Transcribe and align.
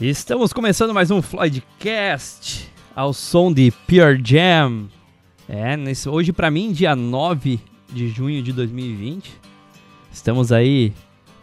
Estamos 0.00 0.52
começando 0.52 0.94
mais 0.94 1.10
um 1.10 1.20
Floydcast 1.20 2.70
ao 2.94 3.12
som 3.12 3.52
de 3.52 3.72
Pure 3.84 4.22
Jam. 4.24 4.86
É, 5.48 5.76
nesse, 5.76 6.08
hoje 6.08 6.32
para 6.32 6.52
mim, 6.52 6.70
dia 6.70 6.94
9 6.94 7.58
de 7.92 8.08
junho 8.08 8.40
de 8.40 8.52
2020. 8.52 9.28
Estamos 10.12 10.52
aí 10.52 10.92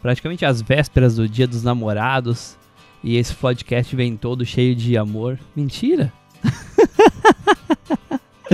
praticamente 0.02 0.46
às 0.46 0.62
vésperas 0.62 1.18
do 1.18 1.28
Dia 1.28 1.46
dos 1.46 1.64
Namorados 1.64 2.56
e 3.04 3.18
esse 3.18 3.36
podcast 3.36 3.94
vem 3.94 4.16
todo 4.16 4.46
cheio 4.46 4.74
de 4.74 4.98
amor. 4.98 5.38
Mentira! 5.54 6.14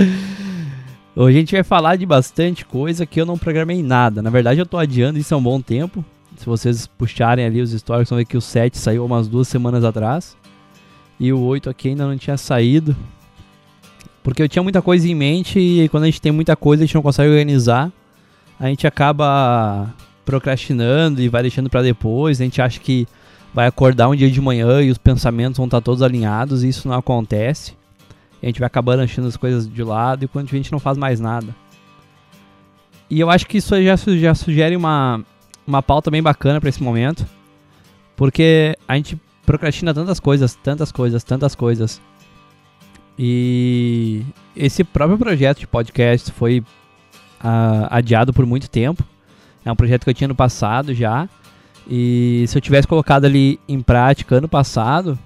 hoje 1.14 1.36
a 1.36 1.40
gente 1.40 1.54
vai 1.54 1.62
falar 1.62 1.94
de 1.94 2.04
bastante 2.04 2.66
coisa 2.66 3.06
que 3.06 3.20
eu 3.20 3.26
não 3.26 3.38
programei 3.38 3.80
nada. 3.84 4.20
Na 4.20 4.30
verdade, 4.30 4.58
eu 4.58 4.66
tô 4.66 4.78
adiando 4.78 5.20
isso 5.20 5.32
há 5.32 5.38
um 5.38 5.42
bom 5.42 5.60
tempo. 5.60 6.04
Se 6.36 6.46
vocês 6.46 6.86
puxarem 6.86 7.44
ali 7.44 7.60
os 7.60 7.70
stories, 7.70 8.08
vão 8.08 8.18
ver 8.18 8.24
que 8.24 8.36
o 8.36 8.40
7 8.40 8.76
saiu 8.76 9.04
umas 9.04 9.28
duas 9.28 9.48
semanas 9.48 9.84
atrás. 9.84 10.36
E 11.18 11.32
o 11.32 11.40
8 11.40 11.70
aqui 11.70 11.90
ainda 11.90 12.06
não 12.06 12.16
tinha 12.16 12.36
saído. 12.36 12.96
Porque 14.22 14.42
eu 14.42 14.48
tinha 14.48 14.62
muita 14.62 14.80
coisa 14.80 15.08
em 15.08 15.14
mente 15.14 15.58
e 15.58 15.88
quando 15.88 16.04
a 16.04 16.06
gente 16.06 16.20
tem 16.20 16.32
muita 16.32 16.56
coisa 16.56 16.82
a 16.82 16.86
gente 16.86 16.94
não 16.94 17.02
consegue 17.02 17.30
organizar. 17.30 17.92
A 18.58 18.66
gente 18.66 18.86
acaba 18.86 19.92
procrastinando 20.24 21.20
e 21.20 21.28
vai 21.28 21.42
deixando 21.42 21.68
para 21.68 21.82
depois. 21.82 22.40
A 22.40 22.44
gente 22.44 22.62
acha 22.62 22.78
que 22.78 23.06
vai 23.52 23.66
acordar 23.66 24.08
um 24.08 24.16
dia 24.16 24.30
de 24.30 24.40
manhã 24.40 24.80
e 24.80 24.90
os 24.90 24.98
pensamentos 24.98 25.58
vão 25.58 25.66
estar 25.66 25.80
todos 25.80 26.02
alinhados 26.02 26.62
e 26.62 26.68
isso 26.68 26.88
não 26.88 26.96
acontece. 26.96 27.76
A 28.42 28.46
gente 28.46 28.58
vai 28.58 28.66
acabando 28.66 29.02
achando 29.02 29.28
as 29.28 29.36
coisas 29.36 29.68
de 29.68 29.82
lado 29.82 30.24
e 30.24 30.28
quando 30.28 30.46
a 30.46 30.56
gente 30.56 30.72
não 30.72 30.80
faz 30.80 30.96
mais 30.96 31.20
nada. 31.20 31.54
E 33.10 33.20
eu 33.20 33.28
acho 33.28 33.46
que 33.46 33.58
isso 33.58 33.74
já 34.18 34.34
sugere 34.34 34.74
uma, 34.74 35.22
uma 35.66 35.82
pauta 35.82 36.10
bem 36.10 36.22
bacana 36.22 36.60
para 36.60 36.68
esse 36.68 36.82
momento, 36.82 37.26
porque 38.16 38.76
a 38.86 38.96
gente 38.96 39.20
procrastina 39.44 39.92
tantas 39.92 40.20
coisas, 40.20 40.54
tantas 40.54 40.92
coisas, 40.92 41.24
tantas 41.24 41.54
coisas. 41.54 42.00
E 43.18 44.22
esse 44.56 44.82
próprio 44.84 45.18
projeto 45.18 45.60
de 45.60 45.66
podcast 45.66 46.30
foi 46.32 46.60
uh, 46.60 47.86
adiado 47.90 48.32
por 48.32 48.46
muito 48.46 48.68
tempo. 48.68 49.04
É 49.64 49.70
um 49.70 49.76
projeto 49.76 50.04
que 50.04 50.10
eu 50.10 50.14
tinha 50.14 50.28
no 50.28 50.34
passado 50.34 50.94
já. 50.94 51.28
E 51.88 52.44
se 52.48 52.56
eu 52.56 52.62
tivesse 52.62 52.86
colocado 52.86 53.24
ali 53.24 53.58
em 53.68 53.80
prática 53.80 54.36
ano 54.36 54.48
passado, 54.48 55.18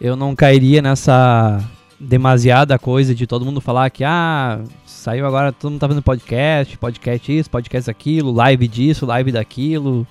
eu 0.00 0.14
não 0.16 0.34
cairia 0.34 0.80
nessa 0.80 1.58
demasiada 1.98 2.78
coisa 2.78 3.14
de 3.14 3.26
todo 3.26 3.44
mundo 3.44 3.60
falar 3.60 3.90
que 3.90 4.04
ah, 4.04 4.60
saiu 5.00 5.26
agora, 5.26 5.50
todo 5.50 5.70
mundo 5.70 5.80
tá 5.80 5.88
fazendo 5.88 6.02
podcast, 6.02 6.76
podcast 6.76 7.38
isso, 7.38 7.50
podcast 7.50 7.90
aquilo, 7.90 8.30
live 8.30 8.68
disso, 8.68 9.06
live 9.06 9.32
daquilo. 9.32 10.06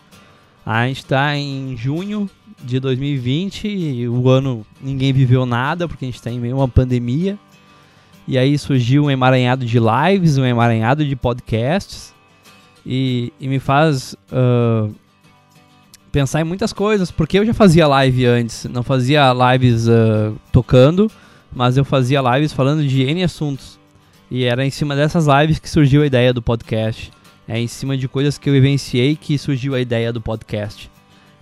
A 0.66 0.88
gente 0.88 1.06
tá 1.06 1.38
em 1.38 1.78
junho 1.78 2.28
de 2.64 2.80
2020 2.80 3.68
e 3.68 4.10
o 4.10 4.28
ano 4.28 4.66
ninguém 4.82 5.14
viveu 5.14 5.46
nada 5.46 5.88
porque 5.88 6.06
a 6.06 6.08
gente 6.08 6.20
tá 6.20 6.32
em 6.32 6.40
meio 6.40 6.56
a 6.56 6.58
uma 6.62 6.68
pandemia. 6.68 7.38
E 8.28 8.36
aí 8.36 8.58
surgiu 8.58 9.06
um 9.06 9.12
emaranhado 9.12 9.64
de 9.64 9.78
lives, 9.80 10.40
um 10.40 10.46
emaranhado 10.46 11.06
de 11.06 11.16
podcasts. 11.16 12.14
E, 12.84 13.32
e 13.40 13.48
me 13.48 13.60
faz 13.60 14.16
uh, 14.32 14.92
pensar 16.12 16.42
em 16.42 16.46
muitas 16.46 16.74
coisas, 16.74 17.12
porque 17.12 17.38
eu 17.38 17.46
já 17.46 17.54
fazia 17.54 17.88
live 17.88 18.26
antes, 18.26 18.66
não 18.66 18.82
fazia 18.82 19.32
lives 19.34 19.88
uh, 19.88 20.36
tocando, 20.52 21.12
mas 21.54 21.78
eu 21.78 21.86
fazia 21.86 22.22
lives 22.22 22.52
falando 22.52 22.84
de 22.84 23.04
N 23.04 23.24
assuntos. 23.24 23.79
E 24.32 24.44
era 24.44 24.66
em 24.66 24.70
cima 24.70 24.96
dessas 24.96 25.26
lives 25.26 25.60
que 25.60 25.70
surgiu 25.70 26.04
a 26.04 26.06
ideia 26.06 26.34
do 26.34 26.42
podcast. 26.42 27.12
É 27.48 27.60
em 27.60 27.68
cima 27.68 27.98
de 27.98 28.08
coisas 28.08 28.38
que 28.38 28.50
eu 28.50 28.54
vivenciei 28.54 29.16
que 29.16 29.38
surgiu 29.38 29.74
a 29.74 29.82
ideia 29.82 30.14
do 30.14 30.22
podcast. 30.22 30.90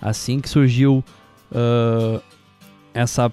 Assim 0.02 0.40
que 0.40 0.48
surgiu 0.48 1.04
uh, 1.52 2.22
essa 2.94 3.32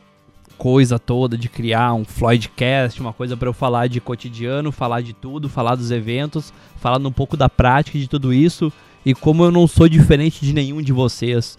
coisa 0.59 0.99
toda 0.99 1.37
de 1.37 1.49
criar 1.49 1.95
um 1.95 2.05
Floydcast, 2.05 3.01
uma 3.01 3.13
coisa 3.13 3.37
para 3.37 3.49
eu 3.49 3.53
falar 3.53 3.87
de 3.87 4.01
cotidiano, 4.01 4.73
falar 4.73 5.03
de 5.03 5.13
tudo, 5.13 5.49
falar 5.49 5.75
dos 5.77 5.91
eventos, 5.91 6.53
falar 6.81 6.99
um 6.99 7.13
pouco 7.13 7.37
da 7.37 7.49
prática 7.49 7.99
de 7.99 8.09
tudo 8.09 8.33
isso 8.33 8.73
e 9.05 9.15
como 9.15 9.45
eu 9.45 9.51
não 9.51 9.67
sou 9.67 9.89
diferente 9.89 10.45
de 10.45 10.53
nenhum 10.53 10.81
de 10.81 10.93
vocês. 10.93 11.59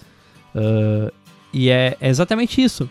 Uh, 0.54 1.12
e 1.54 1.70
é, 1.70 1.96
é 2.02 2.10
exatamente 2.10 2.62
isso. 2.62 2.90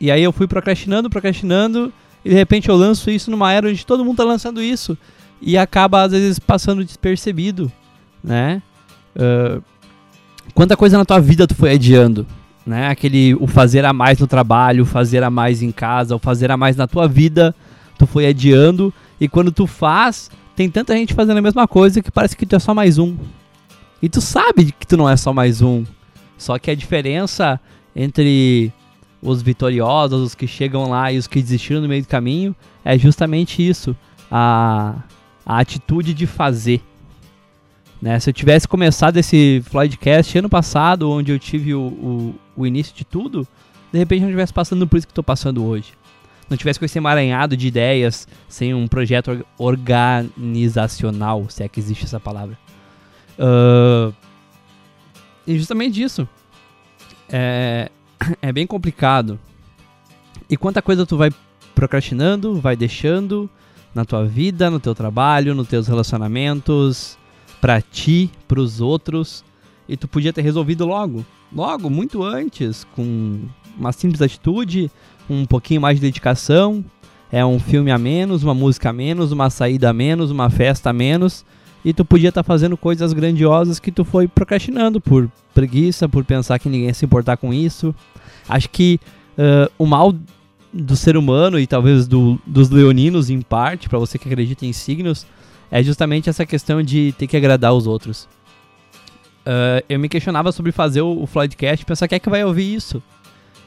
E 0.00 0.10
aí 0.10 0.22
eu 0.22 0.32
fui 0.32 0.46
procrastinando, 0.46 1.10
procrastinando, 1.10 1.92
e 2.24 2.30
de 2.30 2.34
repente 2.34 2.68
eu 2.68 2.76
lanço 2.76 3.10
isso 3.10 3.30
numa 3.30 3.52
era 3.52 3.68
onde 3.68 3.84
todo 3.86 4.04
mundo 4.04 4.16
tá 4.16 4.24
lançando 4.24 4.62
isso. 4.62 4.96
E 5.40 5.56
acaba, 5.56 6.02
às 6.02 6.12
vezes, 6.12 6.38
passando 6.38 6.84
despercebido, 6.84 7.70
né? 8.22 8.60
Uh, 9.14 9.62
quanta 10.52 10.76
coisa 10.76 10.98
na 10.98 11.04
tua 11.04 11.20
vida 11.20 11.46
tu 11.46 11.54
foi 11.54 11.72
adiando, 11.72 12.26
né? 12.66 12.88
Aquele, 12.88 13.34
o 13.36 13.46
fazer 13.46 13.84
a 13.84 13.92
mais 13.92 14.18
no 14.18 14.26
trabalho, 14.26 14.82
o 14.82 14.86
fazer 14.86 15.22
a 15.22 15.30
mais 15.30 15.62
em 15.62 15.70
casa, 15.70 16.16
o 16.16 16.18
fazer 16.18 16.50
a 16.50 16.56
mais 16.56 16.76
na 16.76 16.88
tua 16.88 17.06
vida, 17.06 17.54
tu 17.96 18.06
foi 18.06 18.26
adiando. 18.26 18.92
E 19.20 19.28
quando 19.28 19.52
tu 19.52 19.66
faz, 19.66 20.30
tem 20.56 20.68
tanta 20.68 20.94
gente 20.96 21.14
fazendo 21.14 21.38
a 21.38 21.42
mesma 21.42 21.68
coisa 21.68 22.02
que 22.02 22.10
parece 22.10 22.36
que 22.36 22.44
tu 22.44 22.56
é 22.56 22.58
só 22.58 22.74
mais 22.74 22.98
um. 22.98 23.16
E 24.02 24.08
tu 24.08 24.20
sabe 24.20 24.72
que 24.72 24.86
tu 24.86 24.96
não 24.96 25.08
é 25.08 25.16
só 25.16 25.32
mais 25.32 25.62
um. 25.62 25.84
Só 26.36 26.58
que 26.58 26.70
a 26.70 26.74
diferença 26.74 27.60
entre 27.94 28.72
os 29.22 29.42
vitoriosos, 29.42 30.20
os 30.22 30.34
que 30.34 30.46
chegam 30.46 30.88
lá 30.88 31.12
e 31.12 31.18
os 31.18 31.26
que 31.26 31.40
desistiram 31.40 31.80
no 31.80 31.88
meio 31.88 32.02
do 32.02 32.08
caminho, 32.08 32.54
é 32.84 32.96
justamente 32.98 33.66
isso, 33.66 33.96
a, 34.30 34.94
a 35.44 35.58
atitude 35.58 36.14
de 36.14 36.26
fazer. 36.26 36.82
Né? 38.00 38.18
Se 38.20 38.30
eu 38.30 38.34
tivesse 38.34 38.68
começado 38.68 39.16
esse 39.16 39.62
Floydcast 39.66 40.38
ano 40.38 40.48
passado, 40.48 41.10
onde 41.10 41.32
eu 41.32 41.38
tive 41.38 41.74
o, 41.74 41.80
o, 41.80 42.34
o 42.56 42.66
início 42.66 42.94
de 42.94 43.04
tudo, 43.04 43.46
de 43.92 43.98
repente 43.98 44.20
não 44.20 44.28
estivesse 44.28 44.52
passando 44.52 44.86
por 44.86 44.96
isso 44.96 45.06
que 45.06 45.10
estou 45.10 45.24
passando 45.24 45.64
hoje. 45.64 45.92
Não 46.48 46.56
tivesse 46.56 46.78
com 46.78 46.84
esse 46.84 46.96
emaranhado 46.96 47.56
de 47.56 47.66
ideias, 47.66 48.26
sem 48.48 48.72
um 48.72 48.86
projeto 48.88 49.44
organizacional, 49.58 51.46
se 51.50 51.62
é 51.62 51.68
que 51.68 51.78
existe 51.78 52.04
essa 52.04 52.18
palavra. 52.18 52.56
Uh, 53.38 54.14
e 55.46 55.58
justamente 55.58 56.02
isso. 56.02 56.26
É, 57.28 57.90
é 58.42 58.52
bem 58.52 58.66
complicado. 58.66 59.38
E 60.48 60.56
quanta 60.56 60.82
coisa 60.82 61.06
tu 61.06 61.16
vai 61.16 61.30
procrastinando, 61.74 62.60
vai 62.60 62.76
deixando 62.76 63.48
na 63.94 64.04
tua 64.04 64.24
vida, 64.24 64.70
no 64.70 64.80
teu 64.80 64.94
trabalho, 64.94 65.54
nos 65.54 65.68
teus 65.68 65.86
relacionamentos, 65.86 67.18
para 67.60 67.80
ti, 67.80 68.30
para 68.46 68.60
os 68.60 68.80
outros, 68.80 69.44
e 69.88 69.96
tu 69.96 70.06
podia 70.06 70.32
ter 70.32 70.42
resolvido 70.42 70.86
logo, 70.86 71.24
logo, 71.52 71.90
muito 71.90 72.22
antes, 72.22 72.84
com 72.94 73.40
uma 73.76 73.92
simples 73.92 74.22
atitude, 74.22 74.90
um 75.28 75.44
pouquinho 75.44 75.80
mais 75.80 75.96
de 75.96 76.02
dedicação, 76.02 76.84
é 77.30 77.44
um 77.44 77.58
filme 77.58 77.90
a 77.90 77.98
menos, 77.98 78.42
uma 78.42 78.54
música 78.54 78.90
a 78.90 78.92
menos, 78.92 79.32
uma 79.32 79.50
saída 79.50 79.90
a 79.90 79.92
menos, 79.92 80.30
uma 80.30 80.48
festa 80.50 80.90
a 80.90 80.92
menos, 80.92 81.44
e 81.84 81.92
tu 81.92 82.04
podia 82.04 82.28
estar 82.28 82.42
tá 82.42 82.46
fazendo 82.46 82.76
coisas 82.76 83.12
grandiosas 83.12 83.78
que 83.78 83.92
tu 83.92 84.04
foi 84.04 84.26
procrastinando 84.26 85.00
por 85.00 85.30
preguiça, 85.54 86.08
por 86.08 86.24
pensar 86.24 86.58
que 86.58 86.68
ninguém 86.68 86.88
ia 86.88 86.94
se 86.94 87.04
importar 87.04 87.36
com 87.36 87.52
isso. 87.52 87.94
Acho 88.48 88.68
que 88.70 89.00
uh, 89.38 89.70
o 89.78 89.86
mal 89.86 90.14
do 90.72 90.96
ser 90.96 91.16
humano 91.16 91.58
e 91.58 91.66
talvez 91.66 92.06
do, 92.06 92.38
dos 92.46 92.70
leoninos 92.70 93.30
em 93.30 93.40
parte, 93.40 93.88
para 93.88 93.98
você 93.98 94.18
que 94.18 94.28
acredita 94.28 94.66
em 94.66 94.72
signos, 94.72 95.26
é 95.70 95.82
justamente 95.82 96.28
essa 96.28 96.44
questão 96.44 96.82
de 96.82 97.14
ter 97.18 97.26
que 97.26 97.36
agradar 97.36 97.72
os 97.72 97.86
outros. 97.86 98.28
Uh, 99.46 99.80
eu 99.88 99.98
me 99.98 100.08
questionava 100.08 100.52
sobre 100.52 100.72
fazer 100.72 101.00
o, 101.00 101.22
o 101.22 101.26
Floydcast 101.26 101.84
pensar 101.86 102.06
quem 102.06 102.16
é 102.16 102.18
que 102.18 102.28
vai 102.28 102.44
ouvir 102.44 102.74
isso. 102.74 103.02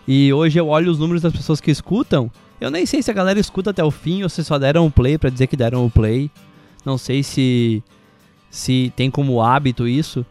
E 0.08 0.31
hoje 0.34 0.60
eu 0.60 0.68
olho 0.68 0.92
os 0.92 1.00
números 1.00 1.22
das 1.22 1.34
pessoas 1.34 1.62
que 1.62 1.72
escutam. 1.72 2.30
Eu 2.60 2.69
nem 2.69 2.86
sei 2.86 3.02
se 3.02 3.10
a 3.10 3.14
galera 3.14 3.40
escuta 3.40 3.72
até 3.72 3.84
o 3.84 3.90
fim 3.90 4.22
ou 4.24 4.30
se 4.30 4.44
só 4.44 4.60
deram 4.60 4.86
o 4.86 4.92
play 4.92 5.18
para 5.18 5.30
dizer 5.30 5.48
que 5.48 5.56
deram 5.56 5.86
o 5.86 5.90
play. 5.90 6.30
Não 6.86 6.98
sei 6.98 7.24
se 7.24 7.84
se 8.51 8.94
tem 8.95 9.09
como 9.09 9.42
hábito 9.42 9.88
isso. 9.88 10.24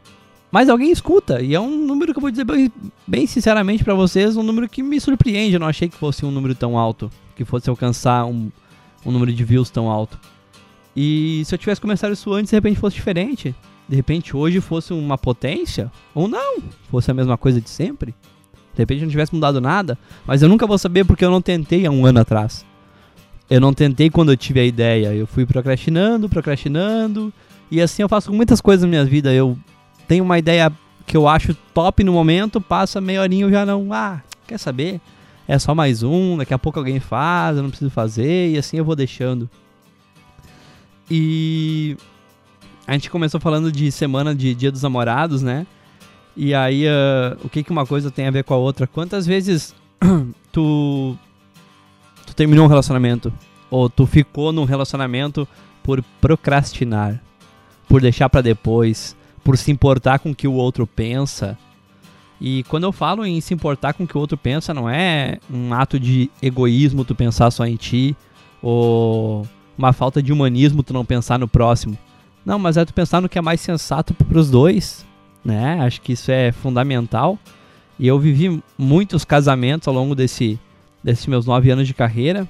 Mas 0.53 0.69
alguém 0.69 0.91
escuta, 0.91 1.41
e 1.41 1.55
é 1.55 1.61
um 1.61 1.87
número 1.87 2.13
que 2.13 2.19
eu 2.19 2.21
vou 2.21 2.31
dizer 2.31 2.45
bem, 2.45 2.71
bem 3.07 3.27
sinceramente 3.27 3.83
para 3.85 3.95
vocês, 3.95 4.37
um 4.37 4.43
número 4.43 4.69
que 4.69 4.83
me 4.83 5.01
surpreende. 5.01 5.55
Eu 5.55 5.61
não 5.61 5.69
achei 5.69 5.89
que 5.89 5.97
fosse 5.97 6.27
um 6.27 6.31
número 6.31 6.55
tão 6.55 6.77
alto, 6.77 7.11
que 7.37 7.45
fosse 7.45 7.71
alcançar 7.71 8.27
um, 8.27 8.51
um 9.07 9.11
número 9.11 9.33
de 9.33 9.45
views 9.45 9.71
tão 9.71 9.89
alto. 9.89 10.19
E 10.95 11.43
se 11.45 11.55
eu 11.55 11.59
tivesse 11.59 11.81
começado 11.81 12.13
isso 12.13 12.33
antes, 12.33 12.51
de 12.51 12.57
repente 12.57 12.81
fosse 12.81 12.97
diferente. 12.97 13.55
De 13.89 13.97
repente 13.97 14.37
hoje 14.37 14.61
fosse 14.61 14.93
uma 14.93 15.17
potência, 15.17 15.91
ou 16.15 16.29
não, 16.29 16.59
fosse 16.91 17.11
a 17.11 17.15
mesma 17.15 17.39
coisa 17.39 17.61
de 17.61 17.71
sempre. 17.71 18.13
De 18.75 18.79
repente 18.79 19.03
não 19.03 19.11
tivesse 19.11 19.35
mudado 19.35 19.61
nada, 19.61 19.97
mas 20.27 20.43
eu 20.43 20.49
nunca 20.49 20.67
vou 20.67 20.79
saber 20.79 21.05
porque 21.05 21.25
eu 21.25 21.31
não 21.31 21.41
tentei 21.41 21.87
há 21.87 21.91
um 21.91 22.07
ano 22.07 22.21
atrás. 22.21 22.65
Eu 23.49 23.61
não 23.61 23.73
tentei 23.73 24.11
quando 24.11 24.33
eu 24.33 24.37
tive 24.37 24.61
a 24.61 24.65
ideia, 24.65 25.15
eu 25.15 25.27
fui 25.27 25.45
procrastinando, 25.45 26.29
procrastinando, 26.29 27.33
e 27.71 27.81
assim 27.81 28.03
eu 28.03 28.09
faço 28.09 28.33
muitas 28.33 28.61
coisas 28.61 28.83
na 28.83 28.89
minha 28.89 29.05
vida. 29.05 29.33
Eu 29.33 29.57
tenho 30.09 30.25
uma 30.25 30.39
ideia 30.39 30.73
que 31.07 31.17
eu 31.17 31.29
acho 31.29 31.55
top 31.75 32.03
no 32.05 32.13
momento, 32.13 32.61
passa 32.61 33.01
meia 33.01 33.21
horinha 33.21 33.45
eu 33.45 33.51
já 33.51 33.65
não. 33.65 33.93
Ah, 33.93 34.21
quer 34.47 34.59
saber? 34.59 35.01
É 35.47 35.59
só 35.59 35.75
mais 35.75 36.03
um, 36.03 36.37
daqui 36.37 36.55
a 36.55 36.59
pouco 36.59 36.79
alguém 36.79 37.01
faz, 37.01 37.57
eu 37.57 37.63
não 37.63 37.71
preciso 37.71 37.91
fazer, 37.91 38.51
e 38.51 38.59
assim 38.59 38.77
eu 38.77 38.85
vou 38.85 38.95
deixando. 38.95 39.51
E 41.11 41.97
a 42.87 42.93
gente 42.93 43.11
começou 43.11 43.41
falando 43.41 43.73
de 43.73 43.91
semana 43.91 44.35
de 44.35 44.55
Dia 44.55 44.71
dos 44.71 44.83
Namorados, 44.83 45.43
né? 45.43 45.67
E 46.37 46.55
aí, 46.55 46.87
uh, 46.87 47.37
o 47.43 47.49
que, 47.49 47.65
que 47.65 47.71
uma 47.71 47.85
coisa 47.85 48.11
tem 48.11 48.29
a 48.29 48.31
ver 48.31 48.45
com 48.45 48.55
a 48.55 48.57
outra? 48.57 48.87
Quantas 48.87 49.27
vezes 49.27 49.75
tu 50.53 51.17
tu 52.27 52.35
terminou 52.35 52.65
um 52.65 52.69
relacionamento 52.69 53.33
ou 53.69 53.91
tu 53.91 54.07
ficou 54.07 54.53
num 54.53 54.65
relacionamento 54.65 55.47
por 55.83 56.03
procrastinar, 56.21 57.21
por 57.91 58.01
deixar 58.01 58.29
para 58.29 58.41
depois, 58.41 59.17
por 59.43 59.59
se 59.59 59.73
importar 59.73 60.21
com 60.21 60.31
o 60.31 60.35
que 60.35 60.47
o 60.47 60.53
outro 60.53 60.87
pensa. 60.87 61.59
E 62.41 62.63
quando 62.69 62.85
eu 62.85 62.93
falo 62.93 63.27
em 63.27 63.41
se 63.41 63.53
importar 63.53 63.95
com 63.95 64.05
o 64.05 64.07
que 64.07 64.17
o 64.17 64.21
outro 64.21 64.39
pensa, 64.39 64.73
não 64.73 64.89
é 64.89 65.41
um 65.53 65.75
ato 65.75 65.99
de 65.99 66.31
egoísmo 66.41 67.05
tu 67.05 67.17
pensar 67.17 67.51
só 67.51 67.67
em 67.67 67.75
ti, 67.75 68.17
ou 68.63 69.45
uma 69.77 69.93
falta 69.93 70.23
de 70.23 70.33
humanismo 70.33 70.85
tu 70.85 70.93
não 70.93 71.05
pensar 71.05 71.37
no 71.37 71.49
próximo. 71.49 71.99
Não, 72.47 72.61
mas 72.61 72.77
é 72.77 72.85
tu 72.85 72.95
pensar 72.95 73.21
no 73.21 73.29
que 73.29 73.39
é 73.39 73.43
mais 73.43 73.61
sensato 73.61 74.15
para 74.15 74.39
os 74.39 74.49
dois, 74.49 75.05
né? 75.45 75.81
Acho 75.81 76.01
que 76.01 76.13
isso 76.13 76.31
é 76.31 76.53
fundamental. 76.53 77.37
E 77.99 78.07
eu 78.07 78.21
vivi 78.21 78.63
muitos 78.79 79.25
casamentos 79.25 79.89
ao 79.89 79.95
longo 79.95 80.15
desse, 80.15 80.61
desses 81.03 81.27
meus 81.27 81.45
nove 81.45 81.69
anos 81.73 81.89
de 81.89 81.93
carreira. 81.93 82.47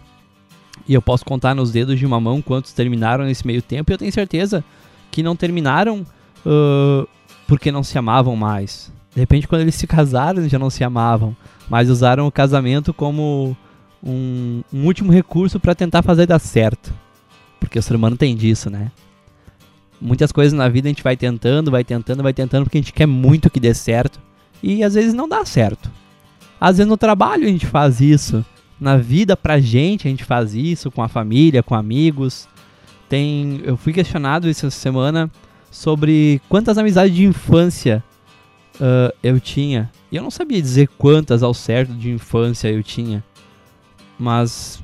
E 0.87 0.93
eu 0.93 1.01
posso 1.01 1.25
contar 1.25 1.55
nos 1.55 1.73
dedos 1.73 1.99
de 1.99 2.05
uma 2.05 2.21
mão 2.21 2.43
quantos 2.43 2.75
terminaram 2.75 3.25
nesse 3.25 3.47
meio 3.47 3.63
tempo. 3.63 3.91
E 3.91 3.95
eu 3.95 3.99
tenho 3.99 4.13
certeza 4.13 4.63
que 5.11 5.23
não 5.23 5.37
terminaram 5.37 6.07
uh, 6.47 7.09
porque 7.47 7.73
não 7.73 7.83
se 7.83 7.99
amavam 7.99 8.37
mais. 8.37 8.93
De 9.15 9.21
repente, 9.21 9.49
quando 9.49 9.63
eles 9.63 9.75
se 9.75 9.87
casaram, 9.87 10.49
já 10.49 10.59
não 10.59 10.71
se 10.71 10.85
amavam. 10.85 11.37
Mas 11.69 11.91
usaram 11.91 12.27
o 12.27 12.33
casamento 12.33 12.95
como 12.95 13.57
um, 14.03 14.63
um 14.73 14.87
último 14.87 15.13
recurso 15.13 15.59
para 15.59 15.75
tentar 15.75 16.03
fazer 16.03 16.27
dar 16.27 16.39
certo. 16.39 16.93
Porque 17.59 17.79
o 17.79 17.83
ser 17.83 17.95
humano 17.95 18.17
tem 18.17 18.37
disso, 18.37 18.71
né? 18.71 18.91
Muitas 20.01 20.33
coisas 20.33 20.53
na 20.53 20.69
vida 20.69 20.89
a 20.89 20.91
gente 20.91 21.03
vai 21.03 21.17
tentando, 21.17 21.71
vai 21.71 21.85
tentando, 21.85 22.23
vai 22.23 22.33
tentando 22.33 22.65
porque 22.65 22.79
a 22.79 22.81
gente 22.81 22.93
quer 22.93 23.07
muito 23.07 23.51
que 23.51 23.61
dê 23.61 23.75
certo 23.75 24.19
e 24.63 24.83
às 24.83 24.95
vezes 24.95 25.13
não 25.13 25.29
dá 25.29 25.45
certo. 25.45 25.91
Às 26.59 26.79
vezes 26.79 26.89
no 26.89 26.97
trabalho 26.97 27.45
a 27.45 27.49
gente 27.49 27.67
faz 27.67 28.01
isso, 28.01 28.45
na 28.81 28.97
vida 28.97 29.37
pra 29.37 29.61
gente 29.61 30.09
a 30.09 30.11
gente 30.11 30.25
faz 30.25 30.55
isso 30.55 30.91
com 30.91 31.03
a 31.03 31.09
família, 31.09 31.63
com 31.63 31.75
amigos. 31.75 32.49
Tem, 33.11 33.61
eu 33.65 33.77
fui 33.77 33.93
questionado 33.93 34.49
essa 34.49 34.71
semana 34.71 35.29
sobre 35.69 36.41
quantas 36.49 36.79
amizades 36.79 37.13
de 37.13 37.25
infância 37.25 38.05
uh, 38.77 39.13
eu 39.21 39.41
tinha. 39.41 39.91
E 40.13 40.17
eu 40.17 40.23
não 40.23 40.31
sabia 40.31 40.63
dizer 40.63 40.89
quantas 40.97 41.43
ao 41.43 41.53
certo 41.53 41.93
de 41.93 42.09
infância 42.09 42.69
eu 42.69 42.85
tinha. 42.85 43.25
Mas 44.17 44.81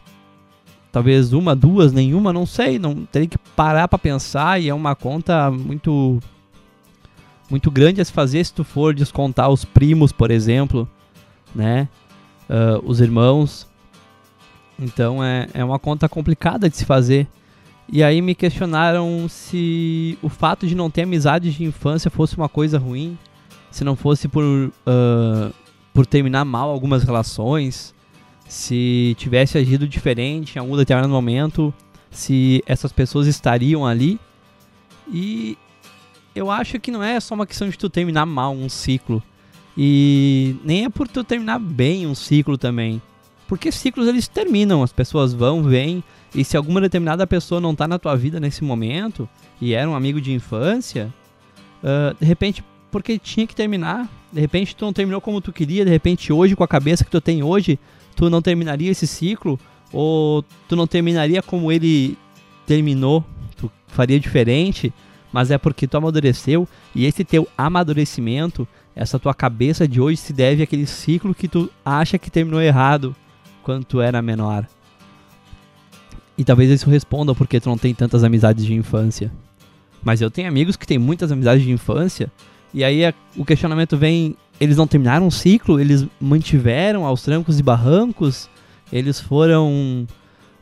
talvez 0.90 1.32
uma, 1.32 1.54
duas, 1.54 1.92
nenhuma, 1.92 2.32
não 2.32 2.44
sei, 2.44 2.80
não 2.80 3.06
teria 3.06 3.28
que 3.28 3.38
parar 3.54 3.86
para 3.86 3.96
pensar 3.96 4.60
e 4.60 4.68
é 4.68 4.74
uma 4.74 4.96
conta 4.96 5.48
muito 5.48 6.20
muito 7.48 7.70
grande 7.70 8.00
a 8.00 8.04
se 8.04 8.10
fazer 8.10 8.44
se 8.44 8.52
tu 8.52 8.64
for 8.64 8.92
descontar 8.92 9.48
os 9.50 9.64
primos, 9.64 10.10
por 10.10 10.32
exemplo, 10.32 10.88
né? 11.54 11.88
Uh, 12.50 12.84
os 12.84 13.00
irmãos. 13.00 13.68
Então 14.76 15.22
é, 15.22 15.46
é 15.54 15.64
uma 15.64 15.78
conta 15.78 16.08
complicada 16.08 16.68
de 16.68 16.76
se 16.76 16.84
fazer. 16.84 17.28
E 17.88 18.02
aí 18.02 18.20
me 18.20 18.34
questionaram 18.34 19.28
se 19.28 20.18
o 20.20 20.28
fato 20.28 20.66
de 20.66 20.74
não 20.74 20.90
ter 20.90 21.02
amizades 21.02 21.54
de 21.54 21.64
infância 21.64 22.10
fosse 22.10 22.36
uma 22.36 22.48
coisa 22.48 22.78
ruim, 22.78 23.16
se 23.70 23.84
não 23.84 23.94
fosse 23.94 24.26
por, 24.26 24.42
uh, 24.42 25.54
por 25.94 26.04
terminar 26.04 26.44
mal 26.44 26.68
algumas 26.68 27.04
relações, 27.04 27.94
se 28.48 29.14
tivesse 29.18 29.56
agido 29.56 29.86
diferente 29.86 30.56
em 30.56 30.58
algum 30.58 30.76
determinado 30.76 31.12
momento, 31.12 31.72
se 32.10 32.62
essas 32.66 32.92
pessoas 32.92 33.26
estariam 33.26 33.86
ali. 33.86 34.18
E 35.12 35.56
eu 36.34 36.50
acho 36.50 36.80
que 36.80 36.90
não 36.90 37.02
é 37.02 37.20
só 37.20 37.34
uma 37.34 37.46
questão 37.46 37.68
de 37.68 37.78
tu 37.78 37.88
terminar 37.88 38.26
mal 38.26 38.52
um 38.52 38.68
ciclo. 38.68 39.22
E 39.78 40.56
nem 40.64 40.86
é 40.86 40.88
por 40.88 41.06
tu 41.06 41.22
terminar 41.22 41.58
bem 41.58 42.06
um 42.06 42.14
ciclo 42.14 42.58
também. 42.58 43.00
Porque 43.48 43.70
ciclos 43.70 44.08
eles 44.08 44.26
terminam, 44.26 44.82
as 44.82 44.92
pessoas 44.92 45.32
vão, 45.32 45.62
vêm, 45.62 46.02
e 46.34 46.44
se 46.44 46.56
alguma 46.56 46.80
determinada 46.80 47.26
pessoa 47.26 47.60
não 47.60 47.74
tá 47.74 47.86
na 47.86 47.98
tua 47.98 48.16
vida 48.16 48.40
nesse 48.40 48.64
momento, 48.64 49.28
e 49.60 49.72
era 49.72 49.88
um 49.88 49.94
amigo 49.94 50.20
de 50.20 50.32
infância, 50.32 51.12
uh, 51.82 52.16
de 52.18 52.26
repente, 52.26 52.64
porque 52.90 53.18
tinha 53.18 53.46
que 53.46 53.54
terminar, 53.54 54.08
de 54.32 54.40
repente 54.40 54.74
tu 54.74 54.84
não 54.84 54.92
terminou 54.92 55.20
como 55.20 55.40
tu 55.40 55.52
queria, 55.52 55.84
de 55.84 55.90
repente 55.90 56.32
hoje, 56.32 56.56
com 56.56 56.64
a 56.64 56.68
cabeça 56.68 57.04
que 57.04 57.10
tu 57.10 57.20
tem 57.20 57.42
hoje, 57.42 57.78
tu 58.16 58.28
não 58.28 58.42
terminaria 58.42 58.90
esse 58.90 59.06
ciclo, 59.06 59.58
ou 59.92 60.44
tu 60.68 60.74
não 60.74 60.86
terminaria 60.86 61.40
como 61.40 61.70
ele 61.70 62.18
terminou, 62.66 63.24
tu 63.56 63.70
faria 63.86 64.18
diferente, 64.18 64.92
mas 65.32 65.52
é 65.52 65.58
porque 65.58 65.86
tu 65.86 65.96
amadureceu 65.96 66.68
e 66.94 67.06
esse 67.06 67.22
teu 67.22 67.46
amadurecimento, 67.56 68.66
essa 68.94 69.18
tua 69.18 69.34
cabeça 69.34 69.86
de 69.86 70.00
hoje 70.00 70.16
se 70.16 70.32
deve 70.32 70.62
àquele 70.62 70.86
ciclo 70.86 71.34
que 71.34 71.46
tu 71.46 71.70
acha 71.84 72.18
que 72.18 72.30
terminou 72.30 72.60
errado 72.60 73.14
quando 73.66 74.00
era 74.00 74.22
menor. 74.22 74.64
E 76.38 76.44
talvez 76.44 76.70
isso 76.70 76.88
responda 76.88 77.34
porque 77.34 77.58
tu 77.58 77.68
não 77.68 77.76
tem 77.76 77.92
tantas 77.92 78.22
amizades 78.22 78.64
de 78.64 78.72
infância. 78.72 79.32
Mas 80.04 80.20
eu 80.20 80.30
tenho 80.30 80.46
amigos 80.46 80.76
que 80.76 80.86
têm 80.86 80.98
muitas 80.98 81.32
amizades 81.32 81.64
de 81.64 81.72
infância 81.72 82.30
e 82.72 82.84
aí 82.84 83.02
o 83.36 83.44
questionamento 83.44 83.96
vem 83.96 84.36
eles 84.60 84.76
não 84.76 84.86
terminaram 84.86 85.26
um 85.26 85.30
ciclo, 85.32 85.80
eles 85.80 86.06
mantiveram 86.20 87.04
aos 87.04 87.22
trancos 87.22 87.58
e 87.58 87.62
barrancos, 87.62 88.48
eles 88.92 89.20
foram 89.20 90.06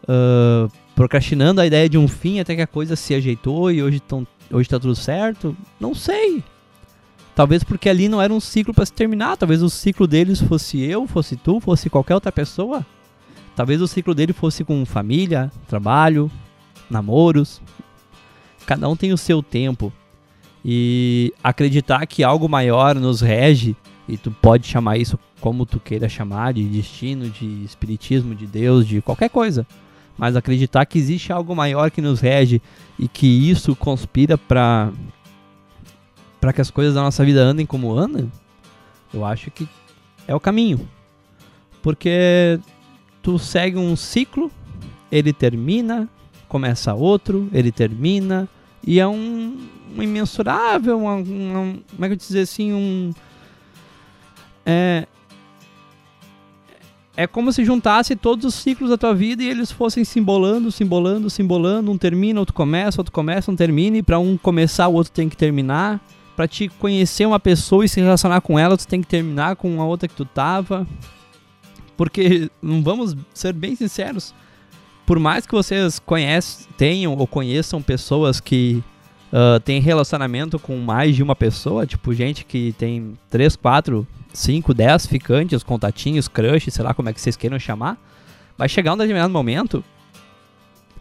uh, 0.05 0.73
procrastinando 0.97 1.61
a 1.61 1.67
ideia 1.67 1.89
de 1.91 1.99
um 1.99 2.09
fim 2.09 2.41
até 2.41 2.56
que 2.56 2.62
a 2.62 2.67
coisa 2.67 2.97
se 2.97 3.15
ajeitou 3.15 3.71
e 3.71 3.83
hoje, 3.83 4.01
tão, 4.01 4.27
hoje 4.51 4.69
tá 4.69 4.81
tudo 4.81 4.97
certo? 4.97 5.55
Não 5.79 5.95
sei. 5.95 6.43
Talvez 7.35 7.65
porque 7.65 7.89
ali 7.89 8.09
não 8.09 8.23
era 8.23 8.33
um 8.33 8.39
ciclo 8.39 8.73
para 8.73 8.87
se 8.87 8.93
terminar, 8.93 9.37
talvez 9.37 9.63
o 9.63 9.69
ciclo 9.69 10.07
deles 10.07 10.41
fosse 10.41 10.81
eu, 10.81 11.07
fosse 11.07 11.37
tu, 11.37 11.59
fosse 11.59 11.91
qualquer 11.91 12.15
outra 12.15 12.31
pessoa. 12.31 12.87
Talvez 13.57 13.81
o 13.81 13.89
ciclo 13.89 14.15
dele 14.15 14.33
fosse 14.33 14.65
com 14.65 14.85
família, 14.85 15.51
trabalho, 15.69 16.31
namoros. 16.89 17.61
Cada 18.67 18.89
um 18.89 18.97
tem 18.97 19.13
o 19.13 19.19
seu 19.19 19.43
tempo. 19.43 19.93
E 20.65 21.33
acreditar 21.43 22.07
que 22.07 22.25
algo 22.25 22.49
maior 22.49 22.95
nos 22.95 23.21
rege, 23.21 23.77
e 24.09 24.17
tu 24.17 24.31
pode 24.31 24.67
chamar 24.67 24.97
isso 24.97 25.19
como 25.41 25.67
tu 25.67 25.79
queira 25.79 26.09
chamar, 26.09 26.55
de 26.55 26.65
destino, 26.65 27.29
de 27.29 27.65
espiritismo, 27.65 28.35
de 28.35 28.47
Deus, 28.47 28.87
de 28.87 29.03
qualquer 29.03 29.29
coisa. 29.29 29.67
Mas 30.17 30.37
acreditar 30.37 30.87
que 30.87 30.99
existe 30.99 31.32
algo 31.32 31.55
maior 31.55 31.91
que 31.91 32.01
nos 32.01 32.20
rege 32.20 32.63
e 32.99 33.08
que 33.08 33.27
isso 33.27 33.75
conspira 33.75 34.39
para 34.39 34.93
para 36.44 36.53
que 36.53 36.60
as 36.60 36.70
coisas 36.70 36.93
da 36.93 37.01
nossa 37.01 37.24
vida 37.24 37.41
andem 37.41 37.65
como 37.65 37.96
andam, 37.96 38.31
eu 39.15 39.24
acho 39.24 39.51
que 39.51 39.67
é 40.29 40.34
o 40.34 40.39
caminho. 40.39 40.86
Porque 41.82 42.60
tu 43.22 43.39
segue 43.39 43.79
um 43.79 43.96
ciclo, 43.96 44.53
ele 45.10 45.32
termina, 45.32 46.06
começa 46.46 46.93
outro, 46.93 47.48
ele 47.51 47.72
termina, 47.72 48.46
e 48.86 49.01
é 49.01 49.08
um, 49.08 49.56
um 49.96 50.03
imensurável, 50.03 50.98
como 50.98 52.05
é 52.05 52.08
que 52.08 52.13
eu 52.13 52.17
dizer 52.17 52.41
assim, 52.41 52.74
um. 52.74 53.10
É, 54.67 55.06
é 57.17 57.27
como 57.27 57.55
se 57.55 57.65
juntasse 57.65 58.15
todos 58.15 58.44
os 58.44 58.55
ciclos 58.55 58.91
da 58.91 58.98
tua 58.98 59.15
vida 59.15 59.43
e 59.43 59.48
eles 59.48 59.72
fossem 59.72 60.05
simbolando, 60.05 60.70
simbolando, 60.70 61.31
simbolando. 61.31 61.91
Um 61.91 61.96
termina, 61.96 62.39
outro 62.39 62.55
começa, 62.55 63.01
outro 63.01 63.13
começa, 63.13 63.51
um 63.51 63.56
termina. 63.56 63.96
E 63.96 64.03
para 64.03 64.19
um 64.19 64.36
começar, 64.36 64.89
o 64.89 64.93
outro 64.93 65.10
tem 65.10 65.27
que 65.27 65.39
terminar. 65.39 66.03
Para 66.36 66.48
te 66.48 66.69
conhecer 66.69 67.26
uma 67.26 67.38
pessoa 67.38 67.84
e 67.84 67.88
se 67.88 68.00
relacionar 68.00 68.41
com 68.41 68.58
ela, 68.58 68.76
tu 68.76 68.86
tem 68.86 69.00
que 69.00 69.06
terminar 69.06 69.56
com 69.56 69.81
a 69.81 69.84
outra 69.84 70.08
que 70.08 70.14
tu 70.14 70.24
tava. 70.24 70.86
Porque, 71.96 72.50
não 72.60 72.82
vamos 72.82 73.17
ser 73.32 73.53
bem 73.53 73.76
sinceros, 73.76 74.34
por 75.06 75.19
mais 75.19 75.46
que 75.46 75.53
vocês 75.53 75.98
conhecem, 75.98 76.67
tenham 76.76 77.17
ou 77.17 77.26
conheçam 77.26 77.81
pessoas 77.82 78.41
que 78.41 78.82
uh, 79.32 79.60
têm 79.60 79.81
relacionamento 79.81 80.58
com 80.58 80.76
mais 80.79 81.14
de 81.14 81.22
uma 81.22 81.36
pessoa, 81.36 81.86
tipo 81.86 82.14
gente 82.14 82.44
que 82.44 82.72
tem 82.79 83.19
3, 83.31 83.56
4, 83.56 84.06
5, 84.32 84.74
10 84.74 85.06
ficantes, 85.06 85.62
contatinhos, 85.62 86.26
crush, 86.26 86.70
sei 86.70 86.84
lá 86.84 86.94
como 86.94 87.08
é 87.08 87.12
que 87.12 87.20
vocês 87.20 87.36
queiram 87.36 87.58
chamar, 87.58 87.98
vai 88.56 88.69
chegar 88.69 88.94
um 88.94 88.96
determinado 88.96 89.32
momento, 89.32 89.84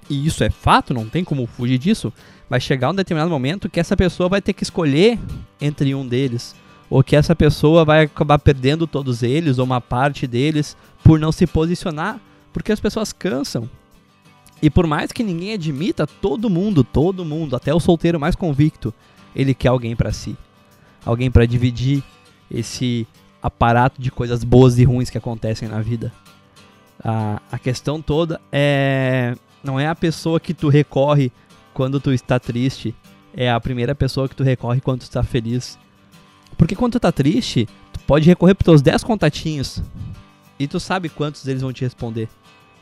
e 0.10 0.26
isso 0.28 0.44
é 0.44 0.50
fato, 0.50 0.94
não 0.94 1.08
tem 1.08 1.24
como 1.24 1.48
fugir 1.48 1.78
disso, 1.78 2.12
vai 2.50 2.60
chegar 2.60 2.90
um 2.90 2.96
determinado 2.96 3.32
momento 3.32 3.70
que 3.70 3.80
essa 3.80 3.96
pessoa 3.96 4.30
vai 4.30 4.42
ter 4.42 4.54
que 4.54 4.64
escolher 4.64 5.20
entre 5.60 5.94
um 5.96 6.08
deles, 6.08 6.56
ou 6.90 7.04
que 7.04 7.16
essa 7.16 7.36
pessoa 7.36 7.84
vai 7.84 8.04
acabar 8.04 8.40
perdendo 8.40 8.86
todos 8.86 9.24
eles, 9.24 9.58
ou 9.58 9.66
uma 9.66 9.82
parte 9.82 10.28
deles, 10.28 10.78
por 11.04 11.20
não 11.20 11.32
se 11.32 11.48
posicionar, 11.48 12.20
porque 12.52 12.72
as 12.72 12.80
pessoas 12.80 13.12
cansam, 13.12 13.70
e 14.64 14.70
por 14.70 14.88
mais 14.88 15.12
que 15.12 15.26
ninguém 15.26 15.52
admita, 15.52 16.08
todo 16.08 16.50
mundo, 16.50 16.86
todo 16.86 17.26
mundo, 17.26 17.54
até 17.54 17.74
o 17.74 17.82
solteiro 17.82 18.18
mais 18.18 18.34
convicto, 18.34 18.94
ele 19.36 19.54
quer 19.54 19.68
alguém 19.68 19.94
para 19.94 20.14
si. 20.14 20.38
Alguém 21.06 21.30
para 21.30 21.46
dividir 21.46 22.02
esse 22.50 23.06
aparato 23.42 24.02
de 24.02 24.10
coisas 24.10 24.42
boas 24.46 24.80
e 24.80 24.86
ruins 24.86 25.10
que 25.10 25.18
acontecem 25.18 25.68
na 25.68 25.82
vida. 25.82 26.14
A, 27.04 27.42
a 27.52 27.60
questão 27.60 28.02
toda 28.02 28.40
é 28.54 29.36
não 29.62 29.78
é 29.78 29.88
a 29.88 29.96
pessoa 29.96 30.40
que 30.40 30.54
tu 30.54 30.70
recorre 30.70 31.30
quando 31.74 32.00
tu 32.00 32.12
está 32.12 32.40
triste, 32.40 32.96
é 33.36 33.52
a 33.52 33.60
primeira 33.60 33.96
pessoa 33.96 34.30
que 34.30 34.36
tu 34.36 34.44
recorre 34.44 34.80
quando 34.80 35.00
tu 35.00 35.04
está 35.04 35.24
feliz. 35.24 35.78
Porque 36.58 36.76
quando 36.76 36.94
tu 36.94 37.00
tá 37.00 37.12
triste, 37.12 37.68
tu 37.92 38.00
pode 38.02 38.28
recorrer 38.28 38.54
pros 38.54 38.66
teus 38.66 38.82
10 38.82 39.04
contatinhos. 39.04 39.82
E 40.60 40.68
tu 40.68 40.80
sabe 40.80 41.10
quantos 41.10 41.44
deles 41.44 41.62
vão 41.62 41.74
te 41.74 41.84
responder. 41.84 42.30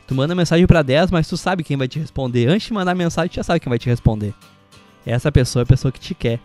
Tu 0.06 0.14
manda 0.14 0.34
mensagem 0.34 0.66
para 0.66 0.82
10, 0.82 1.10
mas 1.10 1.26
tu 1.26 1.36
sabe 1.36 1.64
quem 1.64 1.76
vai 1.76 1.88
te 1.88 1.98
responder. 1.98 2.48
Antes 2.48 2.66
de 2.66 2.74
mandar 2.74 2.94
mensagem, 2.94 3.30
tu 3.30 3.36
já 3.36 3.42
sabe 3.42 3.60
quem 3.60 3.70
vai 3.70 3.78
te 3.78 3.88
responder. 3.88 4.34
Essa 5.06 5.32
pessoa 5.32 5.62
é 5.62 5.64
a 5.64 5.66
pessoa 5.66 5.90
que 5.90 6.00
te 6.00 6.14
quer. 6.14 6.38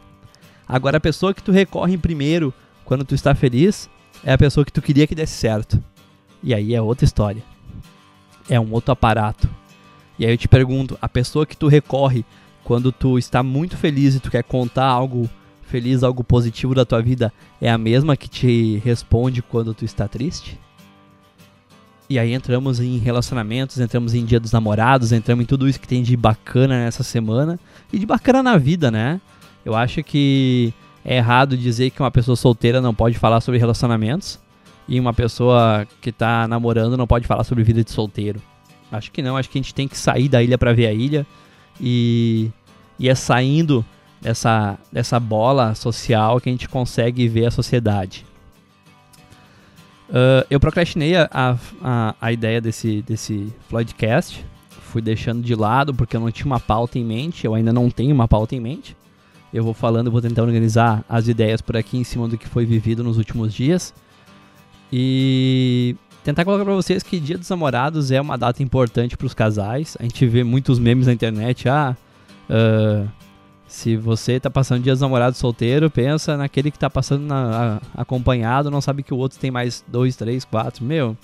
Agora, 0.68 0.98
a 0.98 1.02
pessoa 1.02 1.34
que 1.34 1.44
tu 1.44 1.52
recorre 1.52 1.94
em 1.94 2.00
primeiro 2.00 2.54
quando 2.86 3.04
tu 3.04 3.14
está 3.14 3.36
feliz 3.36 3.90
é 4.24 4.34
a 4.34 4.38
pessoa 4.38 4.66
que 4.66 4.72
tu 4.72 4.82
queria 4.82 5.06
que 5.06 5.14
desse 5.14 5.34
certo. 5.34 5.84
E 6.42 6.54
aí 6.54 6.74
é 6.74 6.82
outra 6.82 7.06
história. 7.06 7.44
É 8.50 8.60
um 8.60 8.72
outro 8.72 8.92
aparato. 8.92 9.50
E 10.20 10.26
aí 10.26 10.32
eu 10.34 10.38
te 10.38 10.48
pergunto, 10.48 10.98
a 11.02 11.08
pessoa 11.08 11.46
que 11.46 11.56
tu 11.56 11.68
recorre 11.68 12.26
quando 12.64 12.92
tu 12.92 13.18
está 13.18 13.44
muito 13.44 13.78
feliz 13.78 14.16
e 14.16 14.20
tu 14.20 14.32
quer 14.32 14.44
contar 14.44 14.86
algo 14.86 15.30
feliz, 15.64 16.04
algo 16.04 16.24
positivo 16.24 16.74
da 16.74 16.86
tua 16.86 17.02
vida, 17.02 17.32
é 17.62 17.70
a 17.70 17.78
mesma 17.78 18.18
que 18.18 18.28
te 18.28 18.82
responde 18.84 19.42
quando 19.42 19.74
tu 19.74 19.86
está 19.86 20.08
triste? 20.08 20.60
E 22.10 22.18
aí 22.18 22.34
entramos 22.34 22.80
em 22.80 22.98
relacionamentos, 22.98 23.80
entramos 23.80 24.14
em 24.14 24.24
dia 24.24 24.40
dos 24.40 24.52
namorados, 24.52 25.12
entramos 25.12 25.44
em 25.44 25.46
tudo 25.46 25.68
isso 25.68 25.80
que 25.80 25.88
tem 25.88 26.02
de 26.02 26.16
bacana 26.16 26.86
nessa 26.86 27.04
semana 27.04 27.60
e 27.92 28.00
de 28.00 28.06
bacana 28.06 28.42
na 28.42 28.58
vida, 28.58 28.90
né? 28.90 29.20
Eu 29.66 29.76
acho 29.76 30.02
que 30.04 30.74
é 31.04 31.18
errado 31.18 31.58
dizer 31.58 31.90
que 31.90 32.02
uma 32.02 32.12
pessoa 32.12 32.38
solteira 32.38 32.80
não 32.80 32.94
pode 32.94 33.18
falar 33.20 33.42
sobre 33.42 33.60
relacionamentos 33.60 34.40
e 34.88 35.00
uma 35.00 35.14
pessoa 35.14 35.86
que 36.02 36.10
está 36.10 36.48
namorando 36.48 36.96
não 36.96 37.06
pode 37.06 37.28
falar 37.28 37.44
sobre 37.44 37.64
vida 37.64 37.84
de 37.84 37.92
solteiro. 37.92 38.42
Acho 38.92 39.12
que 39.12 39.22
não, 39.22 39.36
acho 39.36 39.50
que 39.50 39.58
a 39.58 39.62
gente 39.62 39.74
tem 39.74 39.88
que 39.88 39.98
sair 39.98 40.30
da 40.30 40.42
ilha 40.42 40.58
para 40.58 40.74
ver 40.74 40.88
a 40.88 40.94
ilha 40.94 41.26
e, 41.80 42.50
e 42.98 43.10
é 43.10 43.16
saindo 43.16 43.86
dessa, 44.22 44.78
dessa 44.92 45.20
bola 45.20 45.76
social 45.76 46.40
que 46.40 46.50
a 46.50 46.52
gente 46.52 46.70
consegue 46.70 47.28
ver 47.28 47.46
a 47.48 47.52
sociedade. 47.52 48.26
Uh, 50.10 50.48
eu 50.50 50.60
procrastinei 50.60 51.18
a, 51.18 51.30
a, 51.84 52.16
a, 52.20 52.32
ideia 52.32 52.62
desse, 52.62 53.02
desse 53.02 53.54
Floydcast, 53.68 54.46
fui 54.70 55.02
deixando 55.02 55.42
de 55.44 55.54
lado 55.54 55.94
porque 55.94 56.16
eu 56.16 56.22
não 56.22 56.32
tinha 56.32 56.46
uma 56.46 56.62
pauta 56.62 56.98
em 56.98 57.04
mente, 57.04 57.46
eu 57.46 57.54
ainda 57.54 57.74
não 57.74 57.90
tenho 57.90 58.16
uma 58.16 58.28
pauta 58.28 58.56
em 58.56 58.60
mente. 58.60 58.96
Eu 59.54 59.64
vou 59.64 59.74
falando, 59.74 60.12
vou 60.12 60.22
tentar 60.22 60.44
organizar 60.44 61.04
as 61.08 61.28
ideias 61.28 61.62
por 61.62 61.76
aqui 61.76 61.98
em 61.98 62.04
cima 62.04 62.28
do 62.28 62.38
que 62.38 62.48
foi 62.48 62.66
vivido 62.66 63.04
nos 63.04 63.18
últimos 63.18 63.54
dias. 63.54 63.94
E 64.92 65.96
tentar 66.28 66.44
colocar 66.44 66.66
para 66.66 66.74
vocês 66.74 67.04
que 67.04 67.22
Dia 67.22 67.38
dos 67.38 67.50
Namorados 67.50 68.12
é 68.12 68.20
uma 68.20 68.38
data 68.38 68.62
importante 68.62 69.16
para 69.16 69.26
os 69.26 69.34
casais. 69.34 69.96
A 69.98 70.04
gente 70.04 70.28
vê 70.28 70.44
muitos 70.44 70.78
memes 70.78 71.08
na 71.08 71.14
internet, 71.14 71.70
ah, 71.70 71.96
uh, 72.50 73.08
se 73.66 73.96
você 73.96 74.38
tá 74.38 74.50
passando 74.50 74.84
dias 74.84 75.00
namorado 75.00 75.38
solteiro, 75.38 75.90
pensa 75.90 76.36
naquele 76.36 76.70
que 76.70 76.78
tá 76.78 76.90
passando 76.90 77.22
na, 77.22 77.80
a, 77.96 78.02
acompanhado, 78.02 78.70
não 78.70 78.82
sabe 78.82 79.04
que 79.04 79.14
o 79.14 79.18
outro 79.18 79.40
tem 79.40 79.50
mais 79.50 79.86
dois, 79.88 80.18
três, 80.18 80.44
quatro. 80.44 80.84
Meu, 80.84 81.16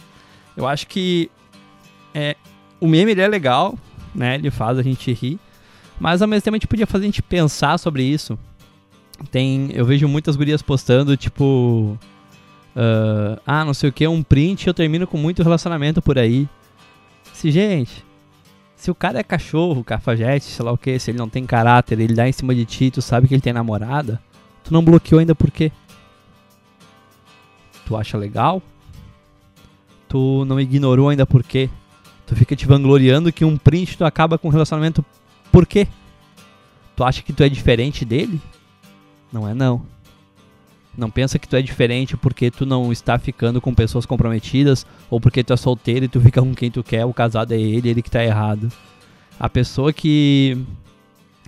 eu 0.55 0.65
acho 0.65 0.88
que 0.88 1.29
é, 2.13 2.38
o 2.79 2.88
meme 2.88 3.12
ele 3.12 3.22
é 3.22 3.27
legal, 3.27 3.77
né? 4.15 4.36
Ele 4.36 4.50
faz 4.50 4.79
a 4.79 4.81
gente 4.81 5.12
rir, 5.12 5.38
mas 6.00 6.22
ao 6.22 6.29
mesmo 6.29 6.43
tempo 6.43 6.55
a 6.55 6.60
gente 6.60 6.67
podia 6.67 6.88
fazer 6.88 7.03
a 7.03 7.07
gente 7.07 7.22
pensar 7.22 7.77
sobre 7.77 8.03
isso. 8.03 8.39
Tem, 9.29 9.69
eu 9.74 9.83
vejo 9.83 10.07
muitas 10.07 10.38
gurias 10.38 10.62
postando 10.62 11.17
tipo, 11.17 12.00
uh, 12.75 13.42
ah, 13.46 13.65
não 13.65 13.74
sei 13.74 13.89
o 13.89 13.94
que, 13.94 14.08
um 14.08 14.24
print, 14.24 14.68
eu 14.68 14.74
termino 14.74 15.08
com 15.08 15.18
muito 15.18 15.44
relacionamento 15.44 16.01
por 16.01 16.18
aí. 16.18 16.48
Se 17.34 17.51
gente, 17.51 18.06
se 18.75 18.92
o 18.92 18.96
cara 18.96 19.20
é 19.20 19.24
cachorro, 19.24 19.84
cafajeste, 19.84 20.51
sei 20.51 20.65
lá 20.65 20.72
o 20.72 20.77
que, 20.77 21.00
se 21.00 21.12
ele 21.12 21.18
não 21.18 21.30
tem 21.30 21.46
caráter, 21.46 22.00
ele 22.00 22.13
dá 22.13 22.27
em 22.27 22.32
cima 22.32 22.53
de 22.53 22.65
ti, 22.65 22.92
tu 22.92 23.01
sabe 23.01 23.27
que 23.27 23.34
ele 23.34 23.42
tem 23.42 23.53
namorada, 23.53 24.22
tu 24.63 24.74
não 24.74 24.84
bloqueou 24.84 25.20
ainda 25.20 25.34
por 25.34 25.50
quê? 25.50 25.72
Tu 27.86 27.96
acha 27.96 28.18
legal? 28.18 28.62
Tu 30.08 30.46
não 30.46 30.60
ignorou 30.60 31.10
ainda 31.10 31.25
por 31.25 31.44
quê? 31.44 31.70
Tu 32.25 32.36
fica 32.36 32.56
te 32.56 32.65
vangloriando 32.65 33.32
que 33.32 33.44
um 33.44 33.58
print 33.58 33.98
tu 33.98 34.06
acaba 34.06 34.38
com 34.38 34.48
um 34.48 34.51
relacionamento 34.51 35.03
por 35.51 35.65
quê? 35.65 35.88
Tu 36.96 37.03
acha 37.03 37.22
que 37.22 37.34
tu 37.34 37.44
é 37.44 37.50
diferente 37.50 38.06
dele? 38.06 38.42
Não 39.32 39.48
é 39.48 39.53
não. 39.53 39.92
Não 40.97 41.09
pensa 41.09 41.39
que 41.39 41.47
tu 41.47 41.55
é 41.55 41.62
diferente 41.62 42.15
porque 42.15 42.51
tu 42.51 42.65
não 42.65 42.91
está 42.91 43.17
ficando 43.17 43.59
com 43.59 43.73
pessoas 43.73 44.05
comprometidas 44.05 44.85
ou 45.09 45.19
porque 45.19 45.43
tu 45.43 45.53
é 45.53 45.57
solteiro 45.57 46.05
e 46.05 46.07
tu 46.07 46.21
fica 46.21 46.41
com 46.41 46.53
quem 46.53 46.69
tu 46.69 46.83
quer, 46.83 47.03
o 47.05 47.13
casado 47.13 47.51
é 47.53 47.59
ele, 47.59 47.89
ele 47.89 48.01
que 48.01 48.12
tá 48.12 48.23
errado. 48.23 48.71
A 49.39 49.50
pessoa 49.50 49.91
que 49.91 50.57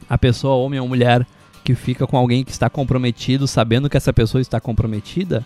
a 0.09 0.17
pessoa 0.17 0.55
homem 0.55 0.79
ou 0.79 0.87
mulher 0.87 1.25
que 1.63 1.75
fica 1.75 2.05
com 2.05 2.17
alguém 2.17 2.43
que 2.43 2.51
está 2.51 2.69
comprometido, 2.69 3.47
sabendo 3.47 3.89
que 3.89 3.97
essa 3.97 4.13
pessoa 4.13 4.41
está 4.41 4.59
comprometida 4.59 5.45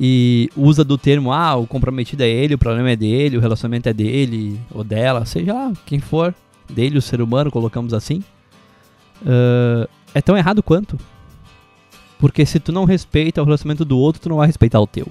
e 0.00 0.48
usa 0.56 0.84
do 0.84 0.96
termo 0.96 1.32
ah, 1.32 1.56
o 1.56 1.66
comprometido 1.66 2.22
é 2.22 2.28
ele, 2.28 2.54
o 2.54 2.58
problema 2.58 2.90
é 2.90 2.96
dele, 2.96 3.36
o 3.36 3.40
relacionamento 3.40 3.88
é 3.88 3.92
dele 3.92 4.60
ou 4.70 4.84
dela, 4.84 5.24
seja 5.24 5.52
lá 5.52 5.72
quem 5.84 5.98
for, 5.98 6.34
dele 6.70 6.98
o 6.98 7.02
ser 7.02 7.20
humano, 7.20 7.50
colocamos 7.50 7.92
assim. 7.92 8.22
Uh, 9.22 9.88
é 10.14 10.22
tão 10.22 10.36
errado 10.36 10.62
quanto. 10.62 10.96
Porque 12.18 12.44
se 12.44 12.58
tu 12.58 12.72
não 12.72 12.84
respeita 12.84 13.40
o 13.40 13.44
relacionamento 13.44 13.84
do 13.84 13.98
outro, 13.98 14.20
tu 14.20 14.28
não 14.28 14.36
vai 14.36 14.46
respeitar 14.46 14.80
o 14.80 14.86
teu. 14.86 15.06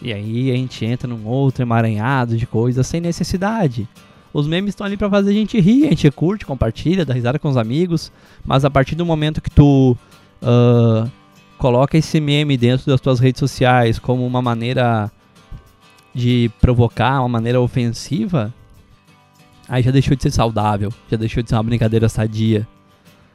E 0.00 0.12
aí 0.12 0.50
a 0.52 0.54
gente 0.54 0.84
entra 0.84 1.08
num 1.08 1.26
outro 1.26 1.62
emaranhado 1.62 2.36
de 2.36 2.46
coisas 2.46 2.86
sem 2.86 3.00
necessidade. 3.00 3.88
Os 4.32 4.46
memes 4.46 4.70
estão 4.70 4.86
ali 4.86 4.96
para 4.96 5.10
fazer 5.10 5.30
a 5.30 5.34
gente 5.34 5.58
rir, 5.58 5.86
a 5.86 5.90
gente 5.90 6.10
curte, 6.10 6.46
compartilha, 6.46 7.04
dá 7.04 7.14
risada 7.14 7.38
com 7.38 7.48
os 7.48 7.56
amigos, 7.56 8.12
mas 8.44 8.64
a 8.64 8.70
partir 8.70 8.94
do 8.94 9.04
momento 9.04 9.40
que 9.40 9.50
tu 9.50 9.96
uh, 10.42 11.10
coloca 11.56 11.98
esse 11.98 12.20
meme 12.20 12.56
dentro 12.56 12.86
das 12.86 13.00
tuas 13.00 13.18
redes 13.18 13.40
sociais 13.40 13.98
como 13.98 14.24
uma 14.24 14.40
maneira 14.40 15.10
de 16.14 16.50
provocar, 16.60 17.20
uma 17.20 17.28
maneira 17.28 17.60
ofensiva, 17.60 18.54
aí 19.68 19.82
já 19.82 19.90
deixou 19.90 20.16
de 20.16 20.22
ser 20.22 20.30
saudável, 20.30 20.92
já 21.10 21.16
deixou 21.16 21.42
de 21.42 21.48
ser 21.48 21.56
uma 21.56 21.62
brincadeira 21.62 22.08
sadia. 22.08 22.66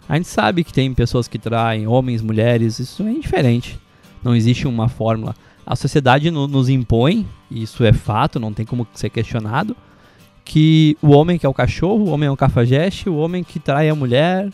A 0.08 0.16
gente 0.16 0.28
sabe 0.28 0.64
que 0.64 0.74
tem 0.74 0.94
pessoas 0.94 1.28
que 1.28 1.40
traem, 1.40 1.88
homens, 1.88 2.22
mulheres, 2.22 2.80
isso 2.80 3.04
é 3.04 3.12
indiferente. 3.12 3.80
Não 4.24 4.36
existe 4.36 4.68
uma 4.68 4.90
fórmula. 4.90 5.36
A 5.66 5.76
sociedade 5.76 6.30
no, 6.30 6.48
nos 6.48 6.68
impõe, 6.70 7.26
isso 7.50 7.84
é 7.84 7.94
fato, 7.94 8.40
não 8.40 8.54
tem 8.54 8.66
como 8.66 8.86
ser 8.94 9.10
questionado, 9.10 9.76
que 10.44 10.98
o 11.02 11.12
homem 11.12 11.38
que 11.38 11.46
é 11.46 11.50
o 11.50 11.54
cachorro, 11.54 12.06
o 12.06 12.10
homem 12.10 12.28
é 12.28 12.32
o 12.32 12.38
cafajeste, 12.38 13.10
o 13.10 13.16
homem 13.16 13.44
que 13.44 13.60
trai 13.60 13.88
a 13.88 13.96
mulher, 13.96 14.50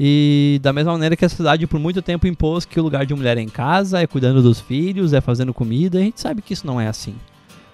e 0.00 0.60
da 0.62 0.72
mesma 0.72 0.92
maneira 0.92 1.16
que 1.16 1.24
a 1.24 1.28
sociedade 1.28 1.66
por 1.66 1.78
muito 1.78 2.02
tempo 2.02 2.26
impôs 2.26 2.64
que 2.64 2.78
o 2.78 2.82
lugar 2.82 3.06
de 3.06 3.14
mulher 3.14 3.36
é 3.38 3.40
em 3.40 3.48
casa, 3.48 4.00
é 4.00 4.06
cuidando 4.06 4.42
dos 4.42 4.60
filhos, 4.60 5.12
é 5.12 5.20
fazendo 5.20 5.54
comida, 5.54 5.98
a 5.98 6.02
gente 6.02 6.20
sabe 6.20 6.42
que 6.42 6.52
isso 6.52 6.66
não 6.66 6.80
é 6.80 6.88
assim. 6.88 7.14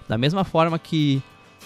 Da 0.07 0.17
mesma 0.17 0.43
forma 0.43 0.77
que 0.77 1.21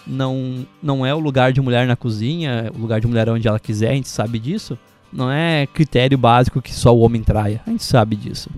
não, 0.07 0.65
não 0.81 1.05
é 1.05 1.13
o 1.13 1.19
lugar 1.19 1.51
de 1.51 1.61
mulher 1.61 1.85
na 1.85 1.95
cozinha, 1.95 2.71
o 2.73 2.79
lugar 2.79 2.99
de 3.01 3.07
mulher 3.07 3.29
onde 3.29 3.47
ela 3.47 3.59
quiser, 3.59 3.91
a 3.91 3.95
gente 3.95 4.09
sabe 4.09 4.39
disso, 4.39 4.77
não 5.11 5.31
é 5.31 5.67
critério 5.67 6.17
básico 6.17 6.61
que 6.61 6.73
só 6.73 6.95
o 6.95 6.99
homem 6.99 7.23
traia. 7.23 7.61
A 7.65 7.69
gente 7.69 7.83
sabe 7.83 8.15
disso. 8.15 8.49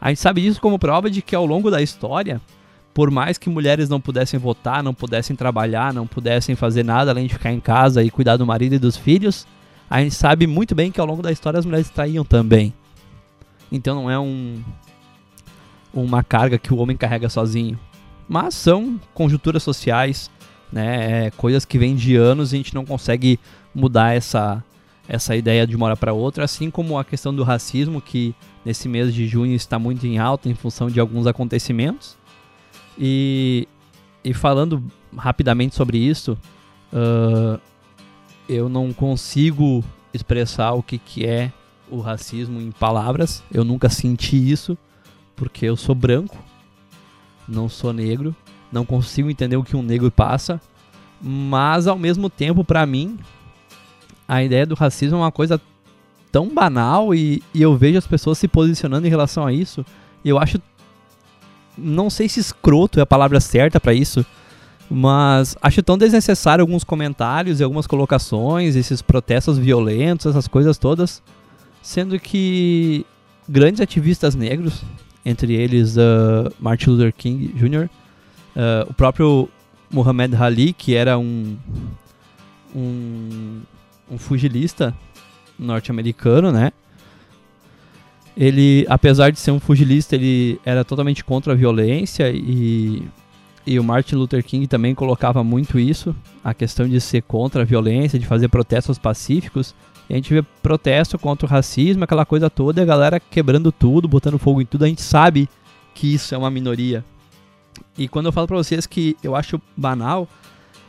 A 0.00 0.08
gente 0.08 0.20
sabe 0.20 0.42
disso 0.42 0.60
como 0.60 0.78
prova 0.78 1.08
de 1.08 1.22
que 1.22 1.34
ao 1.34 1.46
longo 1.46 1.70
da 1.70 1.80
história, 1.80 2.40
por 2.92 3.10
mais 3.10 3.38
que 3.38 3.48
mulheres 3.48 3.88
não 3.88 4.00
pudessem 4.00 4.38
votar, 4.38 4.82
não 4.82 4.92
pudessem 4.92 5.34
trabalhar, 5.34 5.94
não 5.94 6.06
pudessem 6.06 6.54
fazer 6.54 6.84
nada 6.84 7.10
além 7.10 7.26
de 7.26 7.34
ficar 7.34 7.52
em 7.52 7.60
casa 7.60 8.02
e 8.02 8.10
cuidar 8.10 8.36
do 8.36 8.46
marido 8.46 8.74
e 8.74 8.78
dos 8.78 8.96
filhos, 8.96 9.46
a 9.88 10.00
gente 10.02 10.14
sabe 10.14 10.46
muito 10.46 10.74
bem 10.74 10.90
que 10.90 11.00
ao 11.00 11.06
longo 11.06 11.22
da 11.22 11.32
história 11.32 11.58
as 11.58 11.64
mulheres 11.64 11.90
traíam 11.90 12.24
também. 12.24 12.74
Então 13.70 13.94
não 13.94 14.10
é 14.10 14.18
um 14.18 14.62
uma 15.92 16.24
carga 16.24 16.58
que 16.58 16.74
o 16.74 16.76
homem 16.78 16.96
carrega 16.96 17.28
sozinho. 17.28 17.78
Mas 18.28 18.54
são 18.54 19.00
conjunturas 19.12 19.62
sociais, 19.62 20.30
né, 20.72 21.26
é, 21.26 21.30
coisas 21.30 21.64
que 21.64 21.78
vêm 21.78 21.94
de 21.94 22.16
anos 22.16 22.52
e 22.52 22.56
a 22.56 22.58
gente 22.58 22.74
não 22.74 22.84
consegue 22.84 23.38
mudar 23.74 24.12
essa 24.14 24.62
essa 25.08 25.36
ideia 25.36 25.66
de 25.66 25.76
uma 25.76 25.86
hora 25.86 25.96
para 25.96 26.12
outra, 26.12 26.44
assim 26.44 26.70
como 26.70 26.98
a 26.98 27.04
questão 27.04 27.34
do 27.34 27.42
racismo, 27.42 28.00
que 28.00 28.34
nesse 28.64 28.88
mês 28.88 29.12
de 29.12 29.26
junho 29.26 29.54
está 29.54 29.78
muito 29.78 30.06
em 30.06 30.18
alta 30.18 30.48
em 30.48 30.54
função 30.54 30.88
de 30.88 30.98
alguns 30.98 31.26
acontecimentos. 31.26 32.16
E, 32.98 33.68
e 34.22 34.32
falando 34.32 34.82
rapidamente 35.16 35.74
sobre 35.74 35.98
isso, 35.98 36.38
uh, 36.92 37.60
eu 38.48 38.68
não 38.68 38.92
consigo 38.92 39.84
expressar 40.12 40.72
o 40.72 40.82
que, 40.82 40.98
que 40.98 41.26
é 41.26 41.52
o 41.90 42.00
racismo 42.00 42.60
em 42.60 42.70
palavras. 42.70 43.42
Eu 43.52 43.64
nunca 43.64 43.88
senti 43.88 44.50
isso, 44.50 44.76
porque 45.36 45.66
eu 45.66 45.76
sou 45.76 45.94
branco, 45.94 46.38
não 47.46 47.68
sou 47.68 47.92
negro, 47.92 48.34
não 48.72 48.84
consigo 48.84 49.30
entender 49.30 49.56
o 49.56 49.64
que 49.64 49.76
um 49.76 49.82
negro 49.82 50.10
passa. 50.10 50.60
Mas 51.20 51.86
ao 51.86 51.98
mesmo 51.98 52.28
tempo, 52.28 52.64
para 52.64 52.84
mim, 52.84 53.18
a 54.26 54.42
ideia 54.42 54.66
do 54.66 54.74
racismo 54.74 55.16
é 55.16 55.20
uma 55.20 55.32
coisa 55.32 55.60
tão 56.32 56.48
banal 56.48 57.14
e, 57.14 57.42
e 57.52 57.62
eu 57.62 57.76
vejo 57.76 57.98
as 57.98 58.06
pessoas 58.06 58.38
se 58.38 58.48
posicionando 58.48 59.06
em 59.06 59.10
relação 59.10 59.46
a 59.46 59.52
isso. 59.52 59.84
E 60.24 60.28
eu 60.28 60.38
acho. 60.38 60.58
Não 61.76 62.08
sei 62.08 62.28
se 62.28 62.38
escroto 62.38 63.00
é 63.00 63.02
a 63.02 63.06
palavra 63.06 63.40
certa 63.40 63.80
para 63.80 63.92
isso, 63.92 64.24
mas 64.88 65.56
acho 65.60 65.82
tão 65.82 65.98
desnecessário 65.98 66.62
alguns 66.62 66.84
comentários 66.84 67.58
e 67.58 67.64
algumas 67.64 67.86
colocações, 67.86 68.76
esses 68.76 69.02
protestos 69.02 69.58
violentos, 69.58 70.26
essas 70.26 70.46
coisas 70.46 70.78
todas, 70.78 71.20
sendo 71.82 72.18
que 72.20 73.04
grandes 73.48 73.80
ativistas 73.80 74.36
negros, 74.36 74.82
entre 75.24 75.54
eles 75.54 75.96
uh, 75.96 76.52
Martin 76.60 76.90
Luther 76.90 77.12
King 77.12 77.48
Jr., 77.48 77.88
Uh, 78.54 78.88
o 78.88 78.94
próprio 78.94 79.48
Muhammad 79.90 80.32
Ali, 80.40 80.72
que 80.72 80.94
era 80.94 81.18
um, 81.18 81.56
um, 82.74 83.60
um 84.10 84.18
fugilista 84.18 84.94
norte-americano, 85.58 86.52
né? 86.52 86.72
Ele, 88.36 88.84
apesar 88.88 89.30
de 89.30 89.38
ser 89.38 89.52
um 89.52 89.60
fugilista, 89.60 90.16
ele 90.16 90.60
era 90.64 90.84
totalmente 90.84 91.24
contra 91.24 91.52
a 91.52 91.56
violência 91.56 92.30
e, 92.30 93.02
e 93.64 93.78
o 93.78 93.84
Martin 93.84 94.16
Luther 94.16 94.44
King 94.44 94.66
também 94.66 94.94
colocava 94.94 95.44
muito 95.44 95.78
isso, 95.78 96.14
a 96.42 96.52
questão 96.52 96.88
de 96.88 97.00
ser 97.00 97.22
contra 97.22 97.62
a 97.62 97.64
violência, 97.64 98.18
de 98.18 98.26
fazer 98.26 98.48
protestos 98.48 98.98
pacíficos. 98.98 99.74
E 100.10 100.12
a 100.12 100.16
gente 100.16 100.34
vê 100.34 100.42
protesto 100.62 101.18
contra 101.18 101.46
o 101.46 101.48
racismo, 101.48 102.04
aquela 102.04 102.26
coisa 102.26 102.50
toda, 102.50 102.82
a 102.82 102.84
galera 102.84 103.20
quebrando 103.20 103.70
tudo, 103.70 104.08
botando 104.08 104.38
fogo 104.38 104.60
em 104.60 104.66
tudo. 104.66 104.84
A 104.84 104.88
gente 104.88 105.00
sabe 105.00 105.48
que 105.94 106.12
isso 106.12 106.34
é 106.34 106.38
uma 106.38 106.50
minoria. 106.50 107.04
E 107.96 108.08
quando 108.08 108.26
eu 108.26 108.32
falo 108.32 108.46
pra 108.46 108.56
vocês 108.56 108.86
que 108.86 109.16
eu 109.22 109.34
acho 109.36 109.60
banal, 109.76 110.28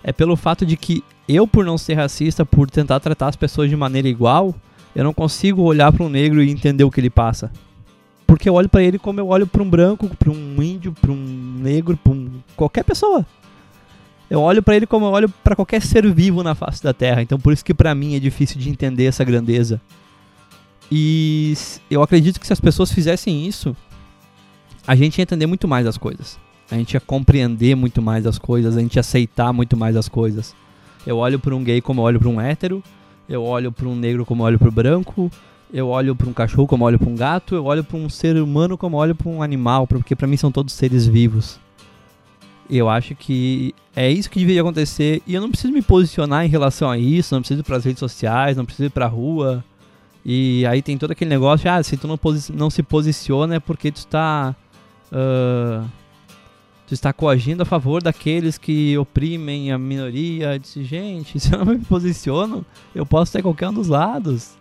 é 0.08 0.14
pelo 0.14 0.36
fato 0.36 0.68
de 0.68 0.78
que 0.78 1.04
eu, 1.28 1.48
por 1.48 1.66
não 1.66 1.80
ser 1.80 1.96
racista, 1.96 2.46
por 2.46 2.70
tentar 2.70 3.00
tratar 3.00 3.28
as 3.28 3.36
pessoas 3.36 3.72
de 3.72 3.76
maneira 3.76 4.08
igual, 4.08 4.54
eu 4.96 5.04
não 5.04 5.12
consigo 5.12 5.64
olhar 5.64 5.92
para 5.92 6.04
um 6.04 6.10
negro 6.10 6.44
e 6.44 6.52
entender 6.52 6.84
o 6.84 6.92
que 6.92 7.00
ele 7.00 7.10
passa. 7.10 7.52
Porque 8.28 8.48
eu 8.48 8.54
olho 8.54 8.70
para 8.70 8.84
ele 8.84 9.00
como 9.00 9.20
eu 9.20 9.28
olho 9.28 9.48
para 9.48 9.64
um 9.64 9.70
branco, 9.70 10.08
para 10.16 10.30
um 10.30 10.62
índio, 10.62 10.94
para 10.94 11.12
um 11.12 11.58
negro, 11.60 11.98
para 11.98 12.14
um... 12.14 12.30
qualquer 12.56 12.84
pessoa. 12.84 13.26
Eu 14.30 14.42
olho 14.42 14.62
para 14.62 14.76
ele 14.76 14.86
como 14.86 15.08
eu 15.08 15.12
olho 15.12 15.28
para 15.44 15.56
qualquer 15.56 15.82
ser 15.82 16.08
vivo 16.14 16.44
na 16.44 16.54
face 16.54 16.84
da 16.84 16.94
Terra. 16.94 17.24
Então 17.24 17.40
por 17.40 17.52
isso 17.52 17.66
que 17.66 17.74
para 17.74 17.96
mim 17.96 18.16
é 18.16 18.20
difícil 18.20 18.60
de 18.60 18.70
entender 18.70 19.06
essa 19.06 19.24
grandeza. 19.24 19.82
E 20.92 21.56
eu 21.90 22.04
acredito 22.04 22.40
que 22.40 22.46
se 22.46 22.54
as 22.54 22.60
pessoas 22.60 22.92
fizessem 22.92 23.48
isso, 23.48 23.76
a 24.86 24.96
gente 24.96 25.18
ia 25.18 25.24
entender 25.24 25.48
muito 25.48 25.68
mais 25.68 25.88
as 25.88 25.98
coisas. 25.98 26.45
A 26.70 26.76
gente 26.76 26.94
ia 26.94 27.00
compreender 27.00 27.76
muito 27.76 28.02
mais 28.02 28.26
as 28.26 28.40
coisas, 28.40 28.76
a 28.76 28.80
gente 28.80 28.96
ia 28.96 29.02
aceitar 29.02 29.54
muito 29.54 29.78
mais 29.78 29.96
as 29.96 30.10
coisas. 30.10 30.56
Eu 31.06 31.18
olho 31.18 31.40
para 31.40 31.56
um 31.56 31.64
gay 31.64 31.82
como 31.82 32.02
eu 32.02 32.06
olho 32.06 32.20
para 32.20 32.30
um 32.30 32.42
hétero, 32.42 32.84
eu 33.30 33.44
olho 33.44 33.72
para 33.72 33.88
um 33.88 33.96
negro 33.96 34.26
como 34.26 34.42
eu 34.42 34.48
olho 34.48 34.60
para 34.60 34.70
o 34.70 34.72
branco, 34.72 35.32
eu 35.72 35.90
olho 35.90 36.16
para 36.16 36.28
um 36.28 36.34
cachorro 36.34 36.68
como 36.68 36.84
eu 36.84 36.88
olho 36.88 37.00
para 37.00 37.10
um 37.10 37.16
gato, 37.16 37.56
eu 37.56 37.66
olho 37.66 37.84
para 37.84 37.98
um 37.98 38.10
ser 38.10 38.38
humano 38.38 38.78
como 38.78 38.96
eu 38.96 39.00
olho 39.00 39.16
para 39.16 39.30
um 39.30 39.44
animal, 39.44 39.86
porque 39.86 40.16
para 40.16 40.28
mim 40.28 40.38
são 40.38 40.52
todos 40.52 40.74
seres 40.74 41.06
vivos. 41.06 41.60
Eu 42.68 42.90
acho 42.90 43.14
que 43.14 43.76
é 43.96 44.12
isso 44.12 44.30
que 44.30 44.40
deveria 44.40 44.62
acontecer 44.62 45.22
e 45.28 45.36
eu 45.36 45.42
não 45.42 45.50
preciso 45.50 45.72
me 45.72 45.84
posicionar 45.84 46.46
em 46.46 46.50
relação 46.50 46.90
a 46.90 46.98
isso, 46.98 47.36
não 47.36 47.42
preciso 47.42 47.62
ir 47.62 47.64
para 47.64 47.78
as 47.78 47.86
redes 47.86 48.00
sociais, 48.00 48.58
não 48.58 48.66
preciso 48.66 48.88
ir 48.88 48.90
para 48.90 49.06
a 49.06 49.10
rua. 49.10 49.64
E 50.26 50.66
aí 50.66 50.82
tem 50.82 50.98
todo 50.98 51.12
aquele 51.12 51.30
negócio, 51.30 51.70
ah, 51.70 51.84
se 51.84 51.96
tu 51.96 52.08
não, 52.08 52.20
não 52.56 52.70
se 52.72 52.82
posiciona 52.82 53.56
é 53.56 53.60
porque 53.60 53.92
tu 53.92 53.98
está 53.98 54.56
uh, 55.12 55.88
tu 56.88 56.94
está 56.94 57.12
coagindo 57.12 57.64
a 57.64 57.66
favor 57.66 58.02
daqueles 58.02 58.58
que 58.58 58.98
oprimem 58.98 59.72
a 59.72 59.78
minoria. 59.78 60.54
Eu 60.54 60.60
disse, 60.60 60.84
gente, 60.84 61.38
se 61.42 61.54
eu 61.54 61.64
não 61.64 61.74
me 61.74 61.80
posiciono, 61.80 62.66
eu 62.94 63.06
posso 63.06 63.32
ser 63.32 63.42
qualquer 63.42 63.70
um 63.70 63.74
dos 63.74 63.88
lados. 63.88 64.56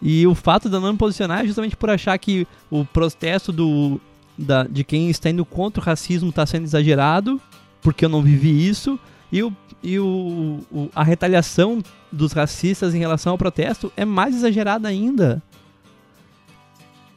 E 0.00 0.26
o 0.26 0.34
fato 0.34 0.68
de 0.68 0.76
eu 0.76 0.80
não 0.80 0.92
me 0.92 0.98
posicionar 0.98 1.40
é 1.40 1.46
justamente 1.46 1.76
por 1.76 1.90
achar 1.90 2.16
que 2.18 2.46
o 2.70 2.84
protesto 2.84 3.52
do, 3.52 4.00
da, 4.36 4.64
de 4.64 4.84
quem 4.84 5.08
está 5.08 5.30
indo 5.30 5.44
contra 5.44 5.80
o 5.80 5.84
racismo 5.84 6.28
está 6.30 6.44
sendo 6.44 6.64
exagerado, 6.64 7.40
porque 7.80 8.04
eu 8.04 8.08
não 8.08 8.22
vivi 8.22 8.68
isso, 8.68 8.98
e, 9.32 9.42
o, 9.42 9.52
e 9.82 9.98
o, 9.98 10.60
o, 10.70 10.90
a 10.94 11.02
retaliação 11.02 11.82
dos 12.10 12.32
racistas 12.32 12.94
em 12.94 12.98
relação 12.98 13.32
ao 13.32 13.38
protesto 13.38 13.92
é 13.96 14.04
mais 14.04 14.34
exagerada 14.34 14.88
ainda. 14.88 15.42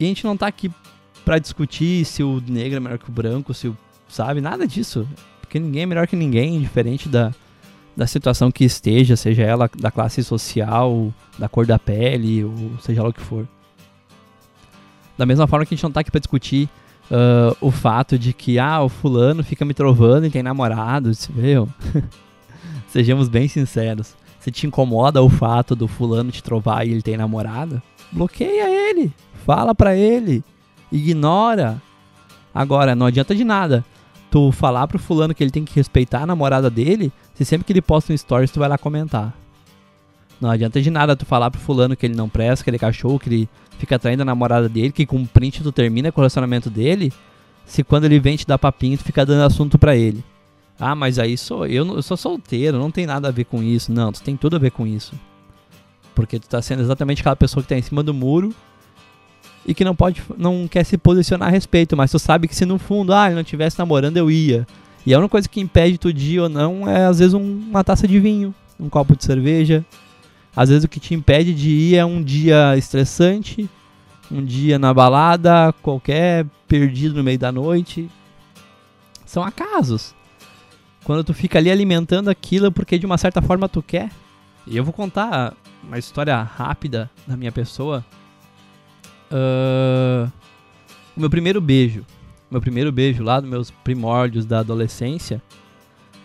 E 0.00 0.04
a 0.04 0.08
gente 0.08 0.24
não 0.24 0.34
está 0.34 0.46
aqui 0.46 0.70
para 1.24 1.38
discutir 1.38 2.04
se 2.04 2.22
o 2.22 2.42
negro 2.46 2.76
é 2.78 2.80
melhor 2.80 2.98
que 2.98 3.10
o 3.10 3.12
branco, 3.12 3.52
se 3.52 3.68
o 3.68 3.76
sabe? 4.08 4.40
Nada 4.40 4.66
disso. 4.66 5.06
Porque 5.40 5.58
ninguém 5.58 5.82
é 5.82 5.86
melhor 5.86 6.06
que 6.06 6.16
ninguém, 6.16 6.60
diferente 6.60 7.08
da, 7.08 7.32
da 7.96 8.06
situação 8.06 8.50
que 8.50 8.64
esteja, 8.64 9.16
seja 9.16 9.42
ela 9.42 9.70
da 9.78 9.90
classe 9.90 10.22
social, 10.22 11.12
da 11.38 11.48
cor 11.48 11.66
da 11.66 11.78
pele, 11.78 12.44
ou 12.44 12.78
seja 12.80 13.02
lá 13.02 13.08
o 13.08 13.12
que 13.12 13.20
for. 13.20 13.48
Da 15.16 15.26
mesma 15.26 15.46
forma 15.46 15.64
que 15.64 15.74
a 15.74 15.76
gente 15.76 15.84
não 15.84 15.90
tá 15.90 16.00
aqui 16.00 16.10
pra 16.10 16.20
discutir 16.20 16.68
uh, 17.10 17.56
o 17.60 17.70
fato 17.70 18.18
de 18.18 18.32
que, 18.32 18.58
ah, 18.58 18.82
o 18.82 18.88
fulano 18.88 19.42
fica 19.42 19.64
me 19.64 19.74
trovando 19.74 20.26
e 20.26 20.30
tem 20.30 20.42
namorado, 20.42 21.10
meu. 21.34 21.68
Sejamos 22.88 23.28
bem 23.28 23.48
sinceros. 23.48 24.14
Se 24.38 24.50
te 24.50 24.66
incomoda 24.66 25.22
o 25.22 25.28
fato 25.28 25.74
do 25.74 25.88
fulano 25.88 26.30
te 26.30 26.42
trovar 26.42 26.86
e 26.86 26.90
ele 26.92 27.02
tem 27.02 27.16
namorada, 27.16 27.82
bloqueia 28.12 28.68
ele. 28.68 29.12
Fala 29.44 29.74
pra 29.74 29.96
ele. 29.96 30.44
Ignora. 30.92 31.82
Agora, 32.54 32.94
não 32.94 33.06
adianta 33.06 33.34
de 33.34 33.44
nada 33.44 33.84
tu 34.30 34.52
falar 34.52 34.86
pro 34.86 34.98
fulano 34.98 35.34
que 35.34 35.42
ele 35.42 35.50
tem 35.50 35.64
que 35.64 35.74
respeitar 35.74 36.22
a 36.22 36.26
namorada 36.26 36.70
dele, 36.70 37.12
se 37.34 37.44
sempre 37.44 37.64
que 37.64 37.72
ele 37.72 37.82
posta 37.82 38.12
um 38.12 38.16
stories 38.16 38.50
tu 38.50 38.58
vai 38.58 38.68
lá 38.68 38.78
comentar. 38.78 39.34
Não 40.40 40.50
adianta 40.50 40.80
de 40.80 40.90
nada 40.90 41.16
tu 41.16 41.26
falar 41.26 41.50
pro 41.50 41.60
fulano 41.60 41.96
que 41.96 42.06
ele 42.06 42.14
não 42.14 42.28
presta, 42.28 42.62
que 42.62 42.70
ele 42.70 42.76
é 42.76 42.80
cachorro, 42.80 43.18
que 43.18 43.28
ele 43.28 43.48
fica 43.78 43.98
traindo 43.98 44.22
a 44.22 44.24
namorada 44.24 44.68
dele, 44.68 44.92
que 44.92 45.06
com 45.06 45.24
print 45.26 45.62
tu 45.62 45.72
termina 45.72 46.12
com 46.12 46.20
o 46.20 46.22
relacionamento 46.22 46.70
dele, 46.70 47.12
se 47.66 47.82
quando 47.82 48.04
ele 48.04 48.20
vem 48.20 48.36
te 48.36 48.46
dar 48.46 48.58
papinho 48.58 48.96
tu 48.96 49.04
fica 49.04 49.26
dando 49.26 49.44
assunto 49.44 49.78
para 49.78 49.96
ele. 49.96 50.24
Ah, 50.78 50.94
mas 50.94 51.18
aí 51.18 51.36
sou 51.36 51.66
eu, 51.66 51.84
eu 51.96 52.02
sou 52.02 52.16
solteiro, 52.16 52.78
não 52.78 52.90
tem 52.90 53.04
nada 53.04 53.28
a 53.28 53.32
ver 53.32 53.44
com 53.44 53.62
isso. 53.62 53.90
Não, 53.92 54.12
tu 54.12 54.22
tem 54.22 54.36
tudo 54.36 54.56
a 54.56 54.58
ver 54.60 54.70
com 54.70 54.86
isso. 54.86 55.12
Porque 56.14 56.38
tu 56.38 56.48
tá 56.48 56.62
sendo 56.62 56.82
exatamente 56.82 57.20
aquela 57.20 57.34
pessoa 57.34 57.62
que 57.62 57.68
tá 57.68 57.76
em 57.76 57.82
cima 57.82 58.02
do 58.02 58.14
muro 58.14 58.54
e 59.68 59.74
que 59.74 59.84
não 59.84 59.94
pode, 59.94 60.22
não 60.38 60.66
quer 60.66 60.82
se 60.82 60.96
posicionar 60.96 61.48
a 61.48 61.50
respeito, 61.50 61.94
mas 61.94 62.10
tu 62.10 62.18
sabe 62.18 62.48
que 62.48 62.56
se 62.56 62.64
no 62.64 62.78
fundo, 62.78 63.12
ah, 63.12 63.26
ele 63.26 63.34
não 63.34 63.44
tivesse 63.44 63.78
namorando, 63.78 64.16
eu 64.16 64.30
ia. 64.30 64.66
E 65.04 65.12
a 65.12 65.18
única 65.18 65.32
coisa 65.32 65.46
que 65.46 65.60
impede 65.60 65.98
tu 65.98 66.10
de 66.10 66.36
ir 66.36 66.40
ou 66.40 66.48
não 66.48 66.88
é 66.88 67.04
às 67.04 67.18
vezes 67.18 67.34
um, 67.34 67.42
uma 67.42 67.84
taça 67.84 68.08
de 68.08 68.18
vinho, 68.18 68.54
um 68.80 68.88
copo 68.88 69.14
de 69.14 69.22
cerveja. 69.22 69.84
Às 70.56 70.70
vezes 70.70 70.84
o 70.84 70.88
que 70.88 70.98
te 70.98 71.12
impede 71.12 71.52
de 71.52 71.68
ir 71.68 71.96
é 71.96 72.04
um 72.04 72.22
dia 72.22 72.78
estressante, 72.78 73.68
um 74.32 74.42
dia 74.42 74.78
na 74.78 74.94
balada, 74.94 75.74
qualquer 75.82 76.46
perdido 76.66 77.16
no 77.16 77.22
meio 77.22 77.38
da 77.38 77.52
noite. 77.52 78.08
São 79.26 79.44
acasos. 79.44 80.14
Quando 81.04 81.22
tu 81.22 81.34
fica 81.34 81.58
ali 81.58 81.70
alimentando 81.70 82.30
aquilo 82.30 82.72
porque 82.72 82.98
de 82.98 83.04
uma 83.04 83.18
certa 83.18 83.42
forma 83.42 83.68
tu 83.68 83.82
quer. 83.82 84.10
E 84.66 84.78
eu 84.78 84.84
vou 84.84 84.94
contar 84.94 85.52
uma 85.84 85.98
história 85.98 86.42
rápida 86.42 87.10
da 87.26 87.36
minha 87.36 87.52
pessoa 87.52 88.02
Uh, 89.30 90.30
o 91.16 91.20
meu 91.20 91.30
primeiro 91.30 91.60
beijo. 91.60 92.04
Meu 92.50 92.60
primeiro 92.60 92.90
beijo 92.90 93.22
lá 93.22 93.40
dos 93.40 93.48
meus 93.48 93.70
primórdios 93.70 94.46
da 94.46 94.60
adolescência. 94.60 95.42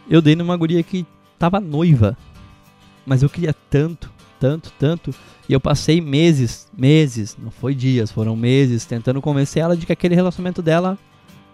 Eu 0.09 0.21
dei 0.21 0.35
numa 0.35 0.55
guria 0.55 0.81
que 0.83 1.05
tava 1.37 1.59
noiva. 1.59 2.17
Mas 3.05 3.21
eu 3.21 3.29
queria 3.29 3.53
tanto, 3.69 4.11
tanto, 4.39 4.71
tanto. 4.79 5.13
E 5.47 5.53
eu 5.53 5.59
passei 5.59 5.99
meses, 5.99 6.69
meses, 6.77 7.37
não 7.37 7.51
foi 7.51 7.75
dias, 7.75 8.11
foram 8.11 8.35
meses, 8.35 8.85
tentando 8.85 9.21
convencer 9.21 9.61
ela 9.61 9.75
de 9.75 9.85
que 9.85 9.91
aquele 9.91 10.15
relacionamento 10.15 10.61
dela 10.61 10.97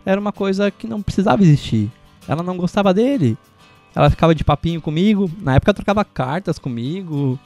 era 0.05 0.21
uma 0.21 0.31
coisa 0.31 0.69
que 0.69 0.87
não 0.87 1.01
precisava 1.01 1.41
existir. 1.41 1.91
Ela 2.27 2.43
não 2.43 2.55
gostava 2.57 2.93
dele. 2.93 3.37
Ela 3.95 4.09
ficava 4.09 4.35
de 4.35 4.43
papinho 4.43 4.79
comigo. 4.79 5.29
Na 5.41 5.55
época 5.55 5.73
trocava 5.73 6.05
cartas 6.05 6.59
comigo 6.59 7.39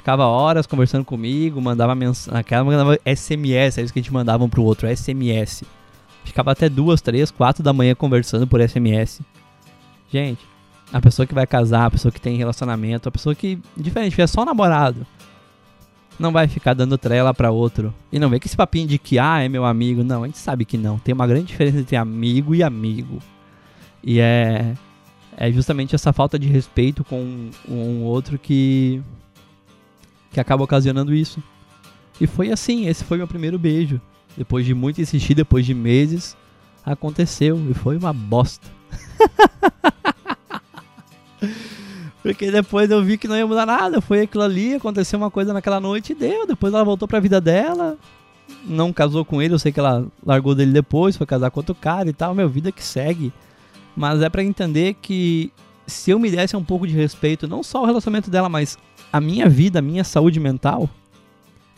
ficava 0.00 0.26
horas 0.26 0.66
conversando 0.66 1.04
comigo, 1.04 1.60
mandava 1.60 1.94
mensagem, 1.94 2.40
aquela 2.40 2.64
mandava 2.64 2.98
SMS, 3.04 3.78
é 3.78 3.82
isso 3.82 3.92
que 3.92 3.98
a 3.98 4.02
gente 4.02 4.12
mandava 4.12 4.48
pro 4.48 4.64
outro, 4.64 4.88
SMS. 4.88 5.62
Ficava 6.24 6.52
até 6.52 6.68
duas, 6.68 7.00
três, 7.00 7.30
quatro 7.30 7.62
da 7.62 7.72
manhã 7.72 7.94
conversando 7.94 8.46
por 8.46 8.66
SMS. 8.66 9.20
Gente, 10.10 10.40
a 10.92 11.00
pessoa 11.00 11.26
que 11.26 11.34
vai 11.34 11.46
casar, 11.46 11.86
a 11.86 11.90
pessoa 11.90 12.10
que 12.10 12.20
tem 12.20 12.36
relacionamento, 12.36 13.08
a 13.08 13.12
pessoa 13.12 13.34
que, 13.34 13.58
diferente, 13.76 14.20
é 14.20 14.26
só 14.26 14.44
namorado, 14.44 15.06
não 16.18 16.32
vai 16.32 16.48
ficar 16.48 16.74
dando 16.74 16.96
trela 16.96 17.34
para 17.34 17.50
outro. 17.50 17.94
E 18.10 18.18
não 18.18 18.30
vem 18.30 18.40
que 18.40 18.46
esse 18.46 18.56
papinho 18.56 18.88
de 18.88 18.98
que, 18.98 19.18
ah, 19.18 19.42
é 19.42 19.48
meu 19.48 19.64
amigo. 19.64 20.02
Não, 20.02 20.24
a 20.24 20.26
gente 20.26 20.38
sabe 20.38 20.64
que 20.64 20.78
não. 20.78 20.98
Tem 20.98 21.14
uma 21.14 21.26
grande 21.26 21.46
diferença 21.46 21.78
entre 21.78 21.96
amigo 21.96 22.54
e 22.54 22.62
amigo. 22.62 23.18
E 24.02 24.18
é, 24.18 24.74
é 25.36 25.52
justamente 25.52 25.94
essa 25.94 26.12
falta 26.12 26.38
de 26.38 26.48
respeito 26.48 27.04
com 27.04 27.50
um 27.68 28.02
outro 28.02 28.38
que 28.38 29.02
que 30.30 30.40
acaba 30.40 30.64
ocasionando 30.64 31.14
isso. 31.14 31.42
E 32.20 32.26
foi 32.26 32.50
assim, 32.50 32.86
esse 32.86 33.04
foi 33.04 33.18
meu 33.18 33.28
primeiro 33.28 33.58
beijo. 33.58 34.00
Depois 34.36 34.64
de 34.64 34.74
muito 34.74 35.00
insistir, 35.00 35.34
depois 35.34 35.66
de 35.66 35.74
meses, 35.74 36.36
aconteceu 36.84 37.58
e 37.70 37.74
foi 37.74 37.96
uma 37.96 38.12
bosta. 38.12 38.68
Porque 42.22 42.50
depois 42.50 42.90
eu 42.90 43.02
vi 43.02 43.16
que 43.16 43.26
não 43.26 43.36
ia 43.36 43.46
mudar 43.46 43.64
nada, 43.64 44.00
foi 44.00 44.20
aquilo 44.20 44.44
ali, 44.44 44.74
aconteceu 44.74 45.18
uma 45.18 45.30
coisa 45.30 45.54
naquela 45.54 45.80
noite 45.80 46.12
e 46.12 46.14
deu. 46.14 46.46
Depois 46.46 46.72
ela 46.72 46.84
voltou 46.84 47.08
pra 47.08 47.18
vida 47.18 47.40
dela, 47.40 47.96
não 48.64 48.92
casou 48.92 49.24
com 49.24 49.40
ele, 49.40 49.54
eu 49.54 49.58
sei 49.58 49.72
que 49.72 49.80
ela 49.80 50.06
largou 50.24 50.54
dele 50.54 50.72
depois, 50.72 51.16
foi 51.16 51.26
casar 51.26 51.50
com 51.50 51.60
outro 51.60 51.74
cara 51.74 52.10
e 52.10 52.12
tal, 52.12 52.34
meu, 52.34 52.48
vida 52.48 52.70
que 52.70 52.84
segue. 52.84 53.32
Mas 53.96 54.20
é 54.20 54.28
para 54.28 54.44
entender 54.44 54.96
que 55.00 55.50
se 55.86 56.10
eu 56.10 56.18
me 56.18 56.30
desse 56.30 56.56
um 56.56 56.64
pouco 56.64 56.86
de 56.86 56.94
respeito, 56.94 57.48
não 57.48 57.62
só 57.62 57.82
o 57.82 57.86
relacionamento 57.86 58.30
dela, 58.30 58.48
mas 58.48 58.78
a 59.12 59.20
minha 59.20 59.48
vida, 59.48 59.78
a 59.78 59.82
minha 59.82 60.04
saúde 60.04 60.38
mental, 60.38 60.88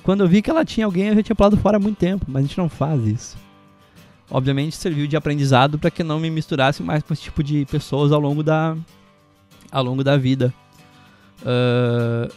quando 0.02 0.22
eu 0.22 0.28
vi 0.28 0.42
que 0.42 0.50
ela 0.50 0.64
tinha 0.64 0.86
alguém, 0.86 1.08
eu 1.08 1.14
já 1.16 1.22
tinha 1.22 1.36
pulado 1.36 1.56
fora 1.56 1.76
há 1.76 1.80
muito 1.80 1.96
tempo, 1.96 2.26
mas 2.28 2.44
a 2.44 2.46
gente 2.46 2.58
não 2.58 2.68
faz 2.68 3.04
isso. 3.06 3.36
obviamente 4.30 4.76
serviu 4.76 5.06
de 5.06 5.16
aprendizado 5.16 5.78
para 5.78 5.90
que 5.90 6.02
não 6.02 6.18
me 6.18 6.30
misturasse 6.30 6.82
mais 6.82 7.02
com 7.02 7.12
esse 7.12 7.22
tipo 7.22 7.42
de 7.42 7.64
pessoas 7.66 8.12
ao 8.12 8.20
longo 8.20 8.42
da, 8.42 8.76
ao 9.70 9.84
longo 9.84 10.02
da 10.02 10.16
vida. 10.16 10.52
Uh, 11.42 12.32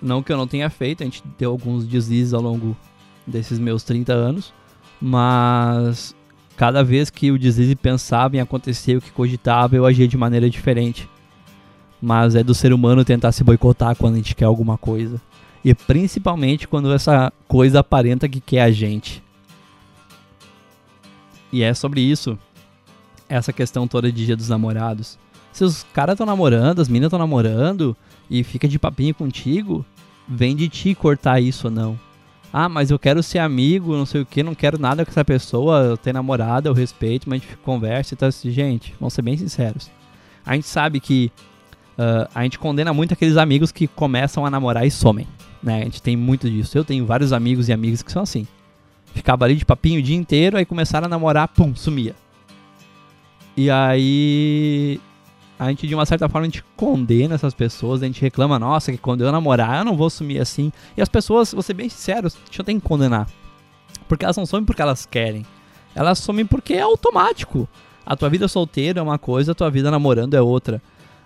não 0.00 0.22
que 0.22 0.32
eu 0.32 0.36
não 0.36 0.46
tenha 0.46 0.68
feito, 0.68 1.02
a 1.02 1.06
gente 1.06 1.22
deu 1.38 1.50
alguns 1.50 1.86
deslizes 1.86 2.34
ao 2.34 2.42
longo 2.42 2.76
desses 3.26 3.58
meus 3.58 3.82
30 3.82 4.12
anos, 4.12 4.52
mas 5.00 6.14
cada 6.56 6.82
vez 6.82 7.10
que 7.10 7.30
o 7.30 7.38
deslize 7.38 7.74
pensava 7.74 8.36
em 8.36 8.40
acontecer 8.40 8.96
o 8.96 9.00
que 9.00 9.10
cogitava, 9.10 9.76
eu 9.76 9.86
agia 9.86 10.08
de 10.08 10.16
maneira 10.16 10.48
diferente. 10.50 11.08
Mas 12.00 12.34
é 12.34 12.42
do 12.42 12.54
ser 12.54 12.72
humano 12.72 13.04
tentar 13.04 13.32
se 13.32 13.42
boicotar 13.42 13.96
quando 13.96 14.14
a 14.14 14.16
gente 14.18 14.34
quer 14.34 14.44
alguma 14.44 14.76
coisa. 14.76 15.20
E 15.64 15.74
principalmente 15.74 16.68
quando 16.68 16.92
essa 16.92 17.32
coisa 17.48 17.80
aparenta 17.80 18.28
que 18.28 18.40
quer 18.40 18.62
a 18.62 18.70
gente. 18.70 19.22
E 21.52 21.62
é 21.62 21.72
sobre 21.72 22.00
isso, 22.00 22.38
essa 23.28 23.52
questão 23.52 23.88
toda 23.88 24.10
de 24.10 24.26
dia 24.26 24.36
dos 24.36 24.48
namorados. 24.48 25.18
Se 25.52 25.64
os 25.64 25.84
caras 25.84 26.14
estão 26.14 26.26
namorando, 26.26 26.80
as 26.80 26.88
meninas 26.88 27.06
estão 27.06 27.18
namorando 27.18 27.96
e 28.28 28.44
fica 28.44 28.68
de 28.68 28.78
papinho 28.78 29.14
contigo, 29.14 29.84
vem 30.28 30.54
de 30.54 30.68
ti 30.68 30.94
cortar 30.94 31.40
isso 31.40 31.68
ou 31.68 31.72
não. 31.72 31.98
Ah, 32.52 32.68
mas 32.68 32.90
eu 32.90 32.98
quero 32.98 33.22
ser 33.22 33.38
amigo, 33.38 33.96
não 33.96 34.06
sei 34.06 34.20
o 34.22 34.26
que, 34.26 34.42
não 34.42 34.54
quero 34.54 34.78
nada 34.78 35.04
com 35.04 35.10
essa 35.10 35.24
pessoa, 35.24 35.80
eu 35.80 35.96
tenho 35.96 36.14
namorada, 36.14 36.68
eu 36.68 36.72
respeito, 36.72 37.28
mas 37.28 37.42
a 37.42 37.44
gente 37.44 37.56
conversa 37.58 38.16
e 38.20 38.24
assim, 38.24 38.50
gente, 38.50 38.94
vamos 39.00 39.14
ser 39.14 39.22
bem 39.22 39.36
sinceros. 39.36 39.90
A 40.44 40.54
gente 40.54 40.66
sabe 40.66 41.00
que 41.00 41.32
uh, 41.98 42.28
a 42.34 42.42
gente 42.42 42.58
condena 42.58 42.92
muito 42.92 43.12
aqueles 43.12 43.36
amigos 43.36 43.72
que 43.72 43.86
começam 43.86 44.44
a 44.46 44.50
namorar 44.50 44.86
e 44.86 44.90
somem. 44.90 45.26
Né? 45.62 45.80
A 45.80 45.84
gente 45.84 46.02
tem 46.02 46.16
muito 46.16 46.48
disso. 46.50 46.76
Eu 46.76 46.84
tenho 46.84 47.04
vários 47.06 47.32
amigos 47.32 47.68
e 47.68 47.72
amigas 47.72 48.02
que 48.02 48.12
são 48.12 48.22
assim. 48.22 48.46
Ficava 49.14 49.44
ali 49.44 49.56
de 49.56 49.64
papinho 49.64 50.00
o 50.00 50.02
dia 50.02 50.16
inteiro, 50.16 50.56
aí 50.56 50.64
começaram 50.64 51.06
a 51.06 51.08
namorar, 51.08 51.48
pum, 51.48 51.74
sumia. 51.74 52.14
E 53.56 53.70
aí 53.70 55.00
a 55.58 55.68
gente 55.70 55.86
de 55.86 55.94
uma 55.94 56.04
certa 56.04 56.28
forma 56.28 56.46
a 56.46 56.50
gente 56.50 56.62
condena 56.76 57.34
essas 57.34 57.54
pessoas, 57.54 58.02
a 58.02 58.06
gente 58.06 58.20
reclama, 58.20 58.58
nossa, 58.58 58.92
que 58.92 58.98
quando 58.98 59.24
eu 59.24 59.32
namorar 59.32 59.78
eu 59.78 59.84
não 59.84 59.96
vou 59.96 60.10
sumir 60.10 60.40
assim. 60.40 60.70
E 60.96 61.00
as 61.00 61.08
pessoas, 61.08 61.52
vou 61.52 61.62
ser 61.62 61.72
bem 61.74 61.88
sincero, 61.88 62.28
não 62.58 62.64
tem 62.64 62.78
que 62.78 62.86
condenar. 62.86 63.26
Porque 64.06 64.24
elas 64.24 64.36
não 64.36 64.44
somem 64.46 64.66
porque 64.66 64.82
elas 64.82 65.06
querem. 65.06 65.44
Elas 65.94 66.18
somem 66.18 66.44
porque 66.44 66.74
é 66.74 66.82
automático. 66.82 67.66
A 68.04 68.14
tua 68.14 68.28
vida 68.28 68.46
solteira 68.46 69.00
é 69.00 69.02
uma 69.02 69.18
coisa, 69.18 69.52
a 69.52 69.54
tua 69.54 69.70
vida 69.70 69.90
namorando 69.90 70.34
é 70.34 70.42
outra. 70.42 70.80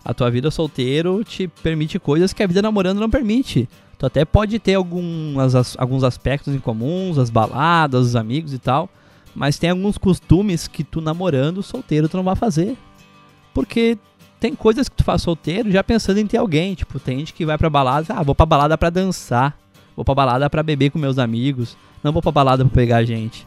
A 0.04 0.14
tua 0.14 0.30
vida 0.30 0.50
solteiro 0.50 1.22
te 1.24 1.46
permite 1.46 1.98
coisas 1.98 2.32
que 2.32 2.42
a 2.42 2.46
vida 2.46 2.62
namorando 2.62 2.98
não 2.98 3.10
permite. 3.10 3.68
Tu 3.98 4.06
até 4.06 4.24
pode 4.24 4.58
ter 4.58 4.74
algumas, 4.74 5.76
alguns 5.76 6.02
aspectos 6.04 6.54
em 6.54 6.58
comuns, 6.58 7.18
as 7.18 7.28
baladas, 7.28 8.06
os 8.06 8.16
amigos 8.16 8.54
e 8.54 8.58
tal, 8.58 8.88
mas 9.34 9.58
tem 9.58 9.70
alguns 9.70 9.98
costumes 9.98 10.66
que 10.66 10.82
tu 10.82 11.02
namorando 11.02 11.62
solteiro 11.62 12.08
tu 12.08 12.16
não 12.16 12.24
vai 12.24 12.34
fazer. 12.34 12.78
Porque 13.52 13.98
tem 14.38 14.54
coisas 14.54 14.88
que 14.88 14.96
tu 14.96 15.04
faz 15.04 15.20
solteiro 15.20 15.70
já 15.70 15.84
pensando 15.84 16.18
em 16.18 16.26
ter 16.26 16.38
alguém. 16.38 16.74
Tipo, 16.74 16.98
tem 16.98 17.18
gente 17.18 17.34
que 17.34 17.44
vai 17.44 17.58
pra 17.58 17.68
balada, 17.68 18.14
ah, 18.14 18.22
vou 18.22 18.34
pra 18.34 18.46
balada 18.46 18.78
pra 18.78 18.88
dançar. 18.88 19.58
Vou 19.94 20.04
pra 20.04 20.14
balada 20.14 20.48
pra 20.48 20.62
beber 20.62 20.90
com 20.90 20.98
meus 20.98 21.18
amigos. 21.18 21.76
Não 22.02 22.10
vou 22.10 22.22
pra 22.22 22.32
balada 22.32 22.64
pra 22.64 22.74
pegar 22.74 23.04
gente. 23.04 23.44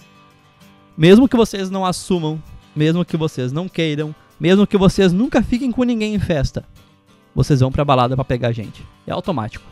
Mesmo 0.96 1.28
que 1.28 1.36
vocês 1.36 1.72
não 1.72 1.84
assumam, 1.84 2.42
mesmo 2.76 3.04
que 3.04 3.18
vocês 3.18 3.52
não 3.52 3.68
queiram, 3.68 4.13
mesmo 4.39 4.67
que 4.67 4.78
vocês 4.78 5.13
nunca 5.13 5.41
fiquem 5.41 5.72
com 5.72 5.84
ninguém 5.84 6.15
em 6.15 6.19
festa, 6.19 6.65
vocês 7.34 7.60
vão 7.60 7.72
pra 7.72 7.86
balada 7.86 8.15
pra 8.15 8.26
pegar 8.26 8.52
gente. 8.52 8.86
É 9.06 9.12
automático. 9.12 9.65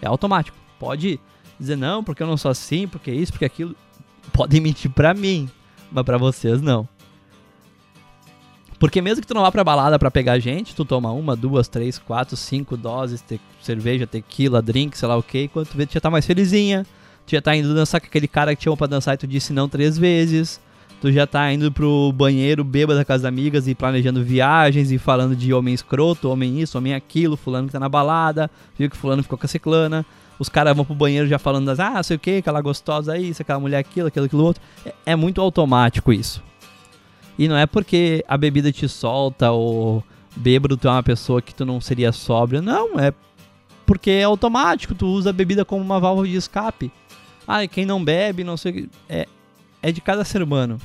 É 0.00 0.06
automático. 0.06 0.56
Pode 0.78 1.20
dizer 1.58 1.76
não, 1.76 2.04
porque 2.04 2.22
eu 2.22 2.26
não 2.26 2.36
sou 2.36 2.50
assim, 2.50 2.86
porque 2.86 3.10
isso, 3.10 3.32
porque 3.32 3.44
aquilo. 3.44 3.74
Podem 4.32 4.60
mentir 4.60 4.90
pra 4.90 5.14
mim, 5.14 5.48
mas 5.90 6.04
pra 6.04 6.18
vocês 6.18 6.60
não. 6.60 6.86
Porque 8.78 9.02
mesmo 9.02 9.20
que 9.20 9.26
tu 9.26 9.34
não 9.34 9.42
vá 9.42 9.50
pra 9.50 9.64
balada 9.64 9.98
pra 9.98 10.10
pegar 10.10 10.38
gente, 10.38 10.74
tu 10.74 10.84
toma 10.84 11.10
uma, 11.10 11.34
duas, 11.34 11.66
três, 11.66 11.98
quatro, 11.98 12.36
cinco 12.36 12.76
doses, 12.76 13.24
de 13.26 13.40
cerveja, 13.60 14.06
tequila, 14.06 14.62
drink, 14.62 14.96
sei 14.96 15.08
lá 15.08 15.16
o 15.16 15.22
que, 15.22 15.48
quando 15.48 15.66
tu 15.66 15.76
vê, 15.76 15.84
tu 15.84 15.94
já 15.94 16.00
tá 16.00 16.10
mais 16.10 16.24
felizinha. 16.24 16.86
Tu 17.26 17.32
já 17.32 17.42
tá 17.42 17.56
indo 17.56 17.74
dançar 17.74 18.00
com 18.00 18.06
aquele 18.06 18.28
cara 18.28 18.54
que 18.54 18.60
te 18.60 18.64
chamou 18.64 18.76
pra 18.76 18.86
dançar 18.86 19.14
e 19.14 19.18
tu 19.18 19.26
disse 19.26 19.52
não 19.52 19.68
três 19.68 19.98
vezes. 19.98 20.60
Tu 21.00 21.12
já 21.12 21.26
tá 21.26 21.52
indo 21.52 21.70
pro 21.70 22.12
banheiro 22.12 22.64
bêbado 22.64 22.98
da 22.98 23.04
casa 23.04 23.22
das 23.22 23.28
amigas 23.28 23.68
e 23.68 23.74
planejando 23.74 24.24
viagens 24.24 24.90
e 24.90 24.98
falando 24.98 25.36
de 25.36 25.54
homem 25.54 25.72
escroto, 25.72 26.28
homem 26.28 26.60
isso, 26.60 26.76
homem 26.76 26.92
aquilo, 26.92 27.36
fulano 27.36 27.68
que 27.68 27.72
tá 27.72 27.78
na 27.78 27.88
balada, 27.88 28.50
viu 28.76 28.90
que 28.90 28.96
fulano 28.96 29.22
ficou 29.22 29.38
com 29.38 29.46
a 29.46 29.48
ciclana. 29.48 30.04
Os 30.40 30.48
caras 30.48 30.74
vão 30.74 30.84
pro 30.84 30.94
banheiro 30.94 31.28
já 31.28 31.38
falando 31.38 31.66
das, 31.66 31.78
ah, 31.78 32.02
sei 32.02 32.16
o 32.16 32.18
que, 32.18 32.38
aquela 32.38 32.60
gostosa 32.60 33.12
aí, 33.12 33.32
aquela 33.38 33.60
mulher 33.60 33.78
aquilo, 33.78 34.08
aquilo, 34.08 34.26
aquilo 34.26 34.44
outro. 34.44 34.62
É, 34.84 34.92
é 35.06 35.16
muito 35.16 35.40
automático 35.40 36.12
isso. 36.12 36.42
E 37.38 37.46
não 37.46 37.56
é 37.56 37.66
porque 37.66 38.24
a 38.26 38.36
bebida 38.36 38.72
te 38.72 38.88
solta 38.88 39.52
ou 39.52 40.02
bêbado 40.34 40.76
tu 40.76 40.88
é 40.88 40.90
uma 40.90 41.02
pessoa 41.02 41.40
que 41.40 41.54
tu 41.54 41.64
não 41.64 41.80
seria 41.80 42.10
sóbria. 42.10 42.60
Não, 42.60 42.98
é 42.98 43.12
porque 43.86 44.10
é 44.10 44.24
automático, 44.24 44.96
tu 44.96 45.06
usa 45.06 45.30
a 45.30 45.32
bebida 45.32 45.64
como 45.64 45.80
uma 45.80 46.00
válvula 46.00 46.26
de 46.26 46.36
escape. 46.36 46.90
Ah, 47.46 47.66
quem 47.68 47.86
não 47.86 48.04
bebe, 48.04 48.42
não 48.42 48.56
sei 48.56 48.88
é 49.08 49.26
é 49.82 49.92
de 49.92 50.00
cada 50.00 50.24
ser 50.24 50.42
humano. 50.42 50.78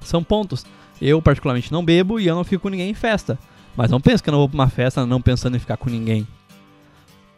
São 0.00 0.22
pontos. 0.22 0.64
Eu 1.00 1.22
particularmente 1.22 1.72
não 1.72 1.84
bebo 1.84 2.18
e 2.18 2.26
eu 2.26 2.34
não 2.34 2.44
fico 2.44 2.62
com 2.62 2.68
ninguém 2.68 2.90
em 2.90 2.94
festa. 2.94 3.38
Mas 3.76 3.90
não 3.90 4.00
penso 4.00 4.22
que 4.22 4.28
eu 4.28 4.32
não 4.32 4.40
vou 4.40 4.48
pra 4.48 4.56
uma 4.56 4.68
festa 4.68 5.06
não 5.06 5.20
pensando 5.20 5.56
em 5.56 5.60
ficar 5.60 5.76
com 5.76 5.88
ninguém. 5.88 6.26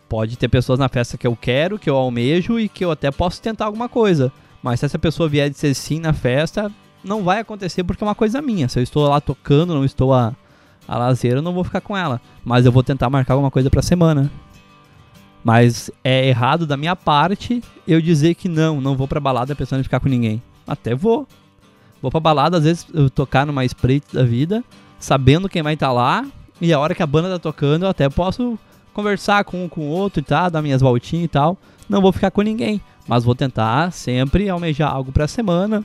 Pode 0.09 0.37
ter 0.37 0.49
pessoas 0.49 0.79
na 0.79 0.89
festa 0.89 1.19
que 1.19 1.27
eu 1.27 1.37
quero, 1.37 1.79
que 1.79 1.89
eu 1.89 1.97
almejo 1.97 2.59
e 2.59 2.69
que 2.69 2.85
eu 2.85 2.91
até 2.91 3.11
posso 3.11 3.41
tentar 3.41 3.67
alguma 3.67 3.89
coisa. 3.89 4.33
Mas 4.63 4.81
se 4.81 4.87
essa 4.87 4.99
pessoa 4.99 5.29
vier 5.29 5.51
dizer 5.51 5.75
sim 5.75 6.01
na 6.01 6.13
festa, 6.13 6.71
não 7.05 7.23
vai 7.23 7.41
acontecer 7.41 7.85
porque 7.85 8.03
é 8.03 8.07
uma 8.07 8.15
coisa 8.15 8.43
minha. 8.43 8.69
Se 8.69 8.79
eu 8.79 8.83
estou 8.83 9.09
lá 9.09 9.21
tocando, 9.21 9.75
não 9.75 9.85
estou 9.85 10.13
a, 10.13 10.35
a 10.89 10.99
lazer, 10.99 11.35
eu 11.35 11.43
não 11.43 11.53
vou 11.53 11.65
ficar 11.65 11.81
com 11.81 11.97
ela. 11.97 12.21
Mas 12.45 12.67
eu 12.67 12.73
vou 12.73 12.83
tentar 12.83 13.11
marcar 13.11 13.35
alguma 13.35 13.51
coisa 13.51 13.71
pra 13.71 13.83
semana. 13.83 14.31
Mas 15.45 15.91
é 16.05 16.29
errado 16.29 16.67
da 16.67 16.77
minha 16.77 16.95
parte 16.95 17.63
eu 17.87 18.01
dizer 18.01 18.35
que 18.35 18.49
não, 18.49 18.81
não 18.81 18.97
vou 18.97 19.09
pra 19.09 19.21
balada 19.21 19.55
pensando 19.55 19.81
em 19.81 19.85
ficar 19.85 20.01
com 20.01 20.09
ninguém. 20.09 20.43
Até 20.67 20.95
vou. 20.95 21.27
Vou 22.01 22.11
pra 22.11 22.21
balada, 22.21 22.57
às 22.57 22.65
vezes 22.65 22.87
tocar 23.15 23.45
numa 23.45 23.65
spray 23.65 24.03
da 24.13 24.23
vida, 24.23 24.65
sabendo 24.99 25.49
quem 25.49 25.63
vai 25.63 25.75
estar 25.75 25.89
tá 25.89 25.93
lá, 25.93 26.27
e 26.61 26.73
a 26.73 26.79
hora 26.79 26.95
que 26.95 27.03
a 27.03 27.07
banda 27.07 27.29
tá 27.29 27.39
tocando, 27.39 27.85
eu 27.85 27.91
até 27.91 28.09
posso 28.09 28.59
conversar 28.95 29.45
com 29.45 29.65
um 29.65 29.69
com 29.69 29.83
o 29.83 29.89
outro 29.89 30.21
e 30.21 30.23
tal, 30.23 30.51
dar 30.51 30.63
minhas 30.63 30.81
voltinhas 30.81 31.25
e 31.25 31.29
tal. 31.29 31.59
Não 31.89 32.01
vou 32.01 32.13
ficar 32.13 32.31
com 32.31 32.43
ninguém, 32.43 32.81
mas 33.07 33.25
vou 33.25 33.35
tentar 33.35 33.93
sempre 33.93 34.49
almejar 34.49 34.91
algo 34.91 35.13
pra 35.13 35.29
semana, 35.29 35.85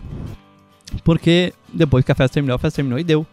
porque 1.03 1.53
depois 1.73 2.05
que 2.05 2.11
a 2.11 2.15
festa 2.15 2.35
terminou, 2.35 2.55
a 2.55 2.59
festa 2.59 2.77
terminou 2.77 2.99
e 2.99 3.03
deu. 3.03 3.25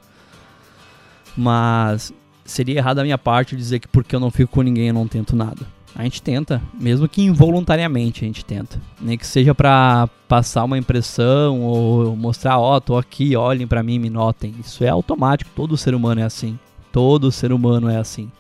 Mas 1.37 2.13
seria 2.45 2.79
errado 2.79 2.97
da 2.97 3.03
minha 3.05 3.19
parte 3.19 3.57
dizer 3.57 3.79
que 3.79 3.89
porque 3.89 4.15
eu 4.15 4.21
não 4.21 4.31
fico 4.31 4.53
com 4.53 4.63
ninguém 4.63 4.89
eu 4.89 4.95
não 4.95 5.07
tento 5.07 5.37
nada. 5.37 5.67
A 5.95 6.05
gente 6.05 6.23
tenta, 6.23 6.63
mesmo 6.73 7.07
que 7.07 7.23
involuntariamente 7.23 8.25
a 8.25 8.27
gente 8.27 8.45
tenta. 8.45 8.81
Nem 9.01 9.19
que 9.19 9.27
seja 9.27 9.55
para 9.55 10.09
passar 10.27 10.65
uma 10.65 10.79
impressão 10.79 11.61
ou 11.61 12.17
mostrar, 12.17 12.59
ó, 12.59 12.77
oh, 12.77 12.81
tô 12.81 12.97
aqui, 12.97 13.37
olhem 13.37 13.67
para 13.67 13.83
mim, 13.83 13.99
me 13.99 14.09
notem. 14.09 14.55
Isso 14.59 14.83
é 14.83 14.89
automático, 14.89 15.51
todo 15.55 15.77
ser 15.77 15.95
humano 15.95 16.23
é 16.23 16.25
assim. 16.25 16.59
Todo 16.91 17.31
ser 17.31 17.53
humano 17.53 17.91
é 17.91 17.99
assim. 17.99 18.31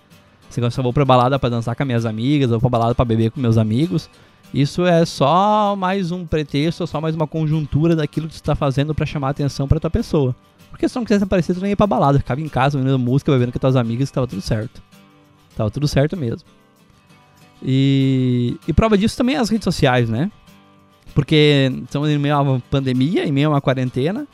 Se 0.48 0.60
eu 0.60 0.82
vou 0.82 0.92
pra 0.92 1.04
balada 1.04 1.38
para 1.38 1.48
dançar 1.48 1.74
com 1.74 1.84
minhas 1.84 2.04
amigas, 2.04 2.50
ou 2.50 2.60
pra 2.60 2.68
balada 2.68 2.94
para 2.94 3.04
beber 3.04 3.30
com 3.30 3.40
meus 3.40 3.56
amigos, 3.56 4.08
isso 4.52 4.84
é 4.84 5.04
só 5.04 5.74
mais 5.76 6.10
um 6.10 6.26
pretexto, 6.26 6.86
só 6.86 7.00
mais 7.00 7.14
uma 7.14 7.26
conjuntura 7.26 7.96
daquilo 7.96 8.28
que 8.28 8.34
tu 8.34 8.36
está 8.36 8.54
fazendo 8.54 8.94
para 8.94 9.06
chamar 9.06 9.28
a 9.28 9.30
atenção 9.30 9.66
para 9.66 9.80
tua 9.80 9.90
pessoa. 9.90 10.36
Porque 10.70 10.88
se 10.88 10.96
não 10.96 11.04
quisesse 11.04 11.24
aparecer, 11.24 11.54
tu 11.54 11.60
nem 11.60 11.70
ia 11.70 11.76
pra 11.76 11.86
balada, 11.86 12.18
ficava 12.18 12.40
em 12.40 12.48
casa 12.48 12.78
ouvindo 12.78 12.98
música, 12.98 13.32
bebendo 13.32 13.52
com 13.52 13.58
tuas 13.58 13.76
amigas, 13.76 14.10
que 14.10 14.14
tava 14.14 14.26
tudo 14.26 14.42
certo. 14.42 14.82
Tava 15.56 15.70
tudo 15.70 15.88
certo 15.88 16.16
mesmo. 16.16 16.46
E, 17.64 18.57
e 18.66 18.72
prova 18.72 18.98
disso 18.98 19.16
também 19.16 19.37
é 19.37 19.38
as 19.38 19.48
redes 19.48 19.64
sociais, 19.64 20.09
né? 20.09 20.31
Porque 21.14 21.70
estamos 21.85 22.09
em 22.09 22.18
meio 22.18 22.35
a 22.35 22.40
uma 22.40 22.61
pandemia, 22.70 23.25
em 23.25 23.33
meio 23.33 23.48
a 23.48 23.51
uma 23.53 23.61
quarentena. 23.61 24.27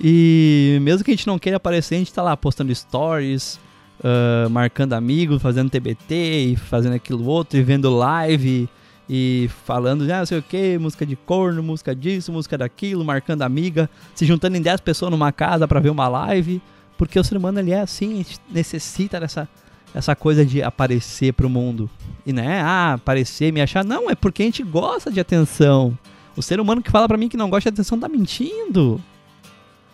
E 0.00 0.78
mesmo 0.82 1.04
que 1.04 1.10
a 1.10 1.14
gente 1.14 1.26
não 1.26 1.38
queira 1.38 1.56
aparecer, 1.56 1.94
a 1.94 1.98
gente 1.98 2.12
tá 2.12 2.22
lá 2.22 2.36
postando 2.36 2.74
stories, 2.74 3.58
uh, 4.00 4.50
marcando 4.50 4.94
amigos, 4.94 5.40
fazendo 5.40 5.70
TBT 5.70 6.50
e 6.52 6.56
fazendo 6.56 6.94
aquilo 6.94 7.24
outro, 7.26 7.58
e 7.58 7.62
vendo 7.62 7.90
live 7.90 8.68
e 9.08 9.48
falando, 9.64 10.02
ah, 10.10 10.18
não 10.18 10.26
sei 10.26 10.38
o 10.38 10.42
que, 10.42 10.78
música 10.78 11.06
de 11.06 11.14
corno, 11.14 11.62
música 11.62 11.94
disso, 11.94 12.32
música 12.32 12.58
daquilo, 12.58 13.04
marcando 13.04 13.42
amiga, 13.42 13.88
se 14.14 14.26
juntando 14.26 14.56
em 14.56 14.62
10 14.62 14.80
pessoas 14.80 15.10
numa 15.12 15.30
casa 15.30 15.68
para 15.68 15.78
ver 15.78 15.90
uma 15.90 16.08
live, 16.08 16.60
porque 16.98 17.18
o 17.18 17.22
ser 17.22 17.36
humano 17.36 17.58
ali 17.58 17.72
é 17.72 17.80
assim, 17.80 18.14
a 18.14 18.16
gente 18.16 18.40
necessita 18.50 19.20
dessa 19.20 19.48
essa 19.96 20.14
coisa 20.14 20.44
de 20.44 20.62
aparecer 20.62 21.32
pro 21.32 21.48
mundo. 21.48 21.88
E 22.26 22.32
né, 22.32 22.60
ah, 22.60 22.94
aparecer, 22.94 23.50
me 23.52 23.62
achar, 23.62 23.82
não, 23.82 24.10
é 24.10 24.14
porque 24.14 24.42
a 24.42 24.46
gente 24.46 24.62
gosta 24.62 25.10
de 25.10 25.18
atenção. 25.18 25.98
O 26.36 26.42
ser 26.42 26.60
humano 26.60 26.82
que 26.82 26.90
fala 26.90 27.08
para 27.08 27.16
mim 27.16 27.28
que 27.30 27.36
não 27.36 27.48
gosta 27.48 27.70
de 27.70 27.74
atenção 27.74 27.98
tá 27.98 28.06
mentindo. 28.06 29.00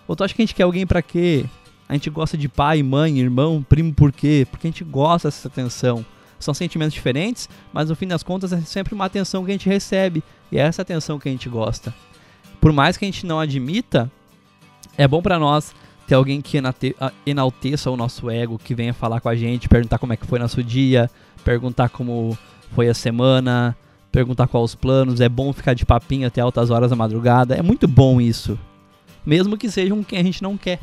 Ou 0.08 0.16
tu 0.16 0.24
acha 0.24 0.34
que 0.34 0.42
a 0.42 0.44
gente 0.44 0.56
quer 0.56 0.64
alguém 0.64 0.84
para 0.84 1.00
quê? 1.00 1.44
A 1.88 1.92
gente 1.92 2.10
gosta 2.10 2.36
de 2.36 2.48
pai, 2.48 2.82
mãe, 2.82 3.20
irmão, 3.20 3.64
primo 3.66 3.94
por 3.94 4.10
quê? 4.10 4.44
Porque 4.50 4.66
a 4.66 4.70
gente 4.70 4.82
gosta 4.82 5.28
dessa 5.28 5.46
atenção 5.46 6.04
são 6.42 6.52
sentimentos 6.52 6.92
diferentes, 6.92 7.48
mas 7.72 7.88
no 7.88 7.94
fim 7.94 8.08
das 8.08 8.24
contas 8.24 8.52
é 8.52 8.60
sempre 8.62 8.94
uma 8.94 9.04
atenção 9.04 9.44
que 9.44 9.52
a 9.52 9.54
gente 9.54 9.68
recebe 9.68 10.24
e 10.50 10.58
é 10.58 10.62
essa 10.62 10.82
atenção 10.82 11.16
que 11.16 11.28
a 11.28 11.32
gente 11.32 11.48
gosta. 11.48 11.94
Por 12.60 12.72
mais 12.72 12.96
que 12.96 13.04
a 13.04 13.08
gente 13.08 13.24
não 13.24 13.38
admita, 13.38 14.10
É 14.98 15.08
bom 15.08 15.22
para 15.22 15.38
nós 15.38 15.74
ter 16.06 16.14
alguém 16.14 16.40
que 16.40 16.58
enalteça 17.24 17.90
o 17.90 17.96
nosso 17.96 18.30
ego, 18.30 18.58
que 18.58 18.74
venha 18.74 18.92
falar 18.92 19.20
com 19.20 19.28
a 19.28 19.34
gente, 19.34 19.68
perguntar 19.68 19.98
como 19.98 20.12
é 20.12 20.16
que 20.16 20.26
foi 20.26 20.38
nosso 20.38 20.62
dia, 20.62 21.10
perguntar 21.44 21.88
como 21.88 22.36
foi 22.72 22.88
a 22.88 22.94
semana, 22.94 23.76
perguntar 24.10 24.46
quais 24.46 24.64
os 24.64 24.74
planos. 24.74 25.20
É 25.20 25.28
bom 25.28 25.52
ficar 25.52 25.74
de 25.74 25.86
papinho 25.86 26.26
até 26.26 26.40
altas 26.40 26.70
horas 26.70 26.90
da 26.90 26.96
madrugada. 26.96 27.54
É 27.54 27.62
muito 27.62 27.88
bom 27.88 28.20
isso. 28.20 28.58
Mesmo 29.24 29.56
que 29.56 29.70
seja 29.70 29.94
um 29.94 30.02
que 30.02 30.16
a 30.16 30.22
gente 30.22 30.42
não 30.42 30.56
quer. 30.56 30.80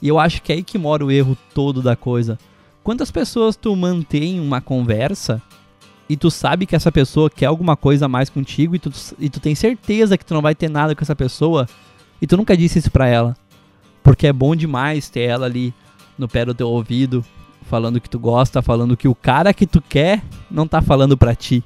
E 0.00 0.08
eu 0.08 0.18
acho 0.18 0.42
que 0.42 0.52
é 0.52 0.56
aí 0.56 0.62
que 0.62 0.76
mora 0.76 1.04
o 1.04 1.10
erro 1.10 1.36
todo 1.54 1.80
da 1.80 1.94
coisa. 1.94 2.38
Quantas 2.82 3.10
pessoas 3.10 3.54
tu 3.54 3.74
mantém 3.76 4.40
uma 4.40 4.60
conversa 4.60 5.40
e 6.08 6.16
tu 6.16 6.30
sabe 6.30 6.66
que 6.66 6.74
essa 6.74 6.90
pessoa 6.90 7.30
quer 7.30 7.46
alguma 7.46 7.76
coisa 7.76 8.06
a 8.06 8.08
mais 8.08 8.28
contigo 8.28 8.74
e 8.74 8.78
tu, 8.80 8.92
e 9.18 9.30
tu 9.30 9.38
tem 9.38 9.54
certeza 9.54 10.18
que 10.18 10.24
tu 10.24 10.34
não 10.34 10.42
vai 10.42 10.54
ter 10.54 10.68
nada 10.68 10.94
com 10.94 11.02
essa 11.02 11.14
pessoa 11.14 11.66
e 12.20 12.26
tu 12.26 12.36
nunca 12.36 12.56
disse 12.56 12.80
isso 12.80 12.90
pra 12.90 13.06
ela. 13.06 13.36
Porque 14.02 14.26
é 14.26 14.32
bom 14.32 14.54
demais 14.56 15.08
ter 15.08 15.22
ela 15.22 15.46
ali 15.46 15.72
no 16.18 16.28
pé 16.28 16.44
do 16.44 16.54
teu 16.54 16.68
ouvido, 16.68 17.24
falando 17.62 18.00
que 18.00 18.10
tu 18.10 18.18
gosta, 18.18 18.60
falando 18.60 18.96
que 18.96 19.08
o 19.08 19.14
cara 19.14 19.54
que 19.54 19.66
tu 19.66 19.80
quer 19.80 20.22
não 20.50 20.66
tá 20.66 20.82
falando 20.82 21.16
pra 21.16 21.34
ti. 21.34 21.64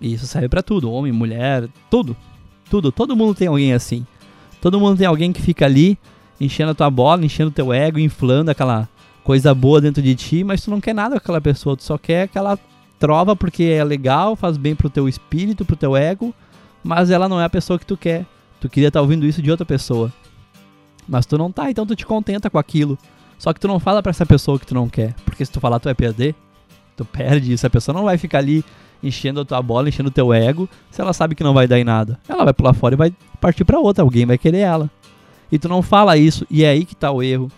E 0.00 0.12
isso 0.12 0.26
serve 0.26 0.48
para 0.48 0.62
tudo, 0.62 0.90
homem, 0.90 1.12
mulher, 1.12 1.68
tudo. 1.88 2.16
Tudo, 2.68 2.90
todo 2.90 3.16
mundo 3.16 3.34
tem 3.34 3.48
alguém 3.48 3.72
assim. 3.72 4.06
Todo 4.60 4.80
mundo 4.80 4.98
tem 4.98 5.06
alguém 5.06 5.32
que 5.32 5.40
fica 5.40 5.64
ali 5.64 5.98
enchendo 6.40 6.72
a 6.72 6.74
tua 6.74 6.90
bola, 6.90 7.24
enchendo 7.24 7.50
o 7.50 7.54
teu 7.54 7.72
ego, 7.72 7.98
inflando 7.98 8.50
aquela 8.50 8.88
coisa 9.22 9.54
boa 9.54 9.80
dentro 9.80 10.02
de 10.02 10.14
ti, 10.14 10.42
mas 10.42 10.62
tu 10.62 10.70
não 10.70 10.80
quer 10.80 10.94
nada 10.94 11.14
com 11.14 11.18
aquela 11.18 11.40
pessoa, 11.40 11.76
tu 11.76 11.84
só 11.84 11.96
quer 11.96 12.22
aquela 12.22 12.58
trova 12.98 13.36
porque 13.36 13.64
é 13.64 13.82
legal, 13.84 14.34
faz 14.34 14.56
bem 14.56 14.74
pro 14.74 14.90
teu 14.90 15.08
espírito, 15.08 15.64
pro 15.64 15.76
teu 15.76 15.96
ego, 15.96 16.34
mas 16.82 17.10
ela 17.10 17.28
não 17.28 17.40
é 17.40 17.44
a 17.44 17.50
pessoa 17.50 17.78
que 17.78 17.86
tu 17.86 17.96
quer. 17.96 18.26
Tu 18.60 18.68
queria 18.68 18.88
estar 18.88 18.98
tá 18.98 19.02
ouvindo 19.02 19.26
isso 19.26 19.42
de 19.42 19.50
outra 19.50 19.66
pessoa. 19.66 20.12
Mas 21.08 21.26
tu 21.26 21.36
não 21.36 21.50
tá, 21.50 21.70
então 21.70 21.86
tu 21.86 21.96
te 21.96 22.06
contenta 22.06 22.48
com 22.48 22.58
aquilo. 22.58 22.98
Só 23.38 23.52
que 23.52 23.60
tu 23.60 23.66
não 23.66 23.80
fala 23.80 24.02
para 24.02 24.10
essa 24.10 24.24
pessoa 24.24 24.58
que 24.58 24.66
tu 24.66 24.74
não 24.74 24.88
quer, 24.88 25.14
porque 25.24 25.44
se 25.44 25.50
tu 25.50 25.60
falar 25.60 25.80
tu 25.80 25.84
vai 25.84 25.94
perder. 25.94 26.34
Tu 26.96 27.04
perde 27.04 27.52
isso, 27.52 27.66
a 27.66 27.70
pessoa 27.70 27.96
não 27.96 28.04
vai 28.04 28.18
ficar 28.18 28.38
ali 28.38 28.64
enchendo 29.02 29.40
a 29.40 29.44
tua 29.44 29.60
bola, 29.60 29.88
enchendo 29.88 30.10
o 30.10 30.12
teu 30.12 30.32
ego, 30.32 30.68
se 30.90 31.00
ela 31.00 31.12
sabe 31.12 31.34
que 31.34 31.42
não 31.42 31.54
vai 31.54 31.66
dar 31.66 31.78
em 31.78 31.84
nada. 31.84 32.20
Ela 32.28 32.44
vai 32.44 32.54
pular 32.54 32.72
fora 32.72 32.94
e 32.94 32.98
vai 32.98 33.12
partir 33.40 33.64
para 33.64 33.78
outra, 33.80 34.04
alguém 34.04 34.24
vai 34.24 34.38
querer 34.38 34.58
ela. 34.58 34.90
E 35.50 35.58
tu 35.58 35.68
não 35.68 35.82
fala 35.82 36.16
isso, 36.16 36.46
e 36.50 36.64
é 36.64 36.70
aí 36.70 36.84
que 36.84 36.94
tá 36.94 37.10
o 37.10 37.22
erro. 37.22 37.50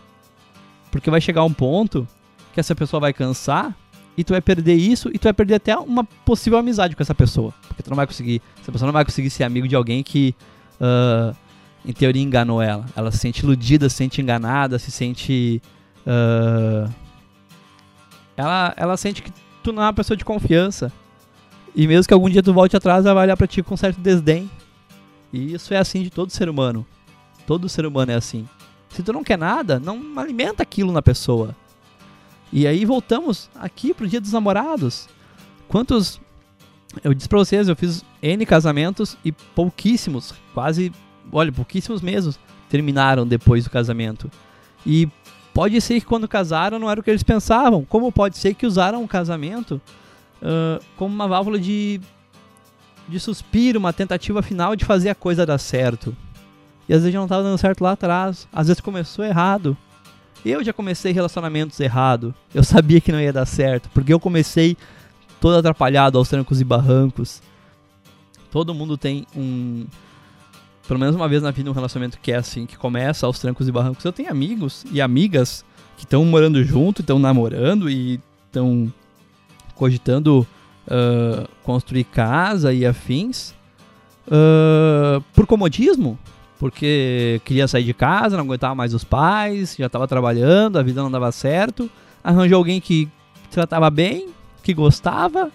Porque 0.91 1.11
vai 1.11 1.21
chegar 1.21 1.45
um 1.45 1.53
ponto 1.53 2.07
que 2.53 2.61
essa 2.61 2.75
pessoa 2.75 3.01
vai 3.01 3.13
cansar 3.13 3.77
e 4.17 4.23
tu 4.23 4.33
vai 4.33 4.41
perder 4.41 4.75
isso 4.75 5.11
e 5.13 5.19
tu 5.19 5.25
vai 5.25 5.33
perder 5.33 5.57
até 5.57 5.77
uma 5.77 6.05
possível 6.05 6.59
amizade 6.59 6.95
com 6.95 7.03
essa 7.03 7.15
pessoa. 7.15 7.53
Porque 7.67 7.83
tu 7.83 7.91
não 7.91 7.97
vai 7.97 8.07
conseguir, 8.07 8.41
essa 8.63 8.71
pessoa 8.71 8.87
não 8.87 8.93
vai 8.93 9.05
conseguir 9.05 9.31
ser 9.31 9.45
amigo 9.45 9.67
de 9.67 9.75
alguém 9.75 10.03
que, 10.03 10.35
uh, 10.81 11.37
em 11.85 11.93
teoria, 11.93 12.23
enganou 12.23 12.63
ela. 12.63 12.87
Ela 12.97 13.11
se 13.11 13.19
sente 13.19 13.45
iludida, 13.45 13.89
se 13.89 13.97
sente 13.97 14.21
enganada, 14.21 14.79
se 14.79 14.91
sente. 14.91 15.61
Uh, 16.07 16.91
ela, 18.37 18.75
ela 18.77 18.97
sente 18.97 19.23
que 19.23 19.33
tu 19.63 19.73
não 19.73 19.83
é 19.83 19.87
uma 19.87 19.93
pessoa 19.93 20.17
de 20.17 20.25
confiança. 20.25 20.93
E 21.75 21.87
mesmo 21.87 22.07
que 22.07 22.15
algum 22.15 22.31
dia 22.31 22.43
tu 22.43 22.55
volte 22.55 22.77
atrás, 22.77 23.05
ela 23.05 23.15
vai 23.15 23.25
olhar 23.25 23.37
pra 23.37 23.47
ti 23.47 23.63
com 23.63 23.77
certo 23.77 24.01
desdém. 24.01 24.51
E 25.33 25.53
isso 25.55 25.75
é 25.75 25.79
assim 25.79 26.03
de 26.03 26.11
todo 26.11 26.31
ser 26.31 26.49
humano. 26.49 26.87
Todo 27.47 27.69
ser 27.69 27.85
humano 27.85 28.13
é 28.13 28.15
assim. 28.15 28.49
Se 28.89 29.03
tu 29.03 29.13
não 29.13 29.25
quer 29.25 29.37
nada, 29.37 29.81
não 29.81 30.01
alimenta 30.17 30.63
aquilo 30.63 30.93
na 30.93 31.03
pessoa. 31.03 31.55
E 32.53 32.67
aí 32.67 32.85
voltamos 32.85 33.51
aqui 33.57 33.93
pro 33.93 34.07
dia 34.07 34.21
dos 34.21 34.33
namorados. 34.33 35.09
Quantos. 35.67 36.21
Eu 37.03 37.13
disse 37.13 37.29
pra 37.29 37.41
vocês, 37.41 37.69
eu 37.69 37.75
fiz 37.75 38.05
N 38.23 38.47
casamentos 38.47 39.17
e 39.25 39.33
pouquíssimos, 39.33 40.33
quase. 40.55 40.93
Olha, 41.33 41.53
pouquíssimos 41.53 42.01
mesmo, 42.01 42.35
terminaram 42.69 43.27
depois 43.27 43.65
do 43.65 43.71
casamento. 43.71 44.31
E 44.87 45.09
pode 45.53 45.81
ser 45.81 46.01
que 46.01 46.07
quando 46.07 46.29
casaram 46.29 46.79
não 46.79 46.91
era 46.91 47.01
o 47.01 47.03
que 47.03 47.11
eles 47.11 47.23
pensavam. 47.23 47.85
Como 47.85 48.11
pode 48.13 48.37
ser 48.37 48.55
que 48.55 48.67
usaram 48.67 49.03
o 49.03 49.09
casamento 49.09 49.81
uh, 50.43 50.83
como 50.97 51.15
uma 51.15 51.29
válvula 51.29 51.59
de, 51.59 52.01
de 53.09 53.21
suspiro, 53.21 53.79
uma 53.79 53.93
tentativa 53.93 54.43
final 54.43 54.75
de 54.77 54.85
fazer 54.85 55.11
a 55.11 55.15
coisa 55.15 55.47
dar 55.47 55.59
certo. 55.59 56.15
E 56.89 56.93
às 56.93 57.01
vezes 57.01 57.15
não 57.15 57.25
estava 57.25 57.43
dando 57.43 57.59
certo 57.59 57.83
lá 57.83 57.93
atrás. 57.93 58.47
Às 58.53 58.67
vezes 58.67 58.81
começou 58.81 59.25
errado. 59.25 59.77
Eu 60.45 60.63
já 60.63 60.73
comecei 60.73 61.13
relacionamentos 61.13 61.81
errado. 61.81 62.35
Eu 62.55 62.63
sabia 62.63 63.01
que 63.01 63.11
não 63.11 63.21
ia 63.21 63.33
dar 63.33 63.47
certo, 63.47 63.89
porque 63.95 64.13
eu 64.13 64.21
comecei 64.21 64.77
todo 65.41 65.57
atrapalhado 65.57 66.19
aos 66.19 66.29
trancos 66.29 66.61
e 66.61 66.65
barrancos. 66.65 67.43
Todo 68.51 68.75
mundo 68.75 68.97
tem 68.97 69.27
um 69.35 69.87
pelo 70.87 71.01
menos 71.01 71.17
uma 71.17 71.29
vez 71.29 71.43
na 71.43 71.51
vida 71.51 71.71
um 71.71 71.75
relacionamento 71.75 72.19
que 72.21 72.33
é 72.33 72.37
assim, 72.37 72.67
que 72.67 72.77
começa 72.77 73.27
aos 73.27 73.39
trancos 73.39 73.69
e 73.69 73.73
barrancos. 73.73 74.05
Eu 74.05 74.13
tenho 74.13 74.31
amigos 74.31 74.85
e 74.93 75.01
amigas 75.01 75.65
que 75.97 76.05
estão 76.05 76.25
morando 76.25 76.63
junto, 76.63 77.01
estão 77.01 77.19
namorando 77.19 77.89
e 77.89 78.21
estão 78.47 78.93
cogitando 79.75 80.47
uh, 80.87 81.49
construir 81.63 82.05
casa 82.05 82.73
e 82.73 82.87
afins 82.87 83.55
uh, 84.29 85.23
por 85.33 85.47
comodismo, 85.47 86.19
porque 86.59 87.41
queria 87.45 87.67
sair 87.67 87.85
de 87.85 87.95
casa, 87.95 88.37
não 88.37 88.45
aguentava 88.45 88.75
mais 88.75 88.95
os 88.95 89.05
pais, 89.05 89.75
já 89.79 89.87
estava 89.87 90.07
trabalhando, 90.07 90.79
a 90.79 90.83
vida 90.83 91.03
não 91.03 91.11
dava 91.11 91.33
certo. 91.33 91.91
Arranjou 92.23 92.59
alguém 92.59 92.81
que 92.81 93.09
tratava 93.51 93.91
bem, 93.91 94.29
que 94.63 94.73
gostava, 94.73 95.51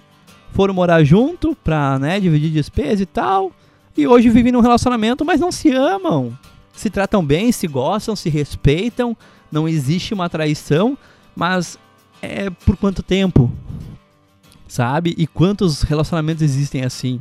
foram 0.54 0.74
morar 0.74 1.04
junto 1.04 1.56
pra 1.64 1.98
né, 2.00 2.20
dividir 2.20 2.52
despesa 2.52 3.04
e 3.04 3.06
tal. 3.06 3.52
E 4.00 4.08
hoje 4.08 4.30
vivem 4.30 4.54
num 4.54 4.62
relacionamento, 4.62 5.26
mas 5.26 5.42
não 5.42 5.52
se 5.52 5.74
amam. 5.74 6.32
Se 6.72 6.90
tratam 6.90 7.22
bem, 7.22 7.52
se 7.52 7.68
gostam, 7.68 8.16
se 8.16 8.30
respeitam, 8.30 9.16
não 9.52 9.68
existe 9.68 10.14
uma 10.14 10.30
traição, 10.30 10.98
mas 11.36 11.78
é 12.22 12.50
por 12.50 12.78
quanto 12.78 13.04
tempo? 13.04 13.52
Sabe? 14.70 15.14
E 15.18 15.28
quantos 15.28 15.82
relacionamentos 15.82 16.42
existem 16.42 16.86
assim? 16.86 17.20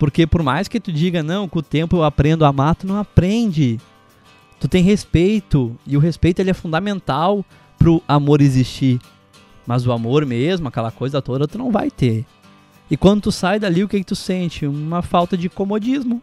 Porque 0.00 0.26
por 0.26 0.42
mais 0.42 0.66
que 0.66 0.80
tu 0.80 0.90
diga, 0.90 1.22
não, 1.22 1.46
com 1.46 1.60
o 1.60 1.62
tempo 1.62 1.94
eu 1.94 2.02
aprendo 2.02 2.44
a 2.44 2.48
amar, 2.48 2.74
tu 2.74 2.84
não 2.84 2.98
aprende. 2.98 3.78
Tu 4.58 4.66
tem 4.66 4.82
respeito. 4.82 5.78
E 5.86 5.96
o 5.96 6.00
respeito 6.00 6.40
ele 6.40 6.50
é 6.50 6.54
fundamental 6.54 7.46
pro 7.78 8.02
amor 8.08 8.40
existir. 8.40 8.98
Mas 9.64 9.86
o 9.86 9.92
amor 9.92 10.26
mesmo, 10.26 10.66
aquela 10.66 10.90
coisa 10.90 11.22
toda, 11.22 11.46
tu 11.46 11.56
não 11.56 11.70
vai 11.70 11.88
ter. 11.88 12.26
E 12.92 12.96
quando 12.98 13.22
tu 13.22 13.32
sai 13.32 13.58
dali, 13.58 13.82
o 13.82 13.88
que, 13.88 14.00
que 14.00 14.04
tu 14.04 14.14
sente? 14.14 14.66
Uma 14.66 15.00
falta 15.00 15.34
de 15.34 15.48
comodismo. 15.48 16.20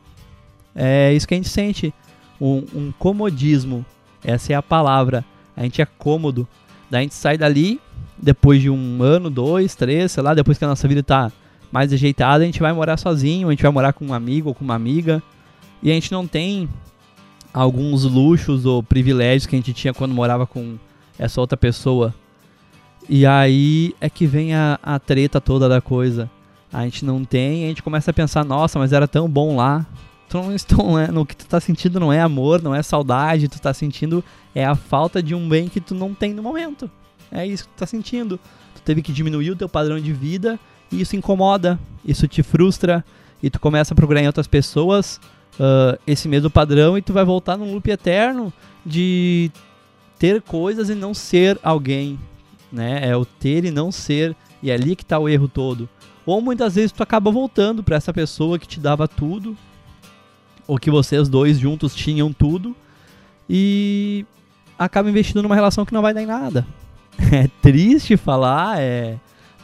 É 0.75 1.11
isso 1.11 1.27
que 1.27 1.33
a 1.33 1.37
gente 1.37 1.49
sente. 1.49 1.91
Um, 2.39 2.63
um 2.75 2.93
comodismo. 2.99 3.83
Essa 4.23 4.53
é 4.53 4.55
a 4.55 4.61
palavra. 4.61 5.25
A 5.57 5.63
gente 5.63 5.81
é 5.81 5.85
cômodo. 5.87 6.47
Daí 6.87 6.99
a 6.99 7.01
gente 7.01 7.15
sai 7.15 7.39
dali, 7.39 7.81
depois 8.15 8.61
de 8.61 8.69
um 8.69 9.01
ano, 9.01 9.31
dois, 9.31 9.73
três, 9.73 10.11
sei 10.11 10.21
lá, 10.21 10.35
depois 10.35 10.59
que 10.59 10.63
a 10.63 10.67
nossa 10.67 10.87
vida 10.87 11.01
tá 11.01 11.31
mais 11.71 11.91
ajeitada, 11.91 12.43
a 12.43 12.45
gente 12.45 12.59
vai 12.59 12.71
morar 12.71 12.97
sozinho, 12.97 13.47
a 13.47 13.51
gente 13.51 13.63
vai 13.63 13.71
morar 13.71 13.91
com 13.91 14.05
um 14.05 14.13
amigo 14.13 14.49
ou 14.49 14.53
com 14.53 14.63
uma 14.63 14.75
amiga. 14.75 15.23
E 15.81 15.89
a 15.89 15.93
gente 15.95 16.11
não 16.11 16.27
tem 16.27 16.69
alguns 17.51 18.03
luxos 18.03 18.67
ou 18.67 18.83
privilégios 18.83 19.47
que 19.47 19.55
a 19.55 19.57
gente 19.57 19.73
tinha 19.73 19.91
quando 19.91 20.13
morava 20.13 20.45
com 20.45 20.77
essa 21.17 21.41
outra 21.41 21.57
pessoa. 21.57 22.13
E 23.09 23.25
aí 23.25 23.95
é 23.99 24.07
que 24.07 24.27
vem 24.27 24.53
a, 24.53 24.77
a 24.83 24.99
treta 24.99 25.41
toda 25.41 25.67
da 25.67 25.81
coisa. 25.81 26.29
A 26.71 26.83
gente 26.83 27.03
não 27.03 27.25
tem, 27.25 27.65
a 27.65 27.67
gente 27.69 27.83
começa 27.83 28.11
a 28.11 28.13
pensar, 28.13 28.45
nossa, 28.45 28.77
mas 28.77 28.93
era 28.93 29.07
tão 29.07 29.27
bom 29.27 29.55
lá. 29.55 29.85
Então, 30.27 30.53
então 30.53 30.97
é, 30.99 31.07
no 31.07 31.25
que 31.25 31.35
tu 31.35 31.47
tá 31.47 31.59
sentindo 31.59 31.99
não 31.99 32.13
é 32.13 32.21
amor, 32.21 32.61
não 32.61 32.73
é 32.73 32.83
saudade, 32.83 33.47
tu 33.47 33.59
tá 33.59 33.73
sentindo 33.73 34.23
é 34.53 34.65
a 34.65 34.75
falta 34.75 35.21
de 35.21 35.33
um 35.33 35.47
bem 35.47 35.67
que 35.67 35.81
tu 35.81 35.95
não 35.95 36.13
tem 36.13 36.33
no 36.33 36.43
momento. 36.43 36.89
É 37.31 37.45
isso 37.45 37.63
que 37.63 37.69
tu 37.69 37.77
tá 37.77 37.85
sentindo. 37.85 38.39
Tu 38.75 38.81
teve 38.83 39.01
que 39.01 39.11
diminuir 39.11 39.51
o 39.51 39.55
teu 39.55 39.69
padrão 39.69 39.99
de 39.99 40.13
vida 40.13 40.59
e 40.91 41.01
isso 41.01 41.15
incomoda, 41.15 41.79
isso 42.05 42.27
te 42.27 42.41
frustra 42.41 43.03
e 43.41 43.49
tu 43.49 43.59
começa 43.59 43.93
a 43.93 43.95
procurar 43.95 44.21
em 44.21 44.27
outras 44.27 44.47
pessoas 44.47 45.19
uh, 45.55 45.99
esse 46.05 46.27
mesmo 46.27 46.49
padrão 46.49 46.97
e 46.97 47.01
tu 47.01 47.13
vai 47.13 47.23
voltar 47.23 47.57
num 47.57 47.73
loop 47.73 47.89
eterno 47.89 48.51
de 48.85 49.51
ter 50.17 50.41
coisas 50.41 50.89
e 50.89 50.95
não 50.95 51.13
ser 51.13 51.57
alguém, 51.63 52.19
né? 52.71 53.07
É 53.07 53.15
o 53.15 53.25
ter 53.25 53.65
e 53.65 53.71
não 53.71 53.91
ser 53.91 54.35
e 54.61 54.69
é 54.69 54.73
ali 54.73 54.95
que 54.95 55.05
tá 55.05 55.17
o 55.17 55.29
erro 55.29 55.47
todo. 55.47 55.87
Ou 56.29 56.41
muitas 56.41 56.75
vezes 56.75 56.91
tu 56.91 57.01
acaba 57.01 57.31
voltando 57.31 57.81
para 57.81 57.95
essa 57.95 58.13
pessoa 58.13 58.59
que 58.59 58.67
te 58.67 58.79
dava 58.79 59.07
tudo, 59.07 59.57
ou 60.67 60.77
que 60.77 60.91
vocês 60.91 61.27
dois 61.27 61.57
juntos 61.57 61.95
tinham 61.95 62.31
tudo 62.31 62.75
e 63.49 64.23
acaba 64.77 65.09
investindo 65.09 65.41
numa 65.41 65.55
relação 65.55 65.83
que 65.83 65.91
não 65.91 66.03
vai 66.03 66.13
dar 66.13 66.21
em 66.21 66.27
nada. 66.27 66.67
É 67.33 67.49
triste 67.61 68.15
falar, 68.15 68.79
é 68.79 69.17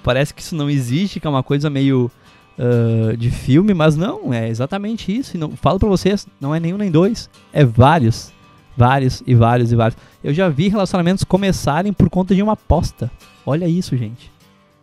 parece 0.04 0.34
que 0.34 0.42
isso 0.42 0.56
não 0.56 0.68
existe, 0.68 1.20
que 1.20 1.28
é 1.28 1.30
uma 1.30 1.44
coisa 1.44 1.70
meio 1.70 2.12
uh, 2.58 3.16
de 3.16 3.30
filme, 3.30 3.72
mas 3.76 3.96
não, 3.96 4.34
é 4.34 4.50
exatamente 4.50 5.16
isso. 5.16 5.38
E 5.38 5.40
não, 5.40 5.52
falo 5.52 5.78
pra 5.78 5.88
vocês, 5.88 6.28
não 6.42 6.54
é 6.54 6.60
nenhum 6.60 6.78
nem 6.78 6.90
dois, 6.90 7.30
é 7.54 7.64
vários. 7.64 8.34
Vários 8.76 9.22
e 9.28 9.36
vários 9.36 9.72
e 9.72 9.76
vários. 9.76 9.98
Eu 10.24 10.34
já 10.34 10.50
vi 10.50 10.68
relacionamentos 10.68 11.24
começarem 11.24 11.94
por 11.94 12.10
conta 12.10 12.34
de 12.34 12.42
uma 12.42 12.54
aposta. 12.54 13.12
Olha 13.46 13.68
isso, 13.68 13.96
gente. 13.96 14.32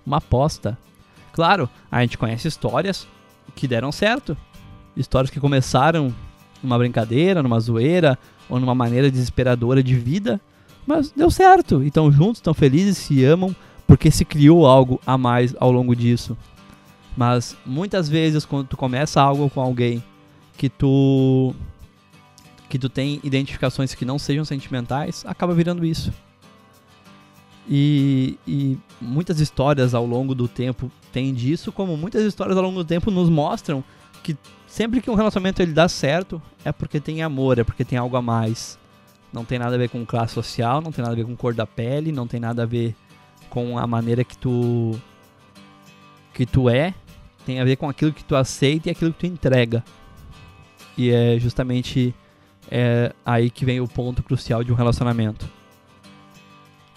Uma 0.06 0.18
aposta. 0.18 0.78
Claro, 1.32 1.68
a 1.90 2.00
gente 2.02 2.18
conhece 2.18 2.48
histórias 2.48 3.06
que 3.54 3.66
deram 3.66 3.90
certo. 3.90 4.36
Histórias 4.96 5.30
que 5.30 5.40
começaram 5.40 6.14
numa 6.62 6.78
brincadeira, 6.78 7.42
numa 7.42 7.58
zoeira 7.58 8.18
ou 8.48 8.60
numa 8.60 8.74
maneira 8.74 9.10
desesperadora 9.10 9.82
de 9.82 9.94
vida, 9.94 10.40
mas 10.86 11.10
deu 11.10 11.30
certo. 11.30 11.82
Então 11.82 12.12
juntos, 12.12 12.38
estão 12.38 12.54
felizes, 12.54 12.98
se 12.98 13.24
amam, 13.24 13.54
porque 13.86 14.10
se 14.10 14.24
criou 14.24 14.66
algo 14.66 15.00
a 15.06 15.16
mais 15.16 15.54
ao 15.58 15.72
longo 15.72 15.96
disso. 15.96 16.36
Mas 17.16 17.56
muitas 17.64 18.08
vezes 18.08 18.44
quando 18.44 18.68
tu 18.68 18.76
começa 18.76 19.20
algo 19.20 19.48
com 19.50 19.60
alguém 19.60 20.02
que 20.56 20.68
tu 20.68 21.54
que 22.68 22.78
tu 22.78 22.88
tem 22.88 23.20
identificações 23.22 23.94
que 23.94 24.04
não 24.04 24.18
sejam 24.18 24.46
sentimentais, 24.46 25.24
acaba 25.26 25.54
virando 25.54 25.84
isso. 25.84 26.10
E, 27.68 28.38
e, 28.46 28.76
muitas 29.00 29.38
histórias 29.38 29.94
ao 29.94 30.04
longo 30.04 30.34
do 30.34 30.48
tempo 30.48 30.90
têm 31.12 31.32
disso, 31.32 31.70
como 31.70 31.96
muitas 31.96 32.24
histórias 32.24 32.56
ao 32.56 32.62
longo 32.62 32.82
do 32.82 32.84
tempo 32.84 33.10
nos 33.10 33.28
mostram 33.28 33.84
que 34.22 34.36
sempre 34.66 35.00
que 35.00 35.10
um 35.10 35.14
relacionamento 35.14 35.60
ele 35.60 35.72
dá 35.72 35.88
certo, 35.88 36.40
é 36.64 36.72
porque 36.72 37.00
tem 37.00 37.22
amor, 37.22 37.58
é 37.58 37.64
porque 37.64 37.84
tem 37.84 37.98
algo 37.98 38.16
a 38.16 38.22
mais. 38.22 38.78
Não 39.32 39.44
tem 39.44 39.58
nada 39.58 39.74
a 39.74 39.78
ver 39.78 39.88
com 39.88 40.04
classe 40.04 40.34
social, 40.34 40.80
não 40.80 40.92
tem 40.92 41.02
nada 41.02 41.14
a 41.14 41.16
ver 41.16 41.24
com 41.24 41.36
cor 41.36 41.54
da 41.54 41.66
pele, 41.66 42.12
não 42.12 42.26
tem 42.26 42.38
nada 42.38 42.62
a 42.62 42.66
ver 42.66 42.94
com 43.48 43.78
a 43.78 43.86
maneira 43.86 44.24
que 44.24 44.36
tu 44.36 44.98
que 46.34 46.46
tu 46.46 46.70
é, 46.70 46.94
tem 47.44 47.60
a 47.60 47.64
ver 47.64 47.76
com 47.76 47.88
aquilo 47.88 48.12
que 48.12 48.24
tu 48.24 48.34
aceita 48.34 48.88
e 48.88 48.92
aquilo 48.92 49.12
que 49.12 49.20
tu 49.20 49.26
entrega. 49.26 49.84
E 50.96 51.10
é 51.10 51.38
justamente 51.38 52.14
é 52.70 53.12
aí 53.24 53.50
que 53.50 53.64
vem 53.64 53.80
o 53.80 53.88
ponto 53.88 54.22
crucial 54.22 54.64
de 54.64 54.72
um 54.72 54.74
relacionamento. 54.74 55.46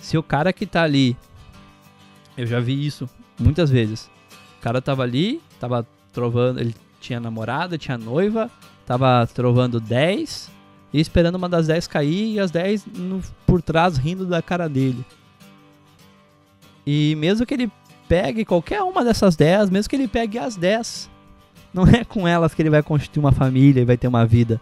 Se 0.05 0.19
o 0.19 0.21
cara 0.21 0.53
que 0.53 0.67
tá 0.67 0.83
ali, 0.83 1.17
eu 2.37 2.45
já 2.45 2.59
vi 2.59 2.85
isso 2.85 3.09
muitas 3.39 3.71
vezes. 3.71 4.07
O 4.59 4.61
cara 4.61 4.79
tava 4.79 5.01
ali, 5.01 5.41
tava 5.59 5.83
trovando, 6.13 6.59
ele 6.59 6.75
tinha 7.01 7.19
namorada, 7.19 7.75
tinha 7.75 7.97
noiva, 7.97 8.51
tava 8.85 9.27
trovando 9.33 9.79
10 9.79 10.51
e 10.93 11.01
esperando 11.01 11.33
uma 11.33 11.49
das 11.49 11.65
10 11.65 11.87
cair 11.87 12.33
e 12.35 12.39
as 12.39 12.51
10 12.51 12.85
no, 12.85 13.19
por 13.47 13.63
trás 13.63 13.97
rindo 13.97 14.27
da 14.27 14.43
cara 14.43 14.69
dele. 14.69 15.03
E 16.85 17.15
mesmo 17.15 17.43
que 17.43 17.55
ele 17.55 17.71
pegue 18.07 18.45
qualquer 18.45 18.83
uma 18.83 19.03
dessas 19.03 19.35
10, 19.35 19.71
mesmo 19.71 19.89
que 19.89 19.95
ele 19.95 20.07
pegue 20.07 20.37
as 20.37 20.55
10, 20.55 21.09
não 21.73 21.83
é 21.87 22.05
com 22.05 22.27
elas 22.27 22.53
que 22.53 22.61
ele 22.61 22.69
vai 22.69 22.83
constituir 22.83 23.21
uma 23.21 23.31
família 23.31 23.81
e 23.81 23.85
vai 23.85 23.97
ter 23.97 24.07
uma 24.07 24.23
vida. 24.23 24.61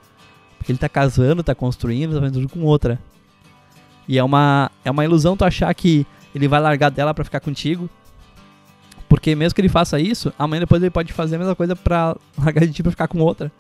Porque 0.58 0.72
ele 0.72 0.80
tá 0.80 0.88
casando, 0.88 1.44
tá 1.44 1.54
construindo, 1.54 2.14
tá 2.14 2.22
fazendo 2.22 2.36
tudo 2.36 2.48
com 2.48 2.62
outra. 2.62 2.98
E 4.08 4.18
é 4.18 4.24
uma, 4.24 4.72
é 4.84 4.92
uma 4.92 5.04
ilusão 5.04 5.38
tu 5.38 5.46
achar 5.46 5.74
que 5.74 6.06
ele 6.34 6.48
vai 6.48 6.60
largar 6.60 6.90
dela 6.90 7.14
para 7.14 7.24
ficar 7.24 7.40
contigo. 7.40 7.90
Porque 9.08 9.36
mesmo 9.36 9.54
que 9.54 9.62
ele 9.62 9.70
faça 9.70 10.00
isso, 10.00 10.34
amanhã 10.38 10.62
depois 10.62 10.82
ele 10.82 10.90
pode 10.90 11.14
fazer 11.14 11.36
a 11.36 11.40
mesma 11.40 11.56
coisa 11.56 11.76
pra 11.76 12.16
largar 12.38 12.66
de 12.66 12.74
ti 12.74 12.82
pra 12.82 12.92
ficar 12.92 13.08
com 13.08 13.20
outra. 13.20 13.52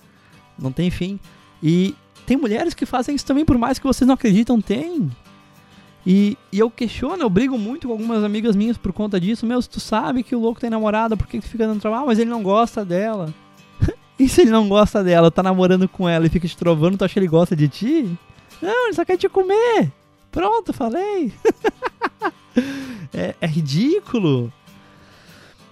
Não 0.57 0.71
tem 0.71 0.89
fim. 0.89 1.19
E 1.61 1.95
tem 2.25 2.37
mulheres 2.37 2.73
que 2.73 2.85
fazem 2.85 3.15
isso 3.15 3.25
também, 3.25 3.45
por 3.45 3.57
mais 3.57 3.77
que 3.79 3.85
vocês 3.85 4.07
não 4.07 4.15
acreditam, 4.15 4.59
tem. 4.59 5.11
E, 6.05 6.37
e, 6.51 6.59
eu 6.59 6.69
questiono, 6.69 7.21
eu 7.21 7.29
brigo 7.29 7.57
muito 7.57 7.87
com 7.87 7.93
algumas 7.93 8.23
amigas 8.23 8.55
minhas 8.55 8.77
por 8.77 8.91
conta 8.91 9.19
disso. 9.19 9.45
Meu, 9.45 9.61
se 9.61 9.69
tu 9.69 9.79
sabe 9.79 10.23
que 10.23 10.35
o 10.35 10.39
louco 10.39 10.59
tem 10.59 10.69
namorada, 10.69 11.15
por 11.15 11.27
que 11.27 11.39
tu 11.39 11.47
fica 11.47 11.65
dando 11.65 11.79
trabalho? 11.79 12.07
Mas 12.07 12.19
ele 12.19 12.29
não 12.29 12.43
gosta 12.43 12.83
dela. 12.83 13.33
E 14.19 14.29
se 14.29 14.41
ele 14.41 14.51
não 14.51 14.69
gosta 14.69 15.03
dela, 15.03 15.31
tá 15.31 15.41
namorando 15.41 15.89
com 15.89 16.07
ela 16.07 16.27
e 16.27 16.29
fica 16.29 16.47
te 16.47 16.55
trovando, 16.55 16.95
tu 16.95 17.03
acha 17.03 17.13
que 17.13 17.19
ele 17.19 17.27
gosta 17.27 17.55
de 17.55 17.67
ti? 17.67 18.17
Não, 18.61 18.85
ele 18.85 18.93
só 18.93 19.03
quer 19.03 19.17
te 19.17 19.27
comer. 19.27 19.91
Pronto, 20.33 20.73
falei. 20.73 21.31
é, 23.13 23.35
é 23.39 23.47
ridículo. 23.47 24.51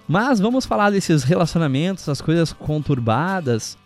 Mas 0.06 0.38
vamos 0.38 0.64
falar 0.64 0.90
desses 0.90 1.24
relacionamentos, 1.24 2.08
as 2.08 2.20
coisas 2.20 2.52
conturbadas. 2.52 3.76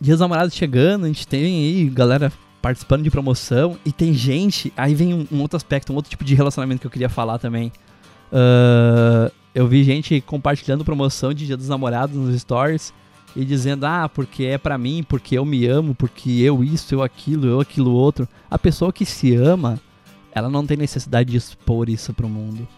Dias 0.00 0.20
namorados 0.20 0.54
chegando, 0.54 1.04
a 1.04 1.08
gente 1.08 1.26
tem 1.26 1.44
aí 1.44 1.90
galera 1.90 2.32
participando 2.60 3.02
de 3.02 3.10
promoção 3.10 3.76
e 3.84 3.90
tem 3.90 4.14
gente. 4.14 4.72
Aí 4.76 4.94
vem 4.94 5.12
um, 5.12 5.26
um 5.32 5.40
outro 5.40 5.56
aspecto, 5.56 5.92
um 5.92 5.96
outro 5.96 6.10
tipo 6.10 6.24
de 6.24 6.34
relacionamento 6.34 6.80
que 6.80 6.86
eu 6.86 6.90
queria 6.90 7.08
falar 7.08 7.38
também. 7.38 7.72
Uh, 8.32 9.32
eu 9.52 9.66
vi 9.66 9.82
gente 9.82 10.20
compartilhando 10.20 10.84
promoção 10.84 11.34
de 11.34 11.44
Dia 11.44 11.56
dos 11.56 11.68
Namorados 11.68 12.16
nos 12.16 12.40
stories 12.40 12.94
e 13.34 13.44
dizendo, 13.44 13.84
ah, 13.84 14.08
porque 14.08 14.44
é 14.44 14.58
para 14.58 14.76
mim, 14.76 15.02
porque 15.02 15.38
eu 15.38 15.44
me 15.44 15.66
amo, 15.66 15.94
porque 15.94 16.30
eu 16.30 16.62
isso, 16.62 16.94
eu 16.94 17.02
aquilo, 17.02 17.46
eu 17.46 17.60
aquilo 17.60 17.92
outro. 17.92 18.28
A 18.50 18.58
pessoa 18.58 18.92
que 18.92 19.06
se 19.06 19.34
ama, 19.34 19.80
ela 20.32 20.48
não 20.48 20.66
tem 20.66 20.76
necessidade 20.76 21.30
de 21.30 21.36
expor 21.36 21.88
isso 21.88 22.12
pro 22.12 22.28
mundo. 22.28 22.68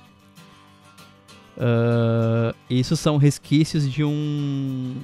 Uh, 1.56 2.54
isso 2.68 2.96
são 2.96 3.16
resquícios 3.16 3.90
de 3.90 4.02
um 4.02 4.96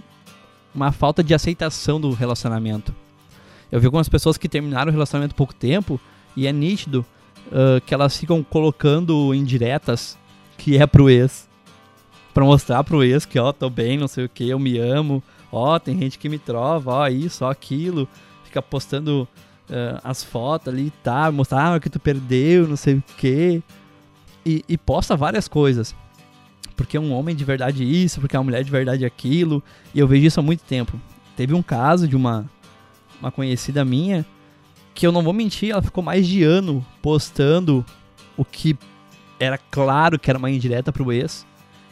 uma 0.74 0.92
falta 0.92 1.22
de 1.22 1.34
aceitação 1.34 2.00
do 2.00 2.12
relacionamento. 2.12 2.94
Eu 3.70 3.80
vi 3.80 3.86
algumas 3.86 4.08
pessoas 4.08 4.36
que 4.36 4.48
terminaram 4.48 4.88
o 4.88 4.92
relacionamento 4.92 5.32
há 5.32 5.36
pouco 5.36 5.54
tempo 5.54 6.00
e 6.36 6.46
é 6.46 6.52
nítido 6.52 7.04
uh, 7.46 7.80
que 7.84 7.94
elas 7.94 8.16
ficam 8.16 8.42
colocando 8.42 9.34
indiretas 9.34 10.16
que 10.56 10.76
é 10.76 10.86
pro 10.86 11.10
ex. 11.10 11.48
Pra 12.32 12.44
mostrar 12.44 12.84
pro 12.84 13.02
ex 13.02 13.24
que, 13.24 13.38
ó, 13.38 13.52
tô 13.52 13.68
bem, 13.68 13.98
não 13.98 14.06
sei 14.06 14.24
o 14.24 14.28
que, 14.28 14.48
eu 14.48 14.58
me 14.58 14.78
amo, 14.78 15.22
ó, 15.50 15.78
tem 15.78 15.98
gente 15.98 16.18
que 16.18 16.28
me 16.28 16.38
trova, 16.38 16.92
ó, 16.92 17.08
isso, 17.08 17.44
ó, 17.44 17.50
aquilo. 17.50 18.08
Fica 18.44 18.60
postando 18.60 19.28
uh, 19.68 20.00
as 20.02 20.24
fotos 20.24 20.68
ali 20.68 20.86
e 20.86 20.90
tá, 20.90 21.30
mostrar 21.30 21.74
ah, 21.74 21.80
que 21.80 21.88
tu 21.88 22.00
perdeu, 22.00 22.66
não 22.66 22.76
sei 22.76 22.94
o 22.94 23.04
que. 23.16 23.62
E, 24.44 24.64
e 24.68 24.78
posta 24.78 25.16
várias 25.16 25.46
coisas. 25.46 25.94
Porque 26.76 26.96
é 26.96 27.00
um 27.00 27.12
homem 27.12 27.36
de 27.36 27.44
verdade 27.44 27.84
isso, 27.84 28.20
porque 28.20 28.34
é 28.34 28.38
uma 28.38 28.44
mulher 28.44 28.64
de 28.64 28.70
verdade 28.70 29.04
aquilo. 29.04 29.62
E 29.94 29.98
eu 29.98 30.08
vejo 30.08 30.26
isso 30.26 30.40
há 30.40 30.42
muito 30.42 30.64
tempo. 30.64 31.00
Teve 31.36 31.54
um 31.54 31.62
caso 31.62 32.08
de 32.08 32.16
uma, 32.16 32.50
uma 33.20 33.30
conhecida 33.30 33.84
minha 33.84 34.24
que 34.94 35.06
eu 35.06 35.12
não 35.12 35.22
vou 35.22 35.32
mentir, 35.32 35.70
ela 35.70 35.82
ficou 35.82 36.02
mais 36.02 36.26
de 36.26 36.42
ano 36.42 36.84
postando 37.00 37.84
o 38.36 38.44
que 38.44 38.76
era 39.38 39.56
claro 39.56 40.18
que 40.18 40.30
era 40.30 40.38
uma 40.38 40.50
indireta 40.50 40.92
pro 40.92 41.12
ex. 41.12 41.46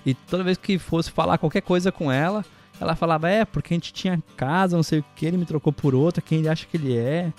E 0.04 0.14
toda 0.14 0.44
vez 0.44 0.58
que 0.58 0.78
fosse 0.78 1.10
falar 1.10 1.38
qualquer 1.38 1.62
coisa 1.62 1.90
com 1.90 2.10
ela, 2.12 2.44
ela 2.80 2.94
falava, 2.94 3.28
é, 3.28 3.44
porque 3.44 3.74
a 3.74 3.76
gente 3.76 3.92
tinha 3.92 4.22
casa, 4.36 4.76
não 4.76 4.82
sei 4.82 5.00
o 5.00 5.04
que, 5.16 5.26
ele 5.26 5.36
me 5.36 5.44
trocou 5.44 5.72
por 5.72 5.94
outra, 5.94 6.22
quem 6.22 6.38
ele 6.38 6.48
acha 6.48 6.66
que 6.66 6.76
ele 6.76 6.96
é. 6.96 7.32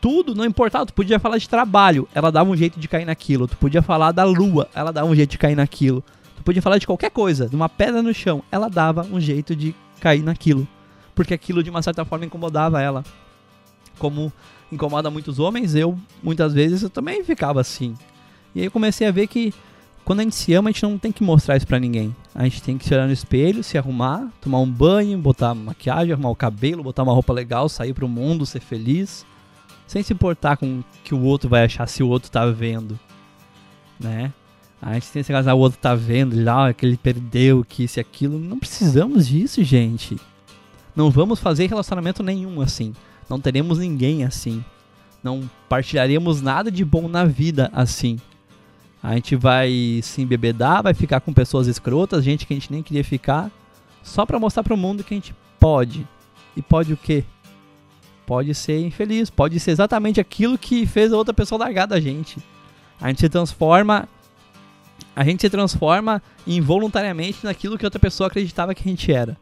Tudo, 0.00 0.34
não 0.34 0.44
importava, 0.44 0.86
tu 0.86 0.94
podia 0.94 1.18
falar 1.18 1.38
de 1.38 1.48
trabalho, 1.48 2.08
ela 2.14 2.30
dava 2.30 2.50
um 2.50 2.56
jeito 2.56 2.78
de 2.78 2.86
cair 2.88 3.04
naquilo. 3.04 3.48
Tu 3.48 3.56
podia 3.56 3.82
falar 3.82 4.12
da 4.12 4.24
lua, 4.24 4.68
ela 4.74 4.92
dava 4.92 5.08
um 5.08 5.14
jeito 5.14 5.30
de 5.30 5.38
cair 5.38 5.56
naquilo. 5.56 6.02
Tu 6.36 6.42
podia 6.42 6.62
falar 6.62 6.78
de 6.78 6.86
qualquer 6.86 7.10
coisa, 7.10 7.48
de 7.48 7.56
uma 7.56 7.68
pedra 7.68 8.02
no 8.02 8.14
chão, 8.14 8.42
ela 8.50 8.68
dava 8.68 9.02
um 9.02 9.20
jeito 9.20 9.56
de 9.56 9.74
cair 10.00 10.22
naquilo. 10.22 10.66
Porque 11.14 11.34
aquilo 11.34 11.62
de 11.62 11.70
uma 11.70 11.82
certa 11.82 12.04
forma 12.04 12.24
incomodava 12.24 12.80
ela. 12.80 13.04
Como 13.98 14.32
incomoda 14.70 15.10
muitos 15.10 15.38
homens, 15.38 15.74
eu 15.74 15.98
muitas 16.22 16.52
vezes 16.52 16.82
eu 16.82 16.90
também 16.90 17.24
ficava 17.24 17.60
assim. 17.60 17.94
E 18.54 18.60
aí 18.60 18.66
eu 18.66 18.70
comecei 18.70 19.06
a 19.06 19.10
ver 19.10 19.26
que 19.26 19.52
quando 20.08 20.20
a 20.20 20.22
gente 20.22 20.36
se 20.36 20.54
ama, 20.54 20.70
a 20.70 20.72
gente 20.72 20.82
não 20.84 20.96
tem 20.96 21.12
que 21.12 21.22
mostrar 21.22 21.54
isso 21.58 21.66
pra 21.66 21.78
ninguém. 21.78 22.16
A 22.34 22.42
gente 22.44 22.62
tem 22.62 22.78
que 22.78 22.84
se 22.86 22.94
olhar 22.94 23.06
no 23.06 23.12
espelho, 23.12 23.62
se 23.62 23.76
arrumar, 23.76 24.32
tomar 24.40 24.58
um 24.58 24.70
banho, 24.70 25.18
botar 25.18 25.54
maquiagem, 25.54 26.14
arrumar 26.14 26.30
o 26.30 26.34
cabelo, 26.34 26.82
botar 26.82 27.02
uma 27.02 27.12
roupa 27.12 27.30
legal, 27.30 27.68
sair 27.68 27.92
pro 27.92 28.08
mundo, 28.08 28.46
ser 28.46 28.60
feliz. 28.60 29.26
Sem 29.86 30.02
se 30.02 30.14
importar 30.14 30.56
com 30.56 30.78
o 30.78 30.84
que 31.04 31.14
o 31.14 31.20
outro 31.20 31.50
vai 31.50 31.62
achar 31.62 31.86
se 31.86 32.02
o 32.02 32.08
outro 32.08 32.30
tá 32.30 32.46
vendo. 32.46 32.98
Né? 34.00 34.32
A 34.80 34.94
gente 34.94 35.10
tem 35.10 35.20
esse 35.20 35.30
caso, 35.30 35.50
ah, 35.50 35.54
o 35.54 35.58
outro 35.58 35.78
tá 35.78 35.94
vendo 35.94 36.42
lá, 36.42 36.72
que 36.72 36.86
ele 36.86 36.96
perdeu, 36.96 37.62
que 37.62 37.84
isso 37.84 37.98
e 37.98 38.00
aquilo. 38.00 38.38
Não 38.38 38.58
precisamos 38.58 39.28
disso, 39.28 39.62
gente. 39.62 40.16
Não 40.96 41.10
vamos 41.10 41.38
fazer 41.38 41.66
relacionamento 41.66 42.22
nenhum 42.22 42.62
assim. 42.62 42.94
Não 43.28 43.38
teremos 43.38 43.76
ninguém 43.76 44.24
assim. 44.24 44.64
Não 45.22 45.50
partilharemos 45.68 46.40
nada 46.40 46.70
de 46.70 46.82
bom 46.82 47.08
na 47.08 47.26
vida 47.26 47.70
assim. 47.74 48.18
A 49.02 49.14
gente 49.14 49.36
vai 49.36 50.00
se 50.02 50.22
embebedar, 50.22 50.82
vai 50.82 50.94
ficar 50.94 51.20
com 51.20 51.32
pessoas 51.32 51.66
escrotas, 51.66 52.24
gente 52.24 52.46
que 52.46 52.52
a 52.52 52.56
gente 52.56 52.72
nem 52.72 52.82
queria 52.82 53.04
ficar, 53.04 53.50
só 54.02 54.26
para 54.26 54.38
mostrar 54.38 54.62
para 54.64 54.74
o 54.74 54.76
mundo 54.76 55.04
que 55.04 55.14
a 55.14 55.16
gente 55.16 55.34
pode. 55.58 56.06
E 56.56 56.62
pode 56.62 56.92
o 56.92 56.96
quê? 56.96 57.24
Pode 58.26 58.54
ser 58.54 58.80
infeliz, 58.80 59.30
pode 59.30 59.58
ser 59.60 59.70
exatamente 59.70 60.20
aquilo 60.20 60.58
que 60.58 60.84
fez 60.84 61.12
a 61.12 61.16
outra 61.16 61.32
pessoa 61.32 61.60
largar 61.60 61.86
da 61.86 62.00
gente. 62.00 62.38
A 63.00 63.08
gente 63.08 63.20
se 63.20 63.28
transforma 63.28 64.08
a 65.14 65.24
gente 65.24 65.40
se 65.40 65.50
transforma 65.50 66.22
involuntariamente 66.46 67.44
naquilo 67.44 67.76
que 67.76 67.84
outra 67.84 67.98
pessoa 67.98 68.28
acreditava 68.28 68.74
que 68.74 68.88
a 68.88 68.90
gente 68.90 69.12
era. 69.12 69.36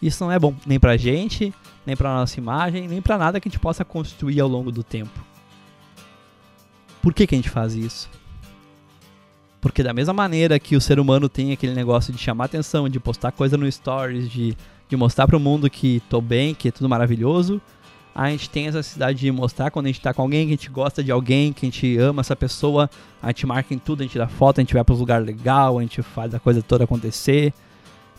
Isso 0.00 0.24
não 0.24 0.32
é 0.32 0.38
bom 0.38 0.54
nem 0.64 0.80
pra 0.80 0.96
gente, 0.96 1.52
nem 1.84 1.94
pra 1.94 2.14
nossa 2.14 2.38
imagem, 2.38 2.88
nem 2.88 3.02
pra 3.02 3.18
nada 3.18 3.38
que 3.38 3.46
a 3.46 3.50
gente 3.50 3.60
possa 3.60 3.84
construir 3.84 4.40
ao 4.40 4.48
longo 4.48 4.72
do 4.72 4.82
tempo. 4.82 5.20
Por 7.02 7.12
que, 7.12 7.26
que 7.26 7.34
a 7.34 7.38
gente 7.38 7.50
faz 7.50 7.74
isso? 7.74 8.08
Porque 9.60 9.82
da 9.82 9.92
mesma 9.92 10.12
maneira 10.12 10.58
que 10.58 10.74
o 10.74 10.80
ser 10.80 10.98
humano 10.98 11.28
tem 11.28 11.52
aquele 11.52 11.74
negócio 11.74 12.12
de 12.12 12.18
chamar 12.18 12.46
atenção, 12.46 12.88
de 12.88 12.98
postar 12.98 13.32
coisa 13.32 13.56
no 13.56 13.70
stories, 13.70 14.30
de, 14.30 14.56
de 14.88 14.96
mostrar 14.96 15.26
para 15.26 15.36
o 15.36 15.40
mundo 15.40 15.68
que 15.68 16.02
tô 16.08 16.20
bem, 16.20 16.54
que 16.54 16.68
é 16.68 16.70
tudo 16.70 16.88
maravilhoso, 16.88 17.60
a 18.14 18.30
gente 18.30 18.50
tem 18.50 18.66
essa 18.66 18.78
necessidade 18.78 19.18
de 19.18 19.30
mostrar 19.30 19.70
quando 19.70 19.86
a 19.86 19.88
gente 19.88 20.00
tá 20.00 20.12
com 20.12 20.22
alguém, 20.22 20.46
que 20.46 20.54
a 20.54 20.56
gente 20.56 20.70
gosta 20.70 21.04
de 21.04 21.12
alguém, 21.12 21.52
que 21.52 21.64
a 21.64 21.68
gente 21.68 21.96
ama 21.98 22.20
essa 22.20 22.34
pessoa, 22.34 22.90
a 23.22 23.28
gente 23.28 23.46
marca 23.46 23.72
em 23.72 23.78
tudo, 23.78 24.00
a 24.00 24.02
gente 24.04 24.18
dá 24.18 24.26
foto, 24.26 24.58
a 24.58 24.62
gente 24.62 24.74
vai 24.74 24.82
para 24.82 24.92
os 24.92 24.98
lugares 24.98 25.26
legal, 25.26 25.78
a 25.78 25.82
gente 25.82 26.02
faz 26.02 26.34
a 26.34 26.40
coisa 26.40 26.62
toda 26.62 26.84
acontecer. 26.84 27.52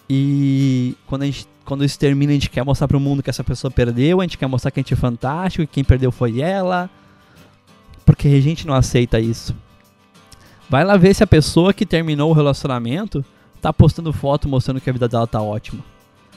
E 0.10 0.96
quando 1.08 1.24
a 1.24 1.26
gente 1.26 1.48
quando 1.64 1.86
isso 1.86 1.98
termina, 1.98 2.32
a 2.32 2.34
gente 2.34 2.50
quer 2.50 2.66
mostrar 2.66 2.88
pro 2.88 3.00
mundo 3.00 3.22
que 3.22 3.30
essa 3.30 3.44
pessoa 3.44 3.70
perdeu, 3.70 4.20
a 4.20 4.24
gente 4.24 4.38
quer 4.38 4.48
mostrar 4.48 4.72
que 4.72 4.80
a 4.80 4.84
gente 4.84 4.94
é 4.94 4.98
fantástico, 4.98 5.66
que 5.66 5.74
quem 5.74 5.84
perdeu 5.84 6.12
foi 6.12 6.42
ela. 6.42 6.90
Porque 8.06 8.28
a 8.28 8.42
gente 8.42 8.66
não 8.68 8.74
aceita 8.74 9.20
isso. 9.20 9.56
Vai 10.72 10.86
lá 10.86 10.96
ver 10.96 11.14
se 11.14 11.22
a 11.22 11.28
pessoa 11.28 11.74
que 11.74 11.86
terminou 11.86 12.30
o 12.30 12.34
relacionamento 12.34 13.26
tá 13.62 13.74
postando 13.74 14.14
foto 14.14 14.48
mostrando 14.48 14.80
que 14.80 14.90
a 14.90 14.94
vida 14.94 15.06
dela 15.06 15.28
tá 15.28 15.42
ótima. 15.42 15.84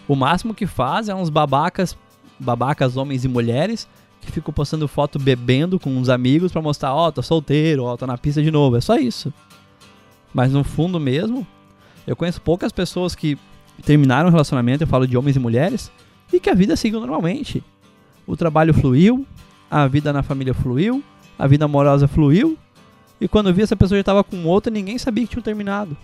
O 0.09 0.17
máximo 0.17 0.53
que 0.53 0.67
faz 0.67 1.09
é 1.09 1.15
uns 1.15 1.31
babacas, 1.31 1.97
babacas 2.37 2.97
homens 2.97 3.25
e 3.25 3.29
mulheres, 3.29 3.89
que 4.21 4.33
ficam 4.33 4.53
postando 4.53 4.89
foto 4.89 5.21
bebendo 5.21 5.79
com 5.79 5.89
uns 5.97 6.09
amigos 6.09 6.51
para 6.51 6.61
mostrar, 6.61 6.93
ó, 6.93 7.07
oh, 7.07 7.13
tô 7.13 7.23
solteiro, 7.23 7.85
ó, 7.85 7.93
oh, 7.93 7.97
tô 7.97 8.09
na 8.09 8.19
pista 8.19 8.43
de 8.43 8.51
novo. 8.51 8.75
É 8.75 8.81
só 8.81 8.97
isso. 8.97 9.33
Mas 10.35 10.53
no 10.53 10.65
fundo 10.65 10.99
mesmo, 10.99 11.47
eu 12.05 12.17
conheço 12.17 12.41
poucas 12.41 12.73
pessoas 12.73 13.15
que 13.15 13.39
terminaram 13.85 14.31
o 14.31 14.33
relacionamento, 14.33 14.83
eu 14.83 14.89
falo 14.89 15.07
de 15.07 15.17
homens 15.17 15.37
e 15.37 15.39
mulheres, 15.39 15.93
e 16.33 16.41
que 16.41 16.51
a 16.51 16.55
vida 16.55 16.75
seguiu 16.75 16.99
normalmente. 16.99 17.63
O 18.27 18.37
trabalho 18.37 18.75
fluiu, 18.75 19.25
a 19.71 19.87
vida 19.87 20.13
na 20.13 20.25
família 20.25 20.55
fluiu, 20.55 21.05
a 21.39 21.47
vida 21.47 21.67
amorosa 21.67 22.09
fluiu, 22.09 22.59
e 23.21 23.29
quando 23.29 23.53
vi 23.53 23.63
essa 23.63 23.77
pessoa 23.77 23.97
já 23.97 24.01
estava 24.01 24.25
com 24.25 24.45
outra, 24.45 24.73
ninguém 24.73 24.99
sabia 24.99 25.25
que 25.25 25.33
tinha 25.33 25.43
terminado. 25.43 25.97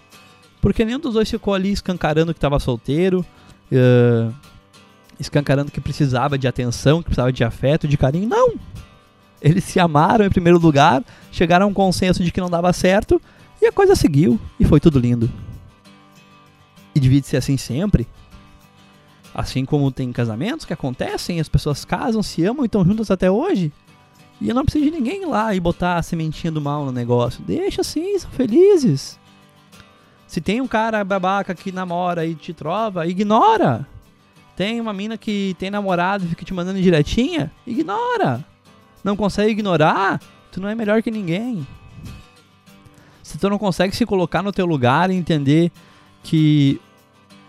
Porque 0.61 0.85
nenhum 0.85 0.99
dos 0.99 1.15
dois 1.15 1.29
ficou 1.29 1.55
ali 1.55 1.73
escancarando 1.73 2.33
que 2.33 2.39
estava 2.39 2.59
solteiro, 2.59 3.25
uh, 3.73 4.33
escancarando 5.19 5.71
que 5.71 5.81
precisava 5.81 6.39
de 6.39 6.47
atenção, 6.47 6.99
que 6.99 7.07
precisava 7.07 7.33
de 7.33 7.43
afeto, 7.43 7.89
de 7.89 7.97
carinho. 7.97 8.29
Não! 8.29 8.55
Eles 9.41 9.65
se 9.65 9.81
amaram 9.81 10.25
em 10.25 10.31
primeiro 10.31 10.59
lugar, 10.59 11.03
chegaram 11.33 11.67
a 11.67 11.69
um 11.69 11.75
consenso 11.75 12.23
de 12.23 12.31
que 12.31 12.41
não 12.41 12.51
dava 12.51 12.73
certo, 12.73 13.21
e 13.61 13.67
a 13.67 13.73
coisa 13.73 13.95
seguiu, 13.95 14.39
e 14.59 14.65
foi 14.65 14.81
tudo 14.81 14.99
lindo. 14.99 15.31
E 16.95 17.01
devia 17.01 17.23
ser 17.23 17.39
assim 17.39 17.57
sempre. 17.57 18.07
Assim 19.35 19.65
como 19.65 19.91
tem 19.91 20.13
casamentos 20.13 20.67
que 20.67 20.73
acontecem, 20.73 21.41
as 21.41 21.49
pessoas 21.49 21.85
casam, 21.85 22.23
se 22.23 22.45
amam 22.45 22.65
e 22.65 22.67
estão 22.67 22.85
juntas 22.85 23.11
até 23.11 23.31
hoje. 23.31 23.73
E 24.41 24.49
eu 24.49 24.55
não 24.55 24.65
preciso 24.65 24.87
de 24.87 24.91
ninguém 24.91 25.23
ir 25.23 25.27
lá 25.27 25.55
e 25.55 25.61
botar 25.61 25.97
a 25.97 26.03
sementinha 26.03 26.51
do 26.51 26.61
mal 26.61 26.85
no 26.85 26.93
negócio. 26.93 27.43
Deixa 27.43 27.83
assim, 27.83 28.19
são 28.19 28.31
felizes. 28.31 29.19
Se 30.27 30.41
tem 30.41 30.61
um 30.61 30.67
cara 30.67 31.05
babaca 31.05 31.55
que 31.55 31.71
namora 31.71 32.25
e 32.25 32.35
te 32.35 32.55
trova, 32.55 33.07
ignora. 33.07 33.87
Tem 34.57 34.81
uma 34.81 34.93
mina 34.93 35.19
que 35.19 35.55
tem 35.59 35.71
namorado 35.71 36.25
e 36.25 36.29
fica 36.29 36.45
te 36.45 36.55
mandando 36.55 36.81
direitinha, 36.81 37.53
ignora. 37.67 38.45
Não 39.03 39.17
consegue 39.17 39.51
ignorar, 39.51 40.21
tu 40.53 40.61
não 40.61 40.69
é 40.69 40.75
melhor 40.75 41.03
que 41.03 41.11
ninguém. 41.11 41.67
Se 43.23 43.39
tu 43.39 43.51
não 43.51 43.59
consegue 43.59 43.95
se 43.95 44.07
colocar 44.07 44.43
no 44.43 44.53
teu 44.53 44.67
lugar 44.67 45.11
e 45.11 45.15
entender 45.15 45.71
que 46.23 46.81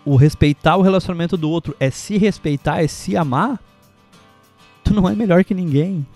o 0.04 0.16
respeitar 0.16 0.76
o 0.76 0.82
relacionamento 0.82 1.36
do 1.36 1.48
outro 1.48 1.76
é 1.78 1.90
se 1.90 2.18
respeitar, 2.18 2.82
é 2.82 2.86
se 2.86 3.16
amar, 3.16 3.60
tu 4.82 4.92
não 4.92 5.08
é 5.08 5.14
melhor 5.14 5.44
que 5.44 5.54
ninguém. 5.54 6.06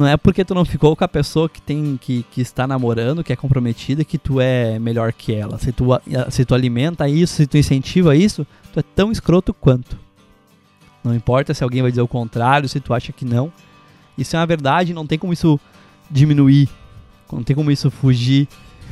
Não 0.00 0.06
é 0.06 0.16
porque 0.16 0.46
tu 0.46 0.54
não 0.54 0.64
ficou 0.64 0.96
com 0.96 1.04
a 1.04 1.08
pessoa 1.08 1.46
que 1.46 1.60
tem 1.60 1.98
que, 2.00 2.22
que 2.30 2.40
está 2.40 2.66
namorando, 2.66 3.22
que 3.22 3.34
é 3.34 3.36
comprometida, 3.36 4.02
que 4.02 4.16
tu 4.16 4.40
é 4.40 4.78
melhor 4.78 5.12
que 5.12 5.34
ela. 5.34 5.58
Se 5.58 5.72
tu, 5.72 5.88
se 6.30 6.42
tu 6.42 6.54
alimenta 6.54 7.06
isso, 7.06 7.34
se 7.34 7.46
tu 7.46 7.58
incentiva 7.58 8.16
isso, 8.16 8.46
tu 8.72 8.80
é 8.80 8.82
tão 8.82 9.12
escroto 9.12 9.52
quanto. 9.52 9.98
Não 11.04 11.14
importa 11.14 11.52
se 11.52 11.62
alguém 11.62 11.82
vai 11.82 11.90
dizer 11.90 12.00
o 12.00 12.08
contrário, 12.08 12.66
se 12.66 12.80
tu 12.80 12.94
acha 12.94 13.12
que 13.12 13.26
não. 13.26 13.52
Isso 14.16 14.34
é 14.34 14.38
uma 14.38 14.46
verdade, 14.46 14.94
não 14.94 15.06
tem 15.06 15.18
como 15.18 15.34
isso 15.34 15.60
diminuir. 16.10 16.70
Não 17.30 17.42
tem 17.42 17.54
como 17.54 17.70
isso 17.70 17.90
fugir. 17.90 18.48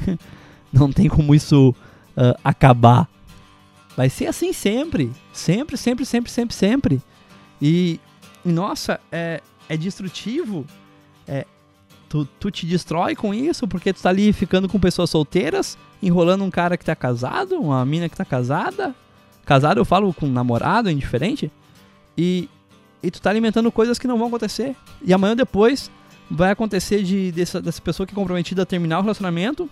não 0.70 0.92
tem 0.92 1.08
como 1.08 1.34
isso 1.34 1.70
uh, 1.70 2.38
acabar. 2.44 3.08
Vai 3.96 4.10
ser 4.10 4.26
assim 4.26 4.52
sempre. 4.52 5.10
Sempre, 5.32 5.78
sempre, 5.78 6.04
sempre, 6.04 6.30
sempre, 6.30 6.54
sempre. 6.54 7.02
E, 7.62 7.98
nossa, 8.44 9.00
é, 9.10 9.40
é 9.70 9.76
destrutivo 9.78 10.66
é, 11.28 11.44
tu, 12.08 12.24
tu 12.40 12.50
te 12.50 12.66
destrói 12.66 13.14
com 13.14 13.34
isso 13.34 13.68
porque 13.68 13.92
tu 13.92 14.02
tá 14.02 14.08
ali 14.08 14.32
ficando 14.32 14.68
com 14.68 14.80
pessoas 14.80 15.10
solteiras, 15.10 15.76
enrolando 16.02 16.42
um 16.44 16.50
cara 16.50 16.76
que 16.76 16.84
tá 16.84 16.96
casado, 16.96 17.60
uma 17.60 17.84
mina 17.84 18.08
que 18.08 18.16
tá 18.16 18.24
casada. 18.24 18.94
Casado 19.44 19.78
eu 19.78 19.84
falo 19.84 20.12
com 20.12 20.26
um 20.26 20.32
namorado, 20.32 20.90
indiferente. 20.90 21.50
E, 22.16 22.48
e 23.02 23.10
tu 23.10 23.20
tá 23.20 23.30
alimentando 23.30 23.70
coisas 23.70 23.98
que 23.98 24.06
não 24.06 24.18
vão 24.18 24.28
acontecer. 24.28 24.74
E 25.02 25.12
amanhã 25.12 25.36
depois 25.36 25.90
vai 26.30 26.50
acontecer 26.50 27.02
de 27.02 27.32
dessa, 27.32 27.60
dessa 27.60 27.80
pessoa 27.80 28.06
que 28.06 28.12
é 28.12 28.16
comprometida 28.16 28.66
terminar 28.66 28.98
o 28.98 29.02
relacionamento. 29.02 29.68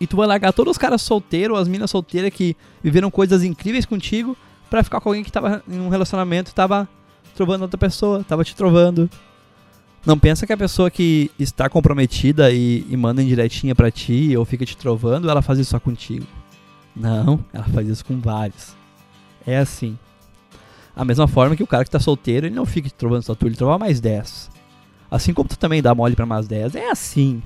E 0.00 0.06
tu 0.06 0.16
vai 0.16 0.26
largar 0.26 0.52
todos 0.52 0.72
os 0.72 0.78
caras 0.78 1.00
solteiros, 1.02 1.58
as 1.58 1.68
minas 1.68 1.90
solteiras 1.90 2.32
que 2.32 2.56
viveram 2.82 3.10
coisas 3.10 3.44
incríveis 3.44 3.86
contigo, 3.86 4.36
para 4.68 4.82
ficar 4.82 5.00
com 5.00 5.10
alguém 5.10 5.22
que 5.22 5.30
tava 5.30 5.62
em 5.68 5.78
um 5.78 5.88
relacionamento 5.88 6.54
tava 6.54 6.88
trovando 7.34 7.62
outra 7.62 7.78
pessoa, 7.78 8.24
tava 8.24 8.44
te 8.44 8.54
trovando, 8.56 9.08
não 10.04 10.18
pensa 10.18 10.46
que 10.46 10.52
a 10.52 10.56
pessoa 10.56 10.90
que 10.90 11.30
está 11.38 11.68
comprometida 11.68 12.50
e, 12.50 12.84
e 12.88 12.96
manda 12.96 13.22
indiretinha 13.22 13.74
para 13.74 13.90
ti 13.90 14.36
ou 14.36 14.44
fica 14.44 14.66
te 14.66 14.76
trovando, 14.76 15.30
ela 15.30 15.42
faz 15.42 15.58
isso 15.58 15.70
só 15.70 15.80
contigo. 15.80 16.26
Não, 16.94 17.42
ela 17.52 17.64
faz 17.64 17.88
isso 17.88 18.04
com 18.04 18.20
vários. 18.20 18.74
É 19.46 19.58
assim. 19.58 19.98
A 20.94 21.04
mesma 21.04 21.26
forma 21.26 21.56
que 21.56 21.62
o 21.62 21.66
cara 21.66 21.84
que 21.84 21.90
tá 21.90 22.00
solteiro, 22.00 22.46
ele 22.46 22.54
não 22.54 22.66
fica 22.66 22.88
te 22.88 22.94
trovando 22.94 23.22
só 23.22 23.34
tu, 23.34 23.46
ele 23.46 23.56
trova 23.56 23.78
mais 23.78 24.00
10. 24.00 24.50
Assim 25.10 25.32
como 25.32 25.48
tu 25.48 25.58
também 25.58 25.80
dá 25.80 25.94
mole 25.94 26.16
para 26.16 26.26
mais 26.26 26.46
10. 26.46 26.74
É 26.74 26.90
assim. 26.90 27.42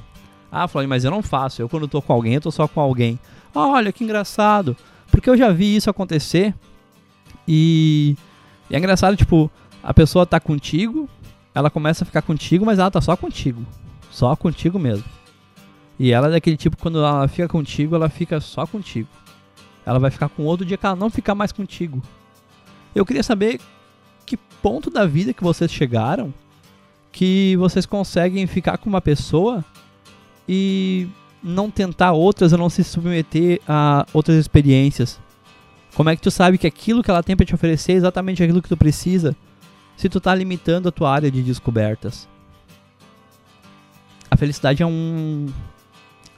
Ah, 0.51 0.67
Flávio, 0.67 0.89
mas 0.89 1.05
eu 1.05 1.11
não 1.11 1.23
faço. 1.23 1.61
Eu 1.61 1.69
quando 1.69 1.87
tô 1.87 2.01
com 2.01 2.13
alguém, 2.13 2.35
eu 2.35 2.41
tô 2.41 2.51
só 2.51 2.67
com 2.67 2.81
alguém. 2.81 3.19
Olha 3.55 3.93
que 3.93 4.03
engraçado. 4.03 4.77
Porque 5.11 5.29
eu 5.29 5.37
já 5.37 5.53
vi 5.53 5.77
isso 5.77 5.91
acontecer. 5.91 6.55
E, 7.47 8.17
e 8.71 8.75
é 8.75 8.79
engraçado, 8.79 9.17
tipo, 9.17 9.51
a 9.83 9.95
pessoa 9.95 10.27
tá 10.27 10.41
contigo, 10.41 11.09
ela 11.57 11.71
começa 11.71 12.05
a 12.05 12.07
ficar 12.07 12.21
contigo, 12.21 12.67
mas 12.67 12.79
ela 12.79 12.91
tá 12.91 13.01
só 13.01 13.17
contigo. 13.17 13.65
Só 14.11 14.37
contigo 14.37 14.79
mesmo. 14.79 15.07
E 15.99 16.13
ela 16.13 16.29
é 16.29 16.33
daquele 16.33 16.55
tipo, 16.55 16.77
quando 16.77 16.99
ela 16.99 17.27
fica 17.29 17.49
contigo, 17.49 17.95
ela 17.95 18.11
fica 18.11 18.39
só 18.41 18.67
contigo. 18.67 19.09
Ela 19.87 19.99
vai 19.99 20.11
ficar 20.11 20.29
com 20.29 20.43
outro 20.43 20.67
dia 20.67 20.77
que 20.77 20.85
ela 20.85 20.95
não 20.95 21.09
ficar 21.09 21.35
mais 21.35 21.53
contigo. 21.53 22.03
Eu 22.95 23.07
queria 23.07 23.23
saber 23.23 23.59
que 24.27 24.37
ponto 24.37 24.91
da 24.91 25.07
vida 25.07 25.33
que 25.33 25.43
vocês 25.43 25.73
chegaram 25.73 26.31
que 27.11 27.57
vocês 27.57 27.87
conseguem 27.87 28.47
ficar 28.47 28.77
com 28.77 28.91
uma 28.91 29.01
pessoa 29.01 29.65
e 30.47 31.09
não 31.43 31.71
tentar 31.71 32.13
outras 32.13 32.53
ou 32.53 32.59
não 32.59 32.69
se 32.69 32.85
submeter 32.85 33.63
a 33.67 34.05
outras 34.13 34.37
experiências. 34.37 35.19
Como 35.95 36.11
é 36.11 36.17
que 36.17 36.21
tu 36.21 36.31
sabe 36.31 36.59
que 36.59 36.67
aquilo 36.67 37.03
que 37.03 37.11
ela 37.11 37.23
tem 37.23 37.35
para 37.35 37.47
te 37.47 37.55
oferecer 37.55 37.93
é 37.93 37.95
exatamente 37.95 38.43
aquilo 38.43 38.61
que 38.61 38.69
tu 38.69 38.77
precisa? 38.77 39.35
Se 39.97 40.09
tu 40.09 40.21
tá 40.21 40.35
limitando 40.35 40.89
a 40.89 40.93
tua 40.93 41.11
área 41.11 41.31
de 41.31 41.43
descobertas. 41.43 42.29
A 44.31 44.37
felicidade 44.37 44.83
é 44.83 44.87
um 44.87 45.47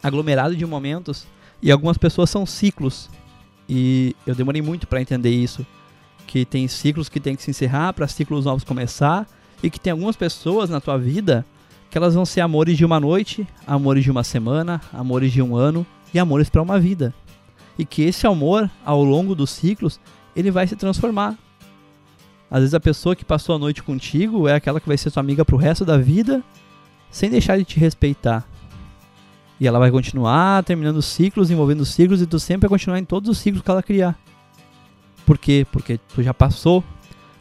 aglomerado 0.03 0.55
de 0.55 0.65
momentos 0.65 1.27
e 1.61 1.71
algumas 1.71 1.99
pessoas 1.99 2.31
são 2.31 2.47
ciclos. 2.47 3.11
E 3.69 4.15
eu 4.27 4.35
demorei 4.35 4.63
muito 4.63 4.87
para 4.87 5.01
entender 5.01 5.31
isso, 5.31 5.67
que 6.27 6.45
tem 6.45 6.69
ciclos 6.69 7.09
que 7.09 7.21
tem 7.21 7.35
que 7.35 7.43
se 7.43 7.51
encerrar 7.51 7.93
para 7.93 8.07
ciclos 8.07 8.45
novos 8.45 8.65
começar 8.65 9.27
e 9.63 9.69
que 9.69 9.81
tem 9.81 9.91
algumas 9.91 10.17
pessoas 10.17 10.71
na 10.71 10.81
tua 10.81 10.97
vida 10.97 11.45
que 11.91 11.97
elas 11.97 12.15
vão 12.15 12.25
ser 12.25 12.43
amores 12.43 12.77
de 12.77 12.85
uma 12.85 13.01
noite, 13.01 13.47
amores 13.67 14.05
de 14.05 14.11
uma 14.11 14.23
semana, 14.23 14.81
amores 14.93 15.33
de 15.33 15.41
um 15.41 15.57
ano 15.57 15.87
e 16.13 16.19
amores 16.19 16.49
para 16.49 16.63
uma 16.63 16.79
vida. 16.79 17.15
E 17.79 17.85
que 17.85 18.03
esse 18.03 18.27
amor, 18.27 18.71
ao 18.85 19.03
longo 19.03 19.35
dos 19.35 19.51
ciclos, 19.51 19.99
ele 20.37 20.51
vai 20.51 20.67
se 20.67 20.77
transformar. 20.77 21.37
Às 22.51 22.61
vezes 22.61 22.75
a 22.75 22.81
pessoa 22.81 23.15
que 23.15 23.25
passou 23.25 23.55
a 23.55 23.59
noite 23.59 23.83
contigo 23.83 24.49
é 24.49 24.55
aquela 24.55 24.81
que 24.81 24.89
vai 24.89 24.97
ser 24.97 25.11
sua 25.11 25.21
amiga 25.21 25.45
pro 25.45 25.57
resto 25.57 25.85
da 25.85 25.99
vida, 25.99 26.43
sem 27.11 27.29
deixar 27.29 27.59
de 27.59 27.65
te 27.65 27.79
respeitar. 27.79 28.47
E 29.61 29.67
ela 29.67 29.79
vai 29.79 29.91
continuar 29.91 30.63
terminando 30.63 31.03
ciclos, 31.03 31.51
envolvendo 31.51 31.85
ciclos, 31.85 32.23
e 32.23 32.27
tu 32.27 32.39
sempre 32.39 32.69
vai 32.69 32.71
continuar 32.71 32.99
em 32.99 33.05
todos 33.05 33.29
os 33.29 33.39
ciclos 33.39 33.63
que 33.63 33.71
ela 33.71 33.83
criar. 33.83 34.19
Por 35.27 35.37
quê? 35.37 35.67
Porque 35.71 35.99
tu 36.15 36.23
já 36.23 36.33
passou. 36.33 36.83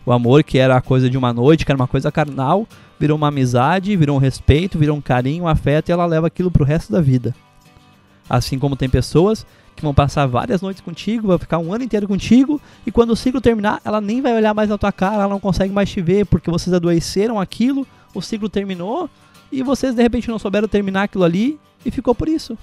O 0.06 0.12
amor, 0.12 0.44
que 0.44 0.58
era 0.58 0.76
a 0.76 0.82
coisa 0.82 1.10
de 1.10 1.18
uma 1.18 1.34
noite, 1.34 1.66
que 1.66 1.72
era 1.72 1.80
uma 1.80 1.88
coisa 1.88 2.12
carnal, 2.12 2.66
virou 3.00 3.18
uma 3.18 3.28
amizade, 3.28 3.96
virou 3.96 4.16
um 4.16 4.20
respeito, 4.20 4.80
virou 4.80 4.98
um 4.98 5.02
carinho, 5.02 5.44
um 5.44 5.48
afeto, 5.48 5.90
e 5.90 5.92
ela 5.92 6.06
leva 6.06 6.28
aquilo 6.28 6.50
pro 6.50 6.64
resto 6.64 6.92
da 6.92 7.02
vida. 7.02 7.36
Assim 8.30 8.58
como 8.58 8.76
tem 8.76 8.90
pessoas 8.90 9.46
que 9.78 9.84
vão 9.84 9.94
passar 9.94 10.26
várias 10.26 10.60
noites 10.60 10.82
contigo, 10.82 11.28
vai 11.28 11.38
ficar 11.38 11.60
um 11.60 11.72
ano 11.72 11.84
inteiro 11.84 12.08
contigo, 12.08 12.60
e 12.86 12.92
quando 12.92 13.12
o 13.12 13.16
ciclo 13.16 13.40
terminar, 13.40 13.80
ela 13.86 14.02
nem 14.02 14.22
vai 14.22 14.36
olhar 14.36 14.54
mais 14.54 14.68
na 14.68 14.78
tua 14.78 14.92
cara, 14.92 15.16
ela 15.16 15.30
não 15.30 15.40
consegue 15.40 15.72
mais 15.72 15.90
te 15.90 16.02
ver, 16.02 16.26
porque 16.26 16.50
vocês 16.50 16.74
adoeceram 16.74 17.40
aquilo, 17.40 17.86
o 18.14 18.22
ciclo 18.22 18.50
terminou, 18.50 19.08
e 19.52 19.62
vocês 19.62 19.94
de 19.94 20.02
repente 20.02 20.28
não 20.28 20.40
souberam 20.40 20.68
terminar 20.68 21.04
aquilo 21.04 21.24
ali, 21.24 21.60
e 21.86 21.92
ficou 21.92 22.16
por 22.16 22.28
isso. 22.28 22.58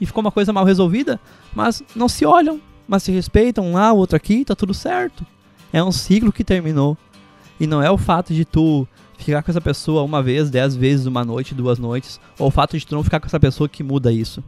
E 0.00 0.06
ficou 0.06 0.20
uma 0.20 0.30
coisa 0.30 0.52
mal 0.52 0.64
resolvida, 0.64 1.20
mas 1.52 1.82
não 1.96 2.08
se 2.08 2.24
olham, 2.24 2.60
mas 2.86 3.02
se 3.02 3.10
respeitam, 3.10 3.66
um 3.66 3.72
lá, 3.74 3.92
o 3.92 3.96
outro 3.96 4.16
aqui, 4.16 4.44
tá 4.44 4.54
tudo 4.54 4.72
certo. 4.72 5.26
É 5.72 5.82
um 5.82 5.90
ciclo 5.90 6.32
que 6.32 6.44
terminou. 6.44 6.96
E 7.58 7.66
não 7.66 7.82
é 7.82 7.90
o 7.90 7.98
fato 7.98 8.32
de 8.32 8.44
tu 8.44 8.86
ficar 9.18 9.42
com 9.42 9.50
essa 9.50 9.60
pessoa 9.60 10.02
uma 10.02 10.22
vez, 10.22 10.48
dez 10.48 10.76
vezes, 10.76 11.06
uma 11.06 11.24
noite, 11.24 11.54
duas 11.54 11.78
noites, 11.78 12.20
ou 12.38 12.48
o 12.48 12.50
fato 12.50 12.78
de 12.78 12.86
tu 12.86 12.94
não 12.94 13.02
ficar 13.02 13.18
com 13.18 13.26
essa 13.26 13.40
pessoa 13.40 13.68
que 13.68 13.82
muda 13.82 14.12
isso. 14.12 14.42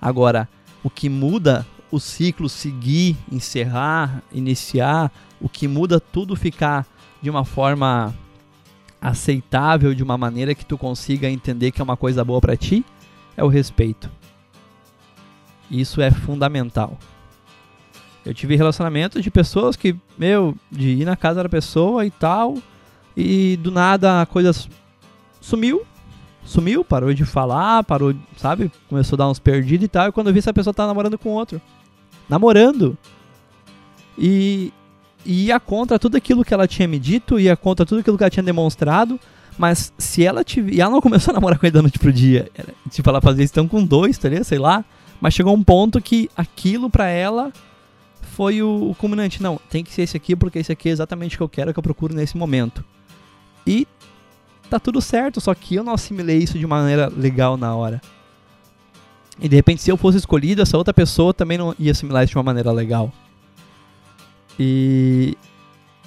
Agora, 0.00 0.48
o 0.84 0.90
que 0.90 1.08
muda 1.08 1.66
o 1.90 1.98
ciclo 1.98 2.48
seguir, 2.48 3.16
encerrar, 3.32 4.22
iniciar, 4.32 5.10
o 5.40 5.48
que 5.48 5.66
muda 5.66 5.98
tudo 5.98 6.36
ficar 6.36 6.86
de 7.22 7.30
uma 7.30 7.44
forma 7.44 8.14
aceitável, 9.00 9.94
de 9.94 10.02
uma 10.02 10.18
maneira 10.18 10.54
que 10.54 10.64
tu 10.64 10.76
consiga 10.76 11.28
entender 11.28 11.70
que 11.70 11.80
é 11.80 11.84
uma 11.84 11.96
coisa 11.96 12.24
boa 12.24 12.40
para 12.40 12.56
ti, 12.56 12.84
é 13.36 13.42
o 13.42 13.48
respeito. 13.48 14.10
Isso 15.70 16.00
é 16.00 16.10
fundamental. 16.10 16.98
Eu 18.24 18.34
tive 18.34 18.56
relacionamentos 18.56 19.22
de 19.22 19.30
pessoas 19.30 19.76
que, 19.76 19.94
meu, 20.18 20.56
de 20.70 20.90
ir 20.90 21.04
na 21.04 21.16
casa 21.16 21.42
da 21.42 21.48
pessoa 21.48 22.04
e 22.04 22.10
tal, 22.10 22.56
e 23.16 23.56
do 23.58 23.70
nada 23.70 24.22
a 24.22 24.26
coisa 24.26 24.52
sumiu, 25.40 25.86
sumiu, 26.44 26.84
parou 26.84 27.12
de 27.12 27.24
falar, 27.24 27.82
parou, 27.84 28.14
sabe? 28.36 28.70
Começou 28.88 29.16
a 29.16 29.18
dar 29.18 29.28
uns 29.28 29.38
perdidos 29.38 29.84
e 29.84 29.88
tal, 29.88 30.08
e 30.08 30.12
quando 30.12 30.28
eu 30.28 30.32
vi 30.32 30.38
essa 30.38 30.52
pessoa 30.52 30.74
tá 30.74 30.86
namorando 30.86 31.18
com 31.18 31.30
outro. 31.30 31.60
Namorando! 32.28 32.96
E, 34.16 34.72
e 35.24 35.46
ia 35.46 35.58
contra 35.58 35.98
tudo 35.98 36.16
aquilo 36.16 36.44
que 36.44 36.54
ela 36.54 36.68
tinha 36.68 36.86
me 36.86 36.98
dito, 36.98 37.38
ia 37.38 37.56
contra 37.56 37.84
tudo 37.84 38.00
aquilo 38.00 38.16
que 38.16 38.22
ela 38.22 38.30
tinha 38.30 38.42
demonstrado, 38.42 39.18
mas 39.58 39.92
se 39.98 40.24
ela 40.24 40.44
tiver. 40.44 40.74
E 40.74 40.80
ela 40.80 40.90
não 40.90 41.00
começou 41.02 41.32
a 41.32 41.34
namorar 41.34 41.58
com 41.58 41.66
ele 41.66 41.72
da 41.72 41.82
noite 41.82 41.98
pro 41.98 42.12
dia. 42.12 42.50
Tipo, 42.90 43.10
ela 43.10 43.20
fazia 43.20 43.44
então 43.44 43.66
com 43.66 43.84
dois, 43.84 44.18
tá 44.18 44.28
ligado? 44.28 44.44
Sei 44.44 44.58
lá. 44.58 44.84
Mas 45.20 45.34
chegou 45.34 45.54
um 45.54 45.62
ponto 45.62 46.00
que 46.00 46.28
aquilo 46.36 46.90
pra 46.90 47.08
ela 47.08 47.52
foi 48.20 48.62
o, 48.62 48.90
o 48.90 48.94
culminante. 48.94 49.42
Não, 49.42 49.58
tem 49.70 49.84
que 49.84 49.92
ser 49.92 50.02
esse 50.02 50.16
aqui 50.16 50.36
porque 50.36 50.58
esse 50.58 50.72
aqui 50.72 50.88
é 50.88 50.92
exatamente 50.92 51.36
o 51.36 51.38
que 51.38 51.42
eu 51.42 51.48
quero, 51.48 51.72
que 51.72 51.78
eu 51.78 51.82
procuro 51.82 52.14
nesse 52.14 52.36
momento. 52.36 52.84
E 53.66 53.86
tá 54.74 54.80
tudo 54.80 55.00
certo, 55.00 55.40
só 55.40 55.54
que 55.54 55.76
eu 55.76 55.84
não 55.84 55.94
assimilei 55.94 56.38
isso 56.38 56.58
de 56.58 56.66
maneira 56.66 57.08
legal 57.08 57.56
na 57.56 57.74
hora. 57.76 58.00
E 59.40 59.48
de 59.48 59.54
repente, 59.54 59.82
se 59.82 59.90
eu 59.90 59.96
fosse 59.96 60.18
escolhido, 60.18 60.62
essa 60.62 60.76
outra 60.76 60.92
pessoa 60.92 61.32
também 61.32 61.56
não 61.56 61.74
ia 61.78 61.92
assimilar 61.92 62.24
isso 62.24 62.32
de 62.32 62.36
uma 62.36 62.42
maneira 62.42 62.72
legal. 62.72 63.12
E, 64.58 65.36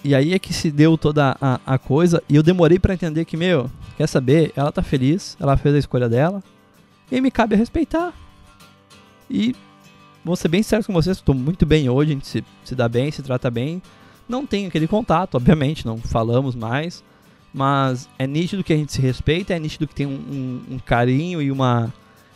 e 0.03 0.13
aí 0.13 0.34
é 0.34 0.39
que 0.39 0.53
se 0.53 0.70
deu 0.70 0.97
toda 0.97 1.38
a, 1.41 1.59
a 1.65 1.78
coisa. 1.78 2.22
E 2.28 2.36
eu 2.36 2.43
demorei 2.43 2.78
para 2.78 2.93
entender 2.93 3.24
que, 3.26 3.38
meu, 3.38 3.70
quer 3.95 4.07
saber? 4.07 4.51
Ela 4.55 4.72
tá 4.72 4.82
feliz, 4.82 5.38
ela 5.39 5.55
fez 5.55 5.76
a 5.76 5.80
escolha 5.80 6.09
dela. 6.09 6.43
E 7.09 7.22
me 7.22 7.32
cabe 7.32 7.55
respeitar. 7.55 8.13
E 9.30 9.55
vou 10.24 10.36
ser 10.36 10.49
bem 10.49 10.63
certo 10.63 10.88
com 10.88 10.93
vocês, 10.93 11.18
estou 11.18 11.36
muito 11.36 11.65
bem 11.65 11.89
hoje, 11.89 12.11
a 12.11 12.13
gente 12.13 12.28
se, 12.28 12.43
se 12.65 12.76
dá 12.76 12.89
bem, 12.89 13.11
se 13.11 13.22
trata 13.22 13.49
bem. 13.49 13.82
Não 14.28 14.45
tem 14.45 14.68
aquele 14.68 14.88
contato, 14.88 15.36
obviamente, 15.36 15.86
não 15.86 15.97
falamos 15.97 16.53
mais. 16.53 17.03
Mas 17.58 18.08
é 18.20 18.28
nítido 18.28 18.64
que 18.64 18.72
a 18.72 18.78
gente 18.78 18.93
se 18.93 19.01
respeita, 19.01 19.51
é 19.51 19.58
nítido 19.58 19.88
que 19.88 19.95
tem 19.95 20.05
um, 20.05 20.12
um, 20.12 20.76
um 20.76 20.80
carinho 20.80 21.41
e 21.41 21.51
uma, 21.51 21.91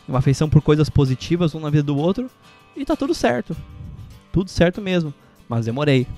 uma 0.08 0.18
afeição 0.18 0.50
por 0.50 0.60
coisas 0.60 0.90
positivas 0.90 1.54
um 1.54 1.60
na 1.60 1.70
vida 1.70 1.84
do 1.84 1.96
outro. 1.96 2.28
E 2.76 2.84
tá 2.84 2.96
tudo 2.96 3.14
certo. 3.14 3.56
Tudo 4.32 4.50
certo 4.50 4.80
mesmo. 4.80 5.14
Mas 5.48 5.64
demorei. 5.64 6.08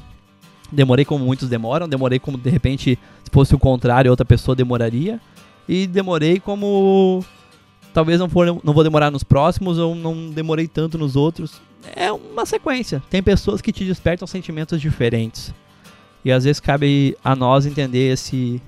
Demorei 0.72 1.04
como 1.04 1.22
muitos 1.22 1.50
demoram, 1.50 1.86
demorei 1.86 2.18
como 2.18 2.38
de 2.38 2.48
repente, 2.48 2.98
se 3.22 3.30
fosse 3.30 3.54
o 3.54 3.58
contrário, 3.58 4.10
outra 4.10 4.24
pessoa 4.24 4.56
demoraria. 4.56 5.20
E 5.68 5.86
demorei 5.86 6.40
como 6.40 7.22
talvez 7.92 8.18
não, 8.18 8.30
for, 8.30 8.46
não 8.64 8.72
vou 8.72 8.82
demorar 8.82 9.10
nos 9.10 9.22
próximos 9.22 9.76
ou 9.76 9.94
não 9.94 10.30
demorei 10.30 10.66
tanto 10.66 10.96
nos 10.96 11.14
outros. 11.14 11.60
É 11.94 12.10
uma 12.10 12.46
sequência. 12.46 13.02
Tem 13.10 13.22
pessoas 13.22 13.60
que 13.60 13.70
te 13.70 13.84
despertam 13.84 14.26
sentimentos 14.26 14.80
diferentes. 14.80 15.52
E 16.24 16.32
às 16.32 16.44
vezes 16.44 16.58
cabe 16.58 17.14
a 17.22 17.36
nós 17.36 17.66
entender 17.66 18.10
esse, 18.10 18.62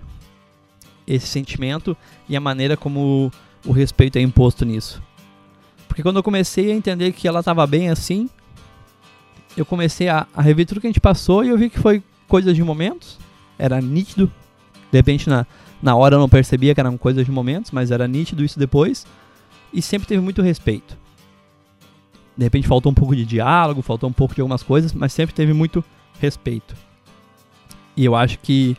esse 1.07 1.27
sentimento 1.27 1.97
e 2.29 2.37
a 2.37 2.41
maneira 2.41 2.77
como 2.77 3.31
o 3.65 3.73
respeito 3.73 4.17
é 4.17 4.21
imposto 4.21 4.65
nisso. 4.65 5.03
Porque 5.87 6.03
quando 6.03 6.17
eu 6.17 6.23
comecei 6.23 6.71
a 6.71 6.75
entender 6.75 7.13
que 7.13 7.27
ela 7.27 7.41
estava 7.41 7.67
bem 7.67 7.89
assim, 7.89 8.29
eu 9.57 9.65
comecei 9.65 10.09
a, 10.09 10.27
a 10.35 10.43
rever 10.43 10.67
tudo 10.67 10.81
que 10.81 10.87
a 10.87 10.91
gente 10.91 11.01
passou 11.01 11.45
e 11.45 11.49
eu 11.49 11.57
vi 11.57 11.71
que 11.71 11.79
foi 11.79 12.03
coisas 12.29 12.55
de 12.55 12.63
momentos. 12.63 13.19
Era 13.59 13.81
nítido. 13.81 14.31
De 14.93 14.99
repente, 14.99 15.29
na, 15.29 15.47
na 15.83 15.97
hora 15.97 16.17
eu 16.17 16.19
não 16.19 16.29
percebia 16.29 16.75
que 16.75 16.81
eram 16.81 16.99
coisas 16.99 17.25
de 17.25 17.33
momentos, 17.33 17.71
mas 17.71 17.91
era 17.91 18.07
nítido 18.07 18.45
isso 18.45 18.59
depois. 18.59 19.07
E 19.73 19.81
sempre 19.81 20.07
teve 20.07 20.21
muito 20.21 20.43
respeito. 20.43 20.97
De 22.37 22.45
repente 22.45 22.69
faltou 22.69 22.93
um 22.93 22.95
pouco 22.95 23.17
de 23.17 23.25
diálogo, 23.25 23.81
faltou 23.81 24.09
um 24.09 24.13
pouco 24.13 24.35
de 24.35 24.43
algumas 24.43 24.63
coisas, 24.63 24.93
mas 24.93 25.13
sempre 25.13 25.35
teve 25.35 25.55
muito 25.55 25.83
respeito. 26.21 26.75
E 27.97 28.05
eu 28.05 28.15
acho 28.15 28.39
que 28.41 28.77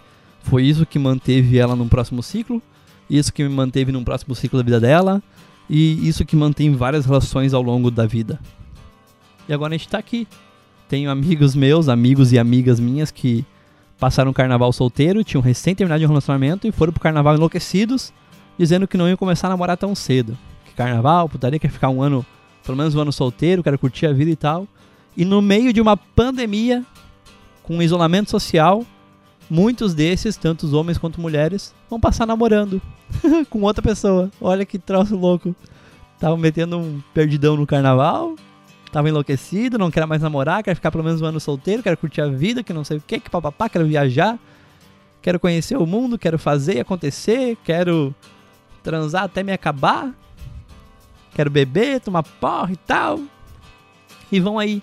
foi 0.47 0.63
isso 0.63 0.85
que 0.85 0.97
manteve 0.97 1.57
ela 1.57 1.75
num 1.75 1.89
próximo 1.89 2.23
ciclo, 2.23 2.61
isso 3.09 3.33
que 3.33 3.43
me 3.43 3.49
manteve 3.49 3.91
num 3.91 4.03
próximo 4.03 4.33
ciclo 4.33 4.57
da 4.57 4.63
vida 4.63 4.79
dela, 4.79 5.21
e 5.69 6.07
isso 6.07 6.25
que 6.25 6.37
mantém 6.37 6.73
várias 6.73 7.05
relações 7.05 7.53
ao 7.53 7.61
longo 7.61 7.91
da 7.91 8.05
vida. 8.05 8.39
E 9.47 9.53
agora 9.53 9.75
a 9.75 9.77
gente 9.77 9.89
tá 9.89 9.97
aqui. 9.97 10.25
Tenho 10.87 11.11
amigos 11.11 11.53
meus, 11.53 11.89
amigos 11.89 12.31
e 12.31 12.39
amigas 12.39 12.79
minhas 12.79 13.11
que 13.11 13.45
passaram 13.99 14.31
o 14.31 14.33
carnaval 14.33 14.71
solteiro, 14.71 15.21
tinham 15.21 15.41
recém 15.41 15.75
terminado 15.75 15.99
de 15.99 16.05
um 16.05 16.09
relacionamento 16.09 16.65
e 16.65 16.71
foram 16.71 16.93
pro 16.93 17.01
carnaval 17.01 17.35
enlouquecidos, 17.35 18.13
dizendo 18.57 18.87
que 18.87 18.95
não 18.95 19.07
iam 19.07 19.17
começar 19.17 19.47
a 19.47 19.49
namorar 19.49 19.75
tão 19.75 19.93
cedo. 19.93 20.37
Que 20.65 20.73
carnaval, 20.73 21.27
putaria, 21.27 21.59
quer 21.59 21.69
ficar 21.69 21.89
um 21.89 22.01
ano, 22.01 22.25
pelo 22.65 22.77
menos 22.77 22.95
um 22.95 23.01
ano 23.01 23.11
solteiro, 23.11 23.61
quero 23.61 23.77
curtir 23.77 24.05
a 24.05 24.13
vida 24.13 24.31
e 24.31 24.35
tal. 24.35 24.65
E 25.15 25.25
no 25.25 25.41
meio 25.41 25.73
de 25.73 25.81
uma 25.81 25.97
pandemia, 25.97 26.85
com 27.63 27.81
isolamento 27.81 28.31
social, 28.31 28.85
muitos 29.49 29.93
desses, 29.93 30.35
tanto 30.35 30.65
os 30.65 30.73
homens 30.73 30.97
quanto 30.97 31.21
mulheres, 31.21 31.73
vão 31.89 31.99
passar 31.99 32.25
namorando 32.25 32.81
com 33.49 33.61
outra 33.61 33.81
pessoa. 33.81 34.29
Olha 34.41 34.65
que 34.65 34.77
troço 34.77 35.15
louco. 35.15 35.55
Tava 36.19 36.35
metendo 36.35 36.77
um 36.79 37.01
perdidão 37.13 37.55
no 37.55 37.67
carnaval, 37.67 38.35
tava 38.91 39.09
enlouquecido, 39.09 39.77
não 39.77 39.91
quero 39.91 40.07
mais 40.07 40.21
namorar, 40.21 40.63
quero 40.63 40.75
ficar 40.75 40.91
pelo 40.91 41.03
menos 41.03 41.21
um 41.21 41.25
ano 41.25 41.39
solteiro, 41.39 41.83
quero 41.83 41.97
curtir 41.97 42.21
a 42.21 42.27
vida, 42.27 42.63
que 42.63 42.73
não 42.73 42.83
sei 42.83 42.97
o 42.97 43.01
que, 43.01 43.19
que 43.19 43.29
papapá, 43.29 43.69
quero 43.69 43.85
viajar, 43.85 44.39
quero 45.21 45.39
conhecer 45.39 45.77
o 45.77 45.85
mundo, 45.85 46.17
quero 46.17 46.39
fazer 46.39 46.79
acontecer, 46.79 47.55
quero 47.63 48.15
transar 48.81 49.25
até 49.25 49.43
me 49.43 49.51
acabar, 49.51 50.11
quero 51.35 51.51
beber, 51.51 51.99
tomar 51.99 52.23
porra 52.23 52.71
e 52.71 52.77
tal. 52.77 53.19
E 54.31 54.39
vão 54.39 54.57
aí, 54.57 54.81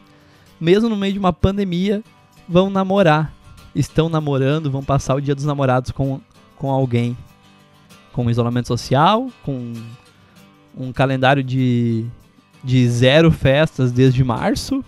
mesmo 0.61 0.89
no 0.89 0.97
meio 0.97 1.15
de 1.15 1.19
uma 1.19 1.33
pandemia, 1.33 2.03
vão 2.49 2.71
namorar. 2.71 3.33
Estão 3.75 4.09
namorando, 4.09 4.71
vão 4.71 4.85
passar 4.85 5.15
o 5.15 5.21
dia 5.21 5.35
dos 5.35 5.45
namorados 5.45 5.91
com, 5.91 6.21
com 6.57 6.71
alguém. 6.71 7.17
Com 8.13 8.31
isolamento 8.31 8.69
social, 8.69 9.29
com 9.43 9.73
um 10.77 10.93
calendário 10.93 11.43
de 11.43 12.07
de 12.65 12.89
zero 12.89 13.31
festas 13.31 13.93
desde 13.93 14.25
março 14.25 14.83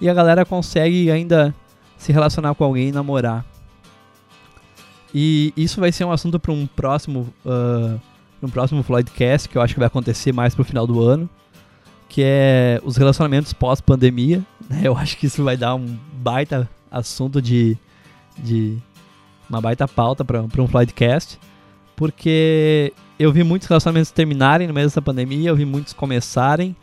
e 0.00 0.08
a 0.08 0.14
galera 0.14 0.44
consegue 0.44 1.10
ainda 1.10 1.52
se 1.96 2.12
relacionar 2.12 2.54
com 2.54 2.62
alguém 2.62 2.88
e 2.88 2.92
namorar. 2.92 3.44
E 5.12 5.52
isso 5.56 5.80
vai 5.80 5.90
ser 5.90 6.04
um 6.04 6.12
assunto 6.12 6.38
para 6.38 6.52
um 6.52 6.66
próximo 6.66 7.26
uh, 7.44 8.00
um 8.40 8.48
próximo 8.48 8.84
Floydcast 8.84 9.48
que 9.48 9.58
eu 9.58 9.62
acho 9.62 9.74
que 9.74 9.80
vai 9.80 9.88
acontecer 9.88 10.32
mais 10.32 10.54
pro 10.54 10.62
final 10.62 10.86
do 10.86 11.02
ano, 11.02 11.28
que 12.08 12.22
é 12.24 12.80
os 12.84 12.96
relacionamentos 12.96 13.52
pós-pandemia. 13.52 14.44
Né? 14.70 14.82
Eu 14.84 14.96
acho 14.96 15.16
que 15.16 15.26
isso 15.26 15.42
vai 15.42 15.56
dar 15.56 15.74
um 15.74 15.98
baita 16.12 16.70
assunto 16.88 17.42
de, 17.42 17.76
de 18.38 18.78
uma 19.48 19.60
baita 19.60 19.88
pauta 19.88 20.24
para 20.24 20.42
um 20.42 20.68
Floydcast, 20.68 21.38
porque 21.96 22.92
eu 23.18 23.32
vi 23.32 23.42
muitos 23.42 23.66
relacionamentos 23.68 24.10
terminarem 24.10 24.66
no 24.66 24.74
meio 24.74 24.86
dessa 24.86 25.02
pandemia, 25.02 25.50
eu 25.50 25.56
vi 25.56 25.64
muitos 25.64 25.92
começarem 25.92 26.76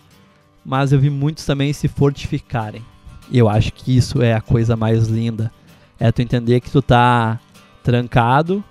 mas 0.65 0.91
eu 0.91 0.99
vi 0.99 1.09
muitos 1.09 1.45
também 1.45 1.71
se 1.71 1.87
fortificarem. 1.87 2.83
E 3.29 3.37
eu 3.37 3.47
acho 3.47 3.71
que 3.71 3.95
isso 3.95 4.21
é 4.21 4.33
a 4.33 4.41
coisa 4.41 4.75
mais 4.75 5.07
linda. 5.07 5.51
É 5.99 6.11
tu 6.11 6.21
entender 6.21 6.59
que 6.59 6.71
tu 6.71 6.81
tá 6.81 7.39
trancado 7.83 8.63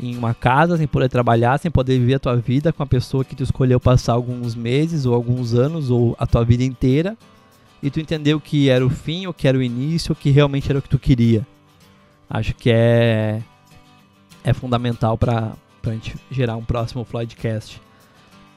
em 0.00 0.16
uma 0.16 0.34
casa, 0.34 0.76
sem 0.76 0.86
poder 0.86 1.08
trabalhar, 1.08 1.58
sem 1.58 1.70
poder 1.70 1.98
viver 1.98 2.14
a 2.14 2.18
tua 2.18 2.36
vida 2.36 2.72
com 2.72 2.82
a 2.82 2.86
pessoa 2.86 3.24
que 3.24 3.36
tu 3.36 3.42
escolheu 3.42 3.80
passar 3.80 4.12
alguns 4.12 4.54
meses 4.54 5.06
ou 5.06 5.14
alguns 5.14 5.54
anos 5.54 5.90
ou 5.90 6.16
a 6.18 6.26
tua 6.26 6.44
vida 6.44 6.64
inteira. 6.64 7.16
E 7.82 7.90
tu 7.90 8.00
entendeu 8.00 8.40
que 8.40 8.68
era 8.68 8.84
o 8.84 8.90
fim, 8.90 9.26
ou 9.26 9.32
que 9.32 9.46
era 9.46 9.56
o 9.56 9.62
início, 9.62 10.10
ou 10.10 10.16
que 10.16 10.30
realmente 10.30 10.68
era 10.68 10.80
o 10.80 10.82
que 10.82 10.88
tu 10.88 10.98
queria. 10.98 11.46
Acho 12.30 12.54
que 12.54 12.70
é 12.70 13.42
é 14.44 14.52
fundamental 14.52 15.16
para 15.18 15.52
a 15.84 15.90
gente 15.90 16.16
gerar 16.30 16.56
um 16.56 16.64
próximo 16.64 17.04
Floydcast. 17.04 17.80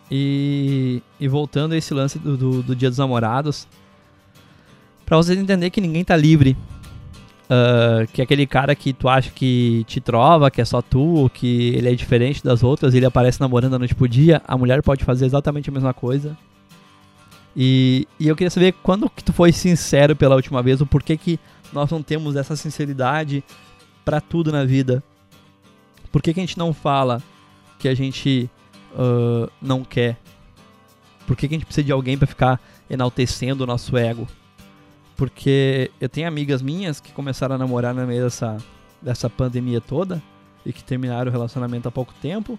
E, 0.10 1.02
e 1.20 1.28
voltando 1.28 1.74
a 1.74 1.78
esse 1.78 1.94
lance 1.94 2.20
do, 2.20 2.36
do, 2.36 2.64
do 2.64 2.76
Dia 2.76 2.90
dos 2.90 2.98
Namorados, 2.98 3.68
para 5.06 5.18
vocês 5.18 5.38
entenderem 5.38 5.72
que 5.72 5.82
ninguém 5.82 6.04
tá 6.04 6.16
livre. 6.16 6.56
Uh, 7.46 8.08
que 8.14 8.22
aquele 8.22 8.48
cara 8.48 8.74
que 8.74 8.94
tu 8.94 9.10
acha 9.10 9.30
que 9.30 9.84
te 9.86 10.00
trova, 10.00 10.50
que 10.50 10.62
é 10.62 10.66
só 10.66 10.82
tu, 10.82 11.30
que 11.34 11.76
ele 11.76 11.90
é 11.90 11.94
diferente 11.94 12.42
das 12.42 12.64
outras, 12.64 12.94
ele 12.94 13.06
aparece 13.06 13.42
namorando 13.42 13.74
a 13.74 13.80
noite 13.80 13.94
pro 13.94 14.08
dia, 14.08 14.42
a 14.48 14.58
mulher 14.58 14.82
pode 14.82 15.04
fazer 15.04 15.26
exatamente 15.26 15.70
a 15.70 15.74
mesma 15.74 15.94
coisa. 15.94 16.38
E, 17.54 18.08
e 18.18 18.30
eu 18.30 18.38
queria 18.38 18.50
saber 18.50 18.74
quando 18.82 19.10
que 19.10 19.22
tu 19.22 19.34
foi 19.34 19.52
sincero 19.52 20.16
pela 20.16 20.38
última 20.38 20.64
vez, 20.64 20.80
o 20.80 20.86
porquê 20.86 21.18
que 21.18 21.38
nós 21.72 21.90
não 21.90 22.02
temos 22.02 22.36
essa 22.36 22.56
sinceridade 22.56 23.44
para 24.04 24.20
tudo 24.20 24.52
na 24.52 24.66
vida. 24.66 25.04
Por 26.12 26.22
que, 26.22 26.34
que 26.34 26.40
a 26.40 26.44
gente 26.44 26.58
não 26.58 26.74
fala 26.74 27.22
que 27.80 27.88
a 27.88 27.96
gente 27.96 28.50
uh, 28.94 29.50
não 29.62 29.84
quer? 29.84 30.18
Por 31.26 31.36
que, 31.36 31.48
que 31.48 31.56
a 31.56 31.58
gente 31.58 31.66
precisa 31.66 31.86
de 31.86 31.92
alguém 31.92 32.18
para 32.18 32.28
ficar 32.28 32.60
enaltecendo 32.90 33.64
o 33.64 33.68
nosso 33.68 33.96
ego? 33.96 34.28
Porque 35.16 35.92
eu 36.00 36.10
tenho 36.10 36.28
amigas 36.28 36.62
minhas 36.62 37.00
que 37.00 37.12
começaram 37.12 37.56
a 37.56 37.58
namorar 37.58 37.94
no 37.94 38.06
meio 38.06 38.24
dessa, 38.24 38.58
dessa 39.02 39.30
pandemia 39.30 39.80
toda 39.80 40.22
e 40.66 40.74
que 40.74 40.84
terminaram 40.84 41.30
o 41.30 41.32
relacionamento 41.32 41.88
há 41.88 41.92
pouco 41.92 42.14
tempo 42.22 42.58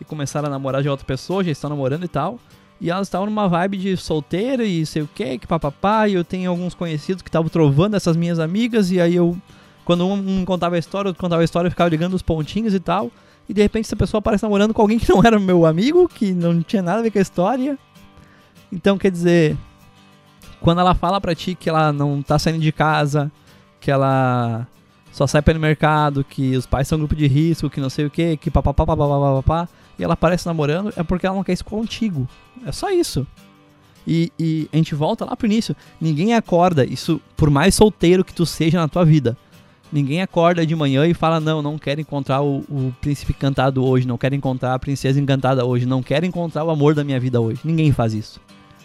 e 0.00 0.04
começaram 0.04 0.46
a 0.46 0.50
namorar 0.50 0.82
de 0.82 0.88
outra 0.88 1.04
pessoa, 1.04 1.42
já 1.44 1.50
estão 1.50 1.70
namorando 1.70 2.04
e 2.04 2.08
tal. 2.08 2.38
E 2.80 2.90
elas 2.90 3.06
estavam 3.06 3.26
numa 3.26 3.48
vibe 3.48 3.78
de 3.78 3.96
solteira 3.96 4.64
e 4.64 4.84
sei 4.84 5.02
o 5.02 5.08
que, 5.12 5.38
que 5.38 5.46
papapá. 5.46 6.08
E 6.08 6.14
eu 6.14 6.24
tenho 6.24 6.50
alguns 6.50 6.74
conhecidos 6.74 7.22
que 7.22 7.28
estavam 7.28 7.48
trovando 7.48 7.96
essas 7.96 8.16
minhas 8.16 8.38
amigas. 8.38 8.90
E 8.90 9.00
aí 9.00 9.14
eu, 9.14 9.36
quando 9.84 10.06
um, 10.06 10.44
contava 10.44 10.76
a 10.76 10.78
história, 10.78 11.08
outro 11.08 11.20
contava 11.20 11.42
a 11.42 11.44
história, 11.44 11.68
eu 11.68 11.70
ficava 11.70 11.88
ligando 11.88 12.14
os 12.14 12.22
pontinhos 12.22 12.74
e 12.74 12.80
tal. 12.80 13.10
E 13.48 13.54
de 13.54 13.62
repente 13.62 13.86
essa 13.86 13.96
pessoa 13.96 14.18
aparece 14.18 14.42
namorando 14.42 14.74
com 14.74 14.82
alguém 14.82 14.98
que 14.98 15.08
não 15.08 15.22
era 15.24 15.38
meu 15.38 15.64
amigo, 15.64 16.08
que 16.08 16.32
não 16.32 16.60
tinha 16.62 16.82
nada 16.82 16.98
a 16.98 17.02
ver 17.02 17.10
com 17.10 17.18
a 17.18 17.22
história. 17.22 17.78
Então 18.70 18.98
quer 18.98 19.10
dizer, 19.10 19.56
quando 20.60 20.80
ela 20.80 20.94
fala 20.94 21.20
pra 21.20 21.34
ti 21.34 21.54
que 21.54 21.68
ela 21.68 21.92
não 21.92 22.20
tá 22.20 22.38
saindo 22.38 22.58
de 22.58 22.72
casa, 22.72 23.30
que 23.80 23.90
ela 23.90 24.66
só 25.12 25.26
sai 25.26 25.40
pelo 25.40 25.60
mercado, 25.60 26.24
que 26.24 26.56
os 26.56 26.66
pais 26.66 26.88
são 26.88 26.98
grupo 26.98 27.14
de 27.14 27.26
risco, 27.26 27.70
que 27.70 27.80
não 27.80 27.88
sei 27.88 28.04
o 28.04 28.10
que, 28.10 28.36
que 28.36 28.50
papapá, 28.50 28.84
papapá, 28.84 29.18
papapá, 29.18 29.68
e 29.98 30.04
ela 30.04 30.14
aparece 30.14 30.46
namorando, 30.46 30.92
é 30.96 31.02
porque 31.02 31.26
ela 31.26 31.36
não 31.36 31.44
quer 31.44 31.52
isso 31.52 31.64
contigo. 31.64 32.28
É 32.64 32.72
só 32.72 32.90
isso. 32.90 33.26
E, 34.06 34.32
e, 34.38 34.68
a 34.72 34.76
gente 34.76 34.94
volta 34.94 35.24
lá 35.24 35.36
pro 35.36 35.46
início. 35.46 35.74
Ninguém 36.00 36.34
acorda, 36.34 36.84
isso 36.84 37.20
por 37.36 37.50
mais 37.50 37.74
solteiro 37.74 38.24
que 38.24 38.32
tu 38.32 38.46
seja 38.46 38.78
na 38.78 38.88
tua 38.88 39.04
vida. 39.04 39.36
Ninguém 39.92 40.20
acorda 40.22 40.66
de 40.66 40.74
manhã 40.76 41.06
e 41.06 41.14
fala: 41.14 41.40
Não, 41.40 41.62
não 41.62 41.78
quero 41.78 42.00
encontrar 42.00 42.42
o, 42.42 42.58
o 42.68 42.94
príncipe 43.00 43.32
encantado 43.32 43.84
hoje, 43.84 44.06
não 44.06 44.18
quero 44.18 44.34
encontrar 44.34 44.74
a 44.74 44.78
princesa 44.78 45.20
encantada 45.20 45.64
hoje, 45.64 45.86
não 45.86 46.02
quero 46.02 46.26
encontrar 46.26 46.64
o 46.64 46.70
amor 46.70 46.94
da 46.94 47.04
minha 47.04 47.18
vida 47.18 47.40
hoje. 47.40 47.60
Ninguém 47.64 47.92
faz 47.92 48.12
isso. 48.12 48.40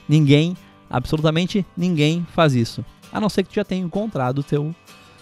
Ninguém, 0.08 0.56
absolutamente 0.90 1.66
ninguém 1.76 2.26
faz 2.34 2.54
isso. 2.56 2.84
A 3.12 3.20
não 3.20 3.30
ser 3.30 3.44
que 3.44 3.50
tu 3.50 3.56
já 3.56 3.64
tenha 3.64 3.84
encontrado 3.84 4.40
o 4.40 4.44
teu 4.44 4.74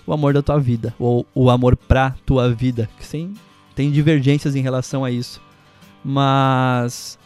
o 0.06 0.14
amor 0.14 0.34
da 0.34 0.42
tua 0.42 0.60
vida, 0.60 0.94
ou 0.98 1.24
o 1.36 1.52
amor 1.52 1.76
pra 1.76 2.16
tua 2.26 2.52
vida. 2.52 2.90
Que 2.98 3.06
sim, 3.06 3.36
tem 3.76 3.92
divergências 3.92 4.56
em 4.56 4.62
relação 4.62 5.06
a 5.06 5.12
isso. 5.12 5.40
Mas 6.04 7.20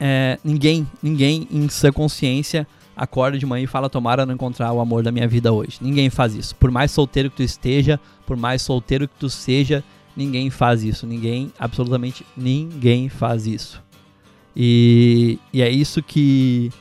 é, 0.00 0.38
ninguém, 0.44 0.86
ninguém 1.02 1.46
em 1.50 1.68
sua 1.68 1.92
consciência 1.92 2.66
acorda 2.96 3.38
de 3.38 3.44
manhã 3.44 3.64
e 3.64 3.66
fala 3.66 3.90
tomara 3.90 4.24
não 4.24 4.34
encontrar 4.34 4.72
o 4.72 4.80
amor 4.80 5.02
da 5.02 5.12
minha 5.12 5.28
vida 5.28 5.52
hoje. 5.52 5.78
Ninguém 5.80 6.08
faz 6.08 6.34
isso. 6.34 6.54
Por 6.56 6.70
mais 6.70 6.90
solteiro 6.90 7.30
que 7.30 7.36
tu 7.36 7.42
esteja, 7.42 8.00
por 8.24 8.36
mais 8.36 8.62
solteiro 8.62 9.06
que 9.06 9.14
tu 9.18 9.28
seja, 9.28 9.84
ninguém 10.16 10.48
faz 10.48 10.82
isso. 10.82 11.06
Ninguém, 11.06 11.52
absolutamente 11.58 12.24
ninguém 12.36 13.08
faz 13.08 13.46
isso. 13.46 13.82
E, 14.54 15.38
e 15.52 15.60
é 15.60 15.70
isso 15.70 16.02
que 16.02 16.72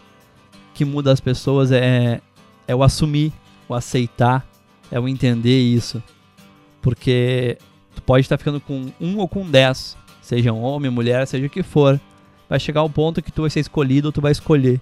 que 0.74 0.84
muda 0.84 1.12
as 1.12 1.22
pessoas 1.22 1.72
é 1.72 2.22
é 2.68 2.76
o 2.76 2.84
assumir, 2.84 3.32
o 3.68 3.74
aceitar, 3.74 4.46
é 4.92 5.00
o 5.00 5.08
entender 5.08 5.60
isso. 5.60 6.02
Porque 6.82 7.58
tu 7.94 8.02
pode 8.02 8.22
estar 8.22 8.38
ficando 8.38 8.60
com 8.60 8.92
um 9.00 9.18
ou 9.18 9.28
com 9.28 9.50
dez, 9.50 9.98
seja 10.26 10.52
um 10.52 10.62
homem, 10.62 10.92
mulher, 10.92 11.26
seja 11.28 11.46
o 11.46 11.50
que 11.50 11.64
for. 11.64 12.00
Vai 12.50 12.60
chegar 12.60 12.84
o 12.84 12.90
ponto 12.90 13.22
que 13.22 13.32
tu 13.32 13.42
vai 13.42 13.50
ser 13.50 13.62
escolhido 13.62 14.08
ou 14.08 14.12
tu 14.12 14.22
vai 14.22 14.32
escolher 14.32 14.80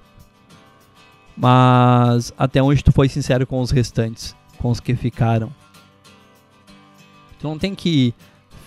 mas 1.35 2.31
até 2.37 2.61
onde 2.61 2.83
tu 2.83 2.91
foi 2.91 3.09
sincero 3.09 3.45
com 3.45 3.59
os 3.59 3.71
restantes, 3.71 4.35
com 4.57 4.69
os 4.69 4.79
que 4.79 4.95
ficaram. 4.95 5.51
Tu 7.39 7.47
não 7.47 7.57
tem 7.57 7.75
que 7.75 8.13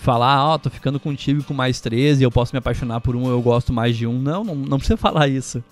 falar, 0.01 0.45
ó, 0.45 0.55
oh, 0.55 0.59
tô 0.59 0.69
ficando 0.69 1.01
contigo 1.01 1.43
com 1.43 1.55
mais 1.55 1.81
13, 1.81 2.23
eu 2.23 2.31
posso 2.31 2.55
me 2.55 2.59
apaixonar 2.59 3.01
por 3.01 3.17
um, 3.17 3.29
eu 3.29 3.41
gosto 3.41 3.73
mais 3.73 3.97
de 3.97 4.07
um. 4.07 4.21
Não, 4.21 4.45
não, 4.45 4.55
não 4.55 4.79
precisa 4.79 4.97
falar 4.99 5.29
isso. 5.29 5.63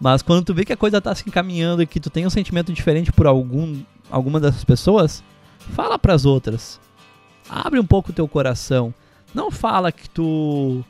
Mas 0.00 0.22
quando 0.22 0.44
tu 0.44 0.54
vê 0.54 0.64
que 0.64 0.72
a 0.72 0.76
coisa 0.76 1.00
tá 1.00 1.14
se 1.14 1.24
encaminhando 1.28 1.82
e 1.82 1.86
que 1.86 1.98
tu 1.98 2.08
tem 2.08 2.24
um 2.24 2.30
sentimento 2.30 2.72
diferente 2.72 3.12
por 3.12 3.26
algum, 3.26 3.80
alguma 4.10 4.38
dessas 4.38 4.64
pessoas, 4.64 5.24
fala 5.58 5.98
para 5.98 6.14
as 6.14 6.24
outras. 6.24 6.80
Abre 7.48 7.80
um 7.80 7.86
pouco 7.86 8.10
o 8.10 8.14
teu 8.14 8.28
coração. 8.28 8.94
Não 9.34 9.50
fala 9.50 9.92
que 9.92 10.08
tu 10.08 10.84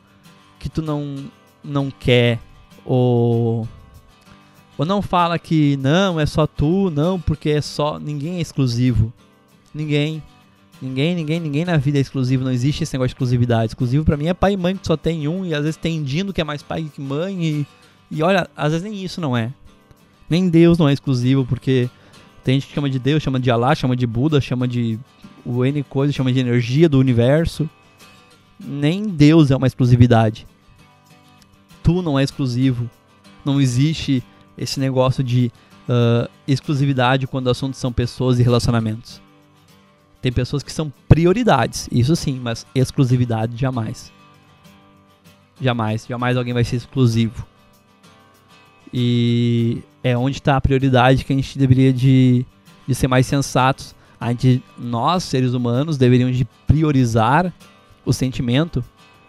que 0.59 0.69
tu 0.69 0.83
não 0.83 1.31
não 1.63 1.91
quer 1.91 2.41
ou 2.85 3.69
ou 4.79 4.87
não 4.87 5.03
fala 5.03 5.41
que 5.41 5.77
não, 5.79 6.21
é 6.21 6.25
só 6.25 6.47
tu, 6.47 6.89
não, 6.89 7.21
porque 7.21 7.51
é 7.51 7.61
só. 7.61 7.99
Ninguém 7.99 8.37
é 8.37 8.41
exclusivo. 8.41 9.13
Ninguém. 9.75 10.23
Ninguém, 10.81 11.17
ninguém, 11.17 11.41
ninguém 11.41 11.65
na 11.65 11.77
vida 11.77 11.99
é 11.99 12.01
exclusivo. 12.01 12.45
Não 12.45 12.53
existe 12.53 12.85
esse 12.85 12.95
negócio 12.95 13.09
de 13.09 13.15
exclusividade. 13.15 13.73
Exclusivo 13.73 14.05
para 14.05 14.17
mim 14.17 14.29
é 14.29 14.35
pai 14.35 14.53
e 14.53 14.57
mãe 14.57 14.77
que 14.77 14.87
só 14.87 14.97
tem 14.97 15.27
um, 15.27 15.45
e 15.45 15.53
às 15.53 15.63
vezes 15.63 15.77
tem 15.77 16.01
Dino 16.05 16.33
que 16.33 16.41
é 16.41 16.45
mais 16.45 16.63
pai 16.63 16.89
que 16.95 17.01
mãe. 17.01 17.45
E, 17.45 17.67
e 18.09 18.23
olha, 18.23 18.49
às 18.57 18.71
vezes 18.71 18.89
nem 18.89 19.05
isso 19.05 19.21
não 19.21 19.37
é. 19.37 19.53
Nem 20.31 20.49
Deus 20.49 20.79
não 20.79 20.89
é 20.89 20.93
exclusivo, 20.93 21.45
porque 21.45 21.91
tem 22.45 22.55
gente 22.55 22.69
que 22.69 22.75
chama 22.75 22.89
de 22.89 23.01
Deus, 23.01 23.21
chama 23.21 23.41
de 23.41 23.51
Allah, 23.51 23.75
chama 23.75 23.97
de 23.97 24.07
Buda, 24.07 24.41
chama 24.41 24.69
de 24.69 24.97
o 25.45 25.65
N 25.65 25.83
coisa, 25.83 26.13
chama 26.13 26.33
de 26.33 26.39
energia 26.39 26.89
do 26.89 27.01
universo. 27.01 27.69
Nem 28.59 29.05
Deus 29.05 29.51
é 29.51 29.57
uma 29.57 29.67
exclusividade. 29.67 30.47
Tu 31.83 32.03
não 32.03 32.19
é 32.19 32.23
exclusivo. 32.23 32.89
Não 33.45 33.61
existe 33.61 34.23
esse 34.57 34.81
negócio 34.81 35.23
de 35.23 35.53
uh, 35.89 36.29
exclusividade 36.47 37.27
quando 37.27 37.47
o 37.47 37.51
assunto 37.51 37.77
são 37.77 37.93
pessoas 37.93 38.39
e 38.39 38.43
relacionamentos. 38.43 39.21
Tem 40.21 40.33
pessoas 40.33 40.63
que 40.63 40.73
são 40.73 40.93
prioridades, 41.09 41.89
isso 41.93 42.17
sim, 42.17 42.41
mas 42.43 42.67
exclusividade 42.75 43.57
jamais. 43.57 44.13
Jamais, 45.61 46.07
jamais 46.07 46.37
alguém 46.37 46.53
vai 46.53 46.65
ser 46.65 46.77
exclusivo. 46.77 47.47
E 48.93 49.83
é 50.03 50.17
onde 50.17 50.39
está 50.39 50.57
a 50.57 50.61
prioridade 50.61 51.25
que 51.25 51.33
a 51.33 51.37
gente 51.37 51.59
deveria 51.59 51.93
de, 51.93 52.45
de 52.87 52.95
ser 52.95 53.07
mais 53.07 53.27
sensatos. 53.27 53.95
A 54.21 54.31
gente, 54.31 54.63
nós, 54.77 55.25
seres 55.25 55.53
humanos, 55.55 55.97
deveríamos 55.97 56.37
de 56.37 56.45
priorizar 56.67 57.53
o 58.09 58.13
sentimento, 58.13 58.85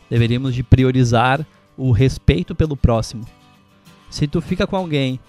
deveríamos 0.10 0.56
de 0.56 0.64
priorizar 0.64 1.46
o 1.78 1.92
respeito 1.92 2.56
pelo 2.56 2.78
próximo 2.78 3.26
se 4.10 4.28
tu 4.28 4.42
fica 4.42 4.66
com 4.66 4.76
alguém 4.76 5.20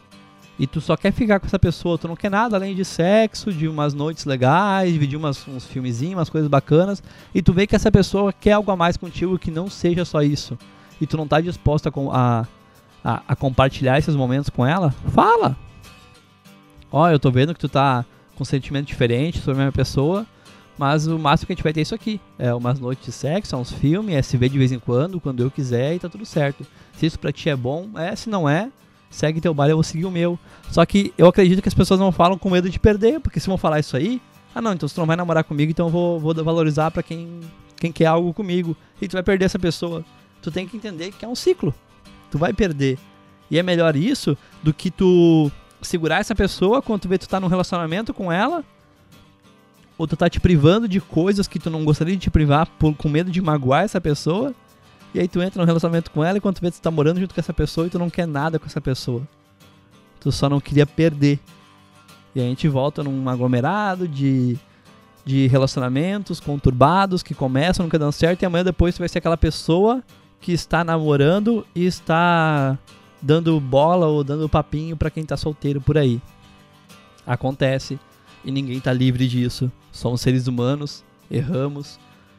e 0.59 0.67
tu 0.67 0.81
só 0.81 0.97
quer 0.97 1.13
ficar 1.13 1.41
com 1.41 1.47
essa 1.47 1.59
pessoa, 1.59 1.97
tu 1.97 2.07
não 2.07 2.17
quer 2.17 2.31
nada 2.31 2.57
além 2.57 2.75
de 2.75 2.85
sexo, 2.85 3.53
de 3.53 3.67
umas 3.67 3.95
noites 3.95 4.27
legais, 4.27 4.93
dividir 4.93 5.17
umas, 5.17 5.47
uns 5.49 5.67
filmezinhos, 5.67 6.17
umas 6.17 6.29
coisas 6.29 6.51
bacanas, 6.51 7.03
e 7.35 7.41
tu 7.41 7.53
vê 7.53 7.67
que 7.67 7.75
essa 7.75 7.91
pessoa 7.91 8.31
quer 8.31 8.53
algo 8.53 8.71
a 8.71 8.77
mais 8.77 8.97
contigo 8.97 9.39
que 9.39 9.51
não 9.51 9.71
seja 9.71 10.05
só 10.05 10.21
isso, 10.21 10.59
e 11.01 11.07
tu 11.07 11.17
não 11.17 11.27
tá 11.27 11.41
disposta 11.41 11.91
a, 12.13 12.47
a, 13.03 13.23
a 13.29 13.37
compartilhar 13.37 13.99
esses 13.99 14.15
momentos 14.15 14.51
com 14.51 14.67
ela, 14.67 14.91
fala! 15.15 15.57
Ó, 16.93 17.09
eu 17.09 17.19
tô 17.19 17.31
vendo 17.31 17.55
que 17.55 17.61
tu 17.61 17.69
tá 17.69 18.05
com 18.37 18.43
um 18.43 18.47
sentimento 18.47 18.87
diferente 18.87 19.39
sobre 19.39 19.63
a 19.63 19.65
mesma 19.65 19.73
pessoa, 19.73 20.27
mas 20.81 21.07
o 21.07 21.19
máximo 21.19 21.47
que 21.47 21.53
a 21.53 21.57
gente 21.57 21.63
vai 21.63 21.75
ter 21.75 21.81
é 21.81 21.83
isso 21.83 21.95
aqui. 21.95 22.19
É 22.39 22.55
umas 22.55 22.81
noites 22.81 23.05
de 23.05 23.13
sexo, 23.13 23.55
uns 23.55 23.71
filmes, 23.71 24.15
é 24.15 24.23
se 24.23 24.39
ver 24.39 24.49
de 24.49 24.57
vez 24.57 24.73
em 24.73 24.79
quando, 24.79 25.21
quando 25.21 25.43
eu 25.43 25.51
quiser 25.51 25.95
e 25.95 25.99
tá 25.99 26.09
tudo 26.09 26.25
certo. 26.25 26.67
Se 26.97 27.05
isso 27.05 27.19
pra 27.19 27.31
ti 27.31 27.51
é 27.51 27.55
bom, 27.55 27.91
é, 27.97 28.17
se 28.17 28.31
não 28.31 28.49
é, 28.49 28.71
segue 29.11 29.43
teu 29.43 29.53
baile, 29.53 29.73
eu 29.73 29.77
vou 29.77 29.85
seguir 29.85 30.07
o 30.07 30.11
meu. 30.11 30.39
Só 30.71 30.87
que 30.87 31.13
eu 31.19 31.27
acredito 31.27 31.61
que 31.61 31.69
as 31.69 31.75
pessoas 31.75 32.01
não 32.01 32.11
falam 32.11 32.39
com 32.39 32.49
medo 32.49 32.71
de 32.71 32.81
perder, 32.81 33.21
porque 33.21 33.39
se 33.39 33.47
vão 33.47 33.59
falar 33.59 33.79
isso 33.79 33.95
aí, 33.95 34.23
ah 34.55 34.63
não, 34.63 34.73
então 34.73 34.89
você 34.89 34.99
não 34.99 35.07
vai 35.07 35.17
namorar 35.17 35.45
comigo, 35.45 35.71
então 35.71 35.89
eu 35.89 35.93
vou, 35.93 36.19
vou 36.19 36.35
valorizar 36.43 36.91
para 36.91 37.03
quem, 37.03 37.41
quem 37.77 37.93
quer 37.93 38.07
algo 38.07 38.33
comigo. 38.33 38.75
E 39.03 39.07
tu 39.07 39.13
vai 39.13 39.23
perder 39.23 39.45
essa 39.45 39.59
pessoa. 39.59 40.03
Tu 40.41 40.51
tem 40.51 40.67
que 40.67 40.79
entender 40.79 41.13
que 41.13 41.27
é 41.27 41.29
um 41.29 41.35
ciclo. 41.35 41.75
Tu 42.31 42.39
vai 42.39 42.55
perder. 42.55 42.99
E 43.51 43.59
é 43.59 43.63
melhor 43.63 43.97
isso 43.97 44.35
do 44.63 44.73
que 44.73 44.91
tu 44.91 45.53
segurar 45.83 46.21
essa 46.21 46.35
pessoa 46.35 46.81
quando 46.81 47.03
tu 47.03 47.09
vê 47.09 47.19
que 47.19 47.27
tu 47.27 47.29
tá 47.29 47.39
num 47.39 47.49
relacionamento 47.49 48.15
com 48.15 48.33
ela 48.33 48.65
ou 50.01 50.07
tu 50.07 50.17
tá 50.17 50.31
te 50.31 50.41
privando 50.41 50.89
de 50.89 50.99
coisas 50.99 51.47
que 51.47 51.59
tu 51.59 51.69
não 51.69 51.85
gostaria 51.85 52.15
de 52.15 52.23
te 52.23 52.31
privar 52.31 52.67
por, 52.79 52.95
com 52.95 53.07
medo 53.07 53.31
de 53.31 53.39
magoar 53.39 53.85
essa 53.85 54.01
pessoa. 54.01 54.55
E 55.13 55.21
aí 55.21 55.29
tu 55.29 55.43
entra 55.43 55.61
num 55.61 55.67
relacionamento 55.67 56.11
com 56.11 56.25
ela 56.25 56.39
e 56.39 56.41
quando 56.41 56.55
tu 56.55 56.63
vê 56.63 56.71
tu 56.71 56.81
tá 56.81 56.91
morando 56.91 57.21
junto 57.21 57.35
com 57.35 57.41
essa 57.41 57.53
pessoa 57.53 57.87
e 57.87 57.91
tu 57.91 57.99
não 57.99 58.09
quer 58.09 58.27
nada 58.27 58.59
com 58.59 58.65
essa 58.65 58.81
pessoa. 58.81 59.21
Tu 60.19 60.33
só 60.33 60.49
não 60.49 60.59
queria 60.59 60.87
perder. 60.87 61.39
E 62.35 62.41
aí 62.41 62.47
a 62.47 62.49
gente 62.49 62.67
volta 62.67 63.03
num 63.03 63.29
aglomerado 63.29 64.09
de, 64.09 64.57
de 65.23 65.47
relacionamentos 65.49 66.41
conturbados 66.41 67.23
que 67.23 67.35
começam, 67.35 67.85
nunca 67.85 67.99
dão 67.99 68.11
certo, 68.11 68.41
e 68.41 68.47
amanhã 68.47 68.65
depois 68.65 68.95
tu 68.95 69.01
vai 69.01 69.09
ser 69.09 69.19
aquela 69.19 69.37
pessoa 69.37 70.03
que 70.41 70.51
está 70.51 70.83
namorando 70.83 71.67
e 71.75 71.85
está 71.85 72.79
dando 73.21 73.61
bola 73.61 74.07
ou 74.07 74.25
dando 74.25 74.49
papinho 74.49 74.97
para 74.97 75.11
quem 75.11 75.27
tá 75.27 75.37
solteiro 75.37 75.79
por 75.79 75.99
aí. 75.99 76.23
Acontece 77.27 78.01
e 78.45 78.51
ninguém 78.51 78.81
tá 78.81 78.93
livre 78.93 79.29
disso. 79.29 79.71
Somos 79.93 80.21
seres 80.21 80.47
humanos, 80.47 81.05
erramos 81.31 81.99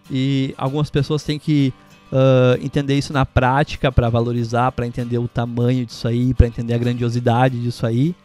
e 0.10 0.54
algumas 0.58 0.90
pessoas 0.90 1.24
têm 1.24 1.40
que 1.40 1.74
uh, 2.12 2.64
entender 2.64 2.98
isso 2.98 3.14
na 3.14 3.26
prática 3.26 3.92
para 3.92 4.10
valorizar, 4.10 4.72
para 4.72 4.86
entender 4.86 5.18
o 5.18 5.28
tamanho 5.28 5.86
disso 5.86 6.08
aí, 6.08 6.34
para 6.34 6.48
entender 6.48 6.74
a 6.74 6.78
grandiosidade 6.78 7.60
disso 7.62 7.86
aí. 7.86 8.16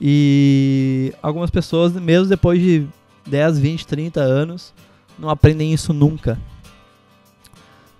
E 0.00 1.12
algumas 1.22 1.50
pessoas, 1.50 1.92
mesmo 1.92 2.28
depois 2.28 2.60
de 2.60 2.86
10, 3.26 3.58
20, 3.58 3.86
30 3.86 4.20
anos, 4.20 4.72
não 5.18 5.28
aprendem 5.28 5.72
isso 5.72 5.92
nunca. 5.92 6.38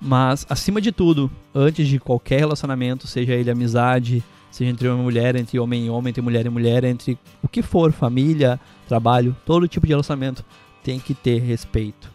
Mas, 0.01 0.47
acima 0.49 0.81
de 0.81 0.93
tudo, 0.93 1.29
antes 1.53 1.89
de 1.89 1.99
qualquer 1.99 2.39
relacionamento, 2.39 3.07
seja 3.09 3.35
ele 3.35 3.51
amizade, 3.51 4.23
seja 4.51 4.71
entre 4.71 4.89
homem 4.89 5.01
e 5.01 5.05
mulher, 5.05 5.37
entre 5.37 5.59
homem 5.59 5.87
e 5.87 5.91
homem, 5.91 6.11
entre 6.11 6.23
mulher 6.23 6.47
e 6.47 6.51
mulher, 6.51 6.85
entre 6.85 7.19
o 7.43 7.49
que 7.49 7.63
for, 7.63 7.93
família, 7.93 8.59
trabalho, 8.87 9.37
todo 9.45 9.69
tipo 9.69 9.87
de 9.87 9.93
relacionamento 9.93 10.45
tem 10.83 10.99
que 10.99 11.15
ter 11.15 11.41
respeito. 11.41 12.11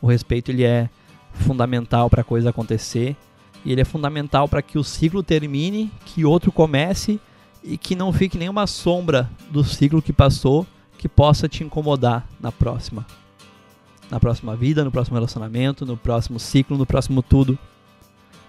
O 0.00 0.06
respeito 0.06 0.50
ele 0.50 0.64
é 0.64 0.88
fundamental 1.32 2.10
para 2.10 2.22
a 2.22 2.24
coisa 2.24 2.50
acontecer 2.50 3.16
e 3.64 3.72
ele 3.72 3.80
é 3.80 3.84
fundamental 3.84 4.48
para 4.48 4.62
que 4.62 4.78
o 4.78 4.84
ciclo 4.84 5.22
termine, 5.22 5.90
que 6.04 6.24
outro 6.24 6.50
comece 6.50 7.20
e 7.62 7.76
que 7.76 7.94
não 7.94 8.12
fique 8.12 8.38
nenhuma 8.38 8.66
sombra 8.66 9.30
do 9.50 9.62
ciclo 9.62 10.00
que 10.00 10.12
passou 10.12 10.66
que 10.96 11.08
possa 11.08 11.48
te 11.48 11.64
incomodar 11.64 12.28
na 12.38 12.52
próxima. 12.52 13.06
Na 14.10 14.20
próxima 14.20 14.54
vida, 14.54 14.84
no 14.84 14.90
próximo 14.90 15.16
relacionamento, 15.16 15.86
no 15.86 15.96
próximo 15.96 16.38
ciclo, 16.38 16.76
no 16.76 16.84
próximo 16.84 17.22
tudo. 17.22 17.58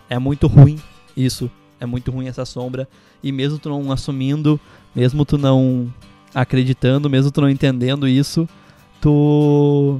É 0.09 0.19
muito 0.19 0.47
ruim 0.47 0.77
isso. 1.15 1.49
É 1.82 1.86
muito 1.86 2.11
ruim 2.11 2.27
essa 2.27 2.45
sombra. 2.45 2.88
E 3.21 3.32
mesmo 3.32 3.59
tu 3.59 3.67
não 3.67 3.91
assumindo, 3.91 4.57
mesmo 4.95 5.25
tu 5.25 5.38
não 5.38 5.91
acreditando, 6.34 7.09
mesmo 7.09 7.32
tu 7.32 7.41
não 7.41 7.49
entendendo 7.49 8.07
isso, 8.07 8.47
tu 9.01 9.99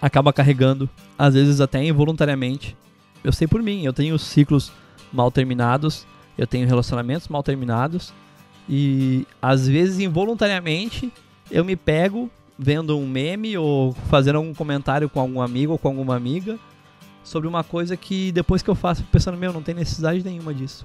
acaba 0.00 0.32
carregando, 0.32 0.88
às 1.18 1.34
vezes 1.34 1.60
até 1.60 1.84
involuntariamente. 1.84 2.76
Eu 3.24 3.32
sei 3.32 3.48
por 3.48 3.62
mim, 3.62 3.84
eu 3.84 3.92
tenho 3.92 4.18
ciclos 4.18 4.70
mal 5.12 5.30
terminados, 5.30 6.06
eu 6.36 6.46
tenho 6.46 6.66
relacionamentos 6.66 7.28
mal 7.28 7.42
terminados 7.42 8.12
e 8.68 9.26
às 9.40 9.66
vezes 9.66 9.98
involuntariamente 9.98 11.12
eu 11.50 11.64
me 11.64 11.76
pego 11.76 12.30
vendo 12.58 12.96
um 12.96 13.08
meme 13.08 13.56
ou 13.56 13.92
fazendo 14.08 14.36
algum 14.36 14.54
comentário 14.54 15.08
com 15.08 15.20
algum 15.20 15.40
amigo 15.40 15.72
ou 15.72 15.78
com 15.78 15.88
alguma 15.88 16.16
amiga 16.16 16.58
sobre 17.22 17.48
uma 17.48 17.62
coisa 17.62 17.96
que 17.96 18.32
depois 18.32 18.62
que 18.62 18.70
eu 18.70 18.74
faço, 18.74 19.04
pensando, 19.04 19.38
meu, 19.38 19.52
não 19.52 19.62
tem 19.62 19.74
necessidade 19.74 20.24
nenhuma 20.24 20.52
disso. 20.52 20.84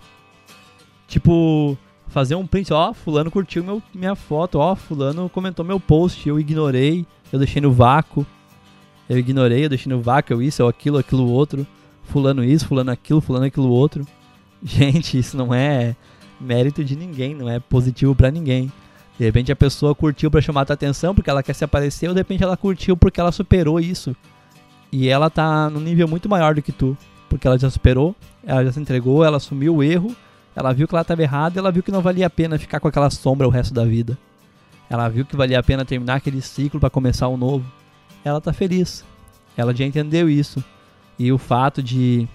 Tipo, 1.07 1.77
fazer 2.07 2.35
um 2.35 2.45
print, 2.45 2.71
ó, 2.73 2.93
fulano 2.93 3.31
curtiu 3.31 3.63
meu, 3.63 3.81
minha 3.93 4.15
foto, 4.15 4.59
ó, 4.59 4.75
fulano 4.75 5.29
comentou 5.29 5.65
meu 5.65 5.79
post, 5.79 6.27
eu 6.27 6.39
ignorei, 6.39 7.05
eu 7.31 7.39
deixei 7.39 7.61
no 7.61 7.71
vácuo. 7.71 8.25
Eu 9.09 9.17
ignorei, 9.17 9.65
eu 9.65 9.69
deixei 9.69 9.89
no 9.89 10.01
vácuo, 10.01 10.33
eu 10.33 10.41
isso, 10.41 10.61
eu 10.61 10.67
aquilo, 10.67 10.97
aquilo 10.97 11.29
outro. 11.29 11.65
Fulano 12.03 12.43
isso, 12.43 12.67
fulano 12.67 12.91
aquilo, 12.91 13.21
fulano 13.21 13.45
aquilo 13.45 13.69
outro. 13.69 14.05
Gente, 14.63 15.17
isso 15.17 15.38
não 15.38 15.53
é 15.53 15.95
mérito 16.39 16.83
de 16.83 16.95
ninguém, 16.95 17.33
não 17.33 17.49
é 17.49 17.59
positivo 17.59 18.13
para 18.13 18.29
ninguém. 18.29 18.71
De 19.17 19.25
repente 19.25 19.51
a 19.51 19.55
pessoa 19.55 19.95
curtiu 19.95 20.29
para 20.29 20.41
chamar 20.41 20.61
a 20.61 20.65
tua 20.65 20.73
atenção 20.75 21.15
porque 21.15 21.29
ela 21.29 21.41
quer 21.41 21.53
se 21.53 21.63
aparecer, 21.63 22.07
ou 22.07 22.13
de 22.13 22.19
repente 22.19 22.43
ela 22.43 22.55
curtiu 22.55 22.95
porque 22.95 23.19
ela 23.19 23.31
superou 23.31 23.79
isso. 23.79 24.15
E 24.91 25.09
ela 25.09 25.29
tá 25.29 25.69
num 25.69 25.79
nível 25.79 26.07
muito 26.07 26.29
maior 26.29 26.55
do 26.55 26.61
que 26.61 26.71
tu, 26.71 26.97
porque 27.29 27.47
ela 27.47 27.57
já 27.57 27.69
superou, 27.69 28.15
ela 28.45 28.63
já 28.63 28.71
se 28.71 28.79
entregou, 28.79 29.23
ela 29.23 29.38
assumiu 29.38 29.75
o 29.75 29.83
erro, 29.83 30.15
ela 30.55 30.73
viu 30.73 30.88
que 30.88 30.95
ela 30.95 31.01
estava 31.01 31.21
errada, 31.21 31.59
ela 31.59 31.71
viu 31.71 31.83
que 31.83 31.91
não 31.91 32.01
valia 32.01 32.25
a 32.25 32.29
pena 32.29 32.57
ficar 32.57 32.79
com 32.79 32.88
aquela 32.88 33.09
sombra 33.09 33.47
o 33.47 33.51
resto 33.51 33.73
da 33.73 33.85
vida. 33.85 34.17
Ela 34.89 35.09
viu 35.09 35.25
que 35.25 35.35
valia 35.35 35.59
a 35.59 35.63
pena 35.63 35.83
terminar 35.83 36.15
aquele 36.15 36.41
ciclo 36.41 36.79
para 36.79 36.89
começar 36.89 37.27
um 37.27 37.38
novo. 37.38 37.65
Ela 38.23 38.39
tá 38.39 38.53
feliz. 38.53 39.03
Ela 39.55 39.75
já 39.75 39.85
entendeu 39.85 40.29
isso. 40.29 40.63
E 41.19 41.31
o 41.31 41.38
fato 41.38 41.83
de 41.83 42.27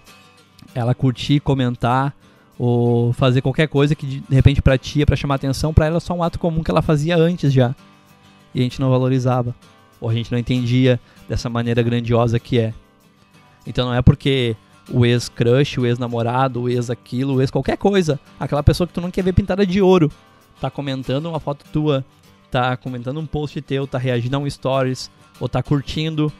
ela 0.74 0.94
curtir, 0.94 1.40
comentar, 1.40 2.14
ou 2.58 3.12
fazer 3.12 3.40
qualquer 3.40 3.68
coisa 3.68 3.94
que 3.94 4.06
de 4.06 4.34
repente 4.34 4.62
pra 4.62 4.78
ti 4.78 5.02
é 5.02 5.06
pra 5.06 5.16
chamar 5.16 5.36
atenção, 5.36 5.72
pra 5.72 5.86
ela 5.86 5.96
é 5.96 6.00
só 6.00 6.14
um 6.14 6.22
ato 6.22 6.38
comum 6.38 6.62
que 6.62 6.70
ela 6.70 6.82
fazia 6.82 7.16
antes 7.16 7.52
já. 7.52 7.74
E 8.54 8.60
a 8.60 8.62
gente 8.62 8.80
não 8.80 8.90
valorizava. 8.90 9.54
Ou 10.02 10.10
a 10.10 10.14
gente 10.14 10.32
não 10.32 10.38
entendia 10.38 10.98
dessa 11.28 11.48
maneira 11.48 11.80
grandiosa 11.80 12.40
que 12.40 12.58
é. 12.58 12.74
Então 13.64 13.86
não 13.86 13.94
é 13.94 14.02
porque 14.02 14.56
o 14.90 15.06
ex-crush, 15.06 15.78
o 15.78 15.86
ex-namorado, 15.86 16.62
o 16.62 16.68
ex-aquilo, 16.68 17.36
o 17.36 17.40
ex 17.40 17.52
qualquer 17.52 17.78
coisa, 17.78 18.18
aquela 18.38 18.64
pessoa 18.64 18.84
que 18.84 18.92
tu 18.92 19.00
não 19.00 19.12
quer 19.12 19.22
ver 19.22 19.32
pintada 19.32 19.64
de 19.64 19.80
ouro, 19.80 20.10
tá 20.60 20.68
comentando 20.68 21.26
uma 21.26 21.38
foto 21.38 21.64
tua, 21.72 22.04
tá 22.50 22.76
comentando 22.76 23.20
um 23.20 23.26
post 23.26 23.62
teu, 23.62 23.86
tá 23.86 23.96
reagindo 23.96 24.36
a 24.36 24.40
um 24.40 24.50
stories, 24.50 25.08
ou 25.38 25.48
tá 25.48 25.62
curtindo. 25.62 26.32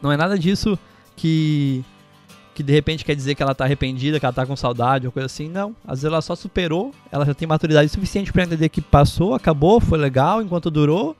Não 0.00 0.10
é 0.10 0.16
nada 0.16 0.38
disso 0.38 0.78
que 1.14 1.84
que 2.54 2.62
de 2.62 2.72
repente 2.72 3.04
quer 3.04 3.16
dizer 3.16 3.34
que 3.34 3.42
ela 3.42 3.54
tá 3.54 3.64
arrependida, 3.64 4.20
que 4.20 4.24
ela 4.24 4.32
tá 4.32 4.46
com 4.46 4.54
saudade 4.54 5.06
ou 5.06 5.12
coisa 5.12 5.26
assim. 5.26 5.48
Não. 5.48 5.74
Às 5.84 5.98
vezes 5.98 6.04
ela 6.04 6.22
só 6.22 6.36
superou, 6.36 6.94
ela 7.10 7.26
já 7.26 7.34
tem 7.34 7.48
maturidade 7.48 7.90
suficiente 7.90 8.32
para 8.32 8.44
entender 8.44 8.68
que 8.68 8.80
passou, 8.80 9.34
acabou, 9.34 9.80
foi 9.80 9.98
legal 9.98 10.40
enquanto 10.40 10.70
durou, 10.70 11.16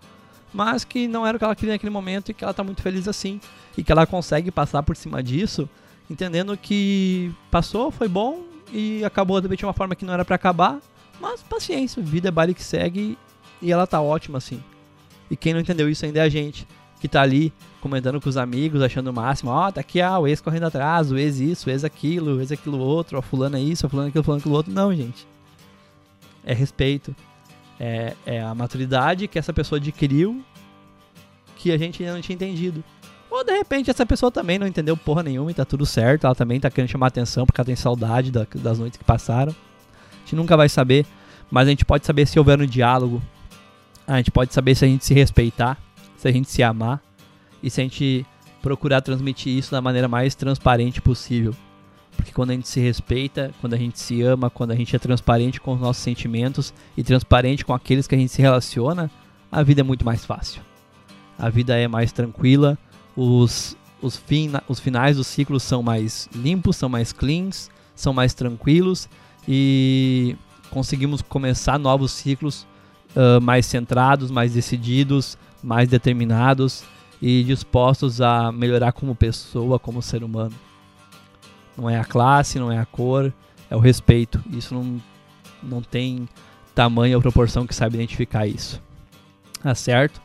mas 0.54 0.84
que 0.84 1.08
não 1.08 1.26
era 1.26 1.36
o 1.36 1.38
que 1.38 1.44
ela 1.44 1.56
queria 1.56 1.74
naquele 1.74 1.90
momento 1.90 2.30
e 2.30 2.34
que 2.34 2.44
ela 2.44 2.54
tá 2.54 2.62
muito 2.62 2.80
feliz 2.80 3.08
assim. 3.08 3.40
E 3.76 3.82
que 3.82 3.90
ela 3.90 4.06
consegue 4.06 4.52
passar 4.52 4.82
por 4.84 4.96
cima 4.96 5.20
disso, 5.22 5.68
entendendo 6.08 6.56
que 6.56 7.32
passou, 7.50 7.90
foi 7.90 8.06
bom 8.06 8.44
e 8.72 9.04
acabou 9.04 9.40
de 9.40 9.64
uma 9.64 9.72
forma 9.72 9.96
que 9.96 10.04
não 10.04 10.14
era 10.14 10.24
para 10.24 10.36
acabar. 10.36 10.78
Mas 11.20 11.42
paciência, 11.42 12.00
vida 12.00 12.28
é 12.28 12.30
baile 12.30 12.54
que 12.54 12.62
segue 12.62 13.18
e 13.60 13.72
ela 13.72 13.86
tá 13.86 14.00
ótima 14.00 14.38
assim. 14.38 14.62
E 15.30 15.36
quem 15.36 15.52
não 15.52 15.60
entendeu 15.60 15.88
isso 15.88 16.04
ainda 16.04 16.20
é 16.20 16.22
a 16.22 16.28
gente 16.28 16.66
que 17.00 17.08
tá 17.08 17.20
ali 17.20 17.52
comentando 17.82 18.18
com 18.18 18.30
os 18.30 18.36
amigos, 18.38 18.80
achando 18.80 19.08
o 19.08 19.12
máximo, 19.12 19.50
ó, 19.50 19.68
oh, 19.68 19.72
tá 19.72 19.82
aqui, 19.82 20.00
ah, 20.00 20.18
o 20.18 20.26
ex 20.26 20.40
correndo 20.40 20.64
atrás, 20.64 21.12
o 21.12 21.18
ex 21.18 21.38
isso, 21.38 21.68
o 21.68 21.70
ex 21.70 21.84
aquilo, 21.84 22.36
o 22.36 22.40
ex 22.40 22.50
aquilo 22.50 22.78
outro, 22.78 23.18
ó, 23.18 23.20
fulano 23.20 23.58
é 23.58 23.60
isso, 23.60 23.84
ó, 23.84 23.90
fulano 23.90 24.08
aquilo, 24.08 24.24
fulano 24.24 24.40
aquilo 24.40 24.54
outro. 24.54 24.72
Não, 24.72 24.94
gente. 24.94 25.26
É 26.46 26.54
respeito. 26.54 27.14
É, 27.78 28.14
é 28.24 28.40
a 28.40 28.54
maturidade 28.54 29.26
que 29.26 29.38
essa 29.38 29.52
pessoa 29.52 29.78
adquiriu 29.78 30.44
que 31.56 31.72
a 31.72 31.78
gente 31.78 32.02
ainda 32.02 32.14
não 32.14 32.20
tinha 32.20 32.34
entendido. 32.34 32.84
Ou 33.30 33.42
de 33.42 33.52
repente 33.56 33.90
essa 33.90 34.06
pessoa 34.06 34.30
também 34.30 34.58
não 34.58 34.66
entendeu 34.66 34.96
porra 34.96 35.22
nenhuma 35.22 35.50
e 35.50 35.54
tá 35.54 35.64
tudo 35.64 35.84
certo, 35.84 36.24
ela 36.24 36.34
também 36.34 36.60
tá 36.60 36.70
querendo 36.70 36.90
chamar 36.90 37.08
atenção 37.08 37.44
porque 37.44 37.60
ela 37.60 37.66
tem 37.66 37.76
saudade 37.76 38.30
da, 38.30 38.46
das 38.56 38.78
noites 38.78 38.96
que 38.96 39.04
passaram. 39.04 39.52
A 39.52 40.18
gente 40.20 40.36
nunca 40.36 40.56
vai 40.56 40.68
saber, 40.68 41.04
mas 41.50 41.66
a 41.66 41.70
gente 41.70 41.84
pode 41.84 42.06
saber 42.06 42.26
se 42.26 42.38
houver 42.38 42.60
um 42.60 42.66
diálogo. 42.66 43.20
A 44.06 44.18
gente 44.18 44.30
pode 44.30 44.52
saber 44.52 44.74
se 44.74 44.84
a 44.84 44.88
gente 44.88 45.04
se 45.04 45.14
respeitar 45.14 45.78
se 46.24 46.28
a 46.28 46.32
gente 46.32 46.50
se 46.50 46.62
amar 46.62 47.02
e 47.62 47.68
se 47.68 47.82
a 47.82 47.84
gente 47.84 48.24
procurar 48.62 49.02
transmitir 49.02 49.52
isso 49.58 49.70
da 49.70 49.82
maneira 49.82 50.08
mais 50.08 50.34
transparente 50.34 51.02
possível. 51.02 51.54
Porque 52.16 52.32
quando 52.32 52.50
a 52.50 52.54
gente 52.54 52.68
se 52.68 52.80
respeita, 52.80 53.52
quando 53.60 53.74
a 53.74 53.76
gente 53.76 53.98
se 53.98 54.22
ama, 54.22 54.50
quando 54.50 54.70
a 54.70 54.74
gente 54.74 54.94
é 54.94 54.98
transparente 54.98 55.60
com 55.60 55.74
os 55.74 55.80
nossos 55.80 56.02
sentimentos 56.02 56.72
e 56.96 57.02
transparente 57.02 57.64
com 57.64 57.74
aqueles 57.74 58.06
que 58.06 58.14
a 58.14 58.18
gente 58.18 58.32
se 58.32 58.40
relaciona, 58.40 59.10
a 59.50 59.62
vida 59.62 59.80
é 59.80 59.84
muito 59.84 60.04
mais 60.04 60.24
fácil. 60.24 60.62
A 61.38 61.48
vida 61.48 61.76
é 61.76 61.88
mais 61.88 62.12
tranquila, 62.12 62.78
os, 63.16 63.76
os, 64.00 64.16
fina, 64.16 64.62
os 64.68 64.78
finais 64.78 65.16
dos 65.16 65.26
ciclos 65.26 65.62
são 65.62 65.82
mais 65.82 66.28
limpos, 66.34 66.76
são 66.76 66.88
mais 66.88 67.12
cleans, 67.12 67.70
são 67.94 68.12
mais 68.12 68.34
tranquilos 68.34 69.08
e 69.46 70.36
conseguimos 70.70 71.22
começar 71.22 71.78
novos 71.78 72.12
ciclos 72.12 72.66
uh, 73.16 73.40
mais 73.40 73.66
centrados, 73.66 74.30
mais 74.30 74.52
decididos, 74.52 75.38
mais 75.62 75.88
determinados 75.88 76.84
e 77.20 77.42
dispostos 77.44 78.20
a 78.20 78.52
melhorar 78.52 78.92
como 78.92 79.14
pessoa, 79.14 79.78
como 79.78 80.02
ser 80.02 80.22
humano. 80.22 80.54
Não 81.76 81.90
é 81.90 81.98
a 81.98 82.04
classe, 82.04 82.58
não 82.58 82.70
é 82.70 82.78
a 82.78 82.86
cor, 82.86 83.32
é 83.70 83.76
o 83.76 83.80
respeito. 83.80 84.42
Isso 84.52 84.74
não, 84.74 85.00
não 85.62 85.82
tem 85.82 86.28
tamanho 86.74 87.16
ou 87.16 87.22
proporção 87.22 87.66
que 87.66 87.74
saiba 87.74 87.96
identificar 87.96 88.46
isso. 88.46 88.80
Tá 89.62 89.74
certo? 89.74 90.20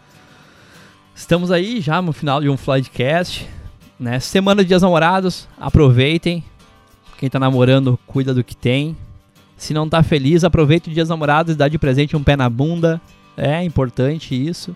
Estamos 1.15 1.51
aí 1.51 1.81
já 1.81 2.01
no 2.01 2.13
final 2.13 2.41
de 2.41 2.49
um 2.49 2.57
Floydcast. 2.57 3.47
Né? 3.99 4.19
Semana 4.19 4.63
de 4.63 4.69
Dias 4.69 4.81
Namorados, 4.81 5.47
aproveitem. 5.59 6.43
Quem 7.17 7.29
tá 7.29 7.39
namorando, 7.39 7.99
cuida 8.07 8.33
do 8.33 8.43
que 8.43 8.55
tem. 8.55 8.95
Se 9.57 9.73
não 9.73 9.89
tá 9.89 10.01
feliz, 10.01 10.45
aproveite 10.45 10.89
o 10.89 10.93
Dias 10.93 11.09
Namorados 11.09 11.53
e 11.53 11.57
dá 11.57 11.67
de 11.67 11.77
presente 11.77 12.15
um 12.15 12.23
pé 12.23 12.37
na 12.37 12.49
bunda. 12.49 13.01
É 13.35 13.61
importante 13.63 14.33
isso. 14.33 14.75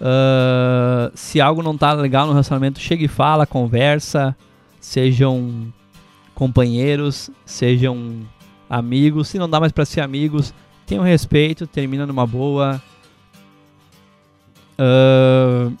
Uh, 0.00 1.10
se 1.14 1.40
algo 1.40 1.62
não 1.62 1.76
tá 1.76 1.92
legal 1.92 2.26
no 2.26 2.32
relacionamento, 2.32 2.80
chega 2.80 3.04
e 3.04 3.08
fala, 3.08 3.46
conversa, 3.46 4.36
sejam 4.82 5.72
companheiros, 6.34 7.30
sejam 7.46 8.26
amigos. 8.68 9.28
Se 9.28 9.38
não 9.38 9.48
dá 9.48 9.60
mais 9.60 9.72
para 9.72 9.84
ser 9.84 10.00
amigos, 10.00 10.52
tenham 10.84 11.04
respeito, 11.04 11.66
termina 11.66 12.04
numa 12.04 12.26
boa. 12.26 12.82
Uh, 14.74 15.74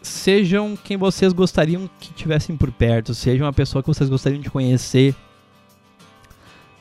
sejam 0.00 0.76
quem 0.76 0.96
vocês 0.96 1.32
gostariam 1.32 1.90
que 1.98 2.12
tivessem 2.12 2.56
por 2.56 2.70
perto, 2.70 3.12
sejam 3.12 3.46
uma 3.46 3.52
pessoa 3.52 3.82
que 3.82 3.88
vocês 3.88 4.08
gostariam 4.08 4.40
de 4.40 4.50
conhecer, 4.50 5.14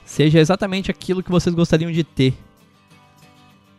seja 0.06 0.40
exatamente 0.40 0.92
aquilo 0.92 1.24
que 1.24 1.32
vocês 1.32 1.56
gostariam 1.56 1.92
de 1.92 2.04
ter. 2.04 2.38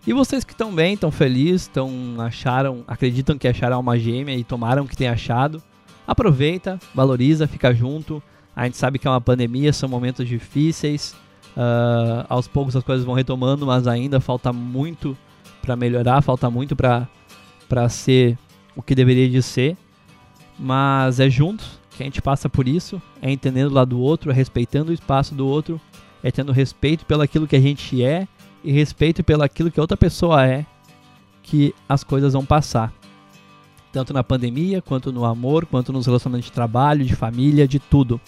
E 0.06 0.12
vocês 0.12 0.44
que 0.44 0.52
estão 0.52 0.74
bem, 0.74 0.94
estão 0.94 1.10
felizes, 1.10 1.62
estão 1.62 1.90
acharam, 2.18 2.82
acreditam 2.86 3.38
que 3.38 3.46
acharam 3.46 3.78
uma 3.78 3.98
gêmea 3.98 4.34
e 4.34 4.42
tomaram 4.42 4.86
que 4.86 4.96
tem 4.96 5.08
achado, 5.08 5.62
aproveita, 6.06 6.78
valoriza, 6.94 7.46
fica 7.46 7.72
junto. 7.74 8.22
A 8.54 8.64
gente 8.64 8.76
sabe 8.76 8.98
que 8.98 9.06
é 9.06 9.10
uma 9.10 9.20
pandemia, 9.20 9.72
são 9.72 9.88
momentos 9.88 10.26
difíceis. 10.26 11.14
Uh, 11.56 12.26
aos 12.28 12.48
poucos 12.48 12.74
as 12.74 12.82
coisas 12.82 13.04
vão 13.04 13.14
retomando, 13.14 13.66
mas 13.66 13.86
ainda 13.86 14.20
falta 14.20 14.52
muito 14.52 15.16
para 15.62 15.76
melhorar, 15.76 16.20
falta 16.20 16.50
muito 16.50 16.74
para 16.74 17.88
ser 17.88 18.36
o 18.74 18.82
que 18.82 18.94
deveria 18.94 19.28
de 19.28 19.42
ser. 19.42 19.76
Mas 20.58 21.20
é 21.20 21.28
juntos 21.28 21.80
que 21.96 22.02
a 22.02 22.06
gente 22.06 22.20
passa 22.20 22.48
por 22.48 22.66
isso, 22.66 23.00
é 23.22 23.30
entendendo 23.30 23.70
o 23.70 23.74
lado 23.74 23.90
do 23.90 24.00
outro, 24.00 24.30
é 24.30 24.34
respeitando 24.34 24.90
o 24.90 24.94
espaço 24.94 25.34
do 25.34 25.46
outro 25.46 25.80
é 26.24 26.30
tendo 26.30 26.52
respeito 26.52 27.04
pelo 27.04 27.20
aquilo 27.20 27.46
que 27.46 27.54
a 27.54 27.60
gente 27.60 28.02
é 28.02 28.26
e 28.64 28.72
respeito 28.72 29.22
pelo 29.22 29.42
aquilo 29.42 29.70
que 29.70 29.78
outra 29.78 29.94
pessoa 29.94 30.46
é, 30.46 30.64
que 31.42 31.74
as 31.86 32.02
coisas 32.02 32.32
vão 32.32 32.46
passar. 32.46 32.90
Tanto 33.94 34.12
na 34.12 34.24
pandemia, 34.24 34.82
quanto 34.82 35.12
no 35.12 35.24
amor, 35.24 35.66
quanto 35.66 35.92
nos 35.92 36.04
relacionamentos 36.06 36.46
de 36.46 36.52
trabalho, 36.52 37.04
de 37.04 37.14
família, 37.14 37.68
de 37.68 37.78
tudo. 37.78 38.20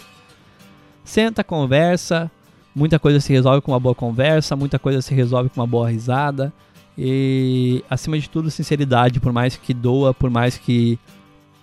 Senta, 1.04 1.42
conversa, 1.42 2.30
muita 2.72 3.00
coisa 3.00 3.18
se 3.18 3.32
resolve 3.32 3.60
com 3.60 3.72
uma 3.72 3.80
boa 3.80 3.94
conversa, 3.94 4.54
muita 4.54 4.78
coisa 4.78 5.02
se 5.02 5.12
resolve 5.12 5.50
com 5.50 5.60
uma 5.60 5.66
boa 5.66 5.90
risada. 5.90 6.52
E 6.96 7.82
acima 7.90 8.16
de 8.16 8.30
tudo, 8.30 8.48
sinceridade, 8.48 9.18
por 9.18 9.32
mais 9.32 9.56
que 9.56 9.74
doa, 9.74 10.14
por 10.14 10.30
mais 10.30 10.56
que 10.56 11.00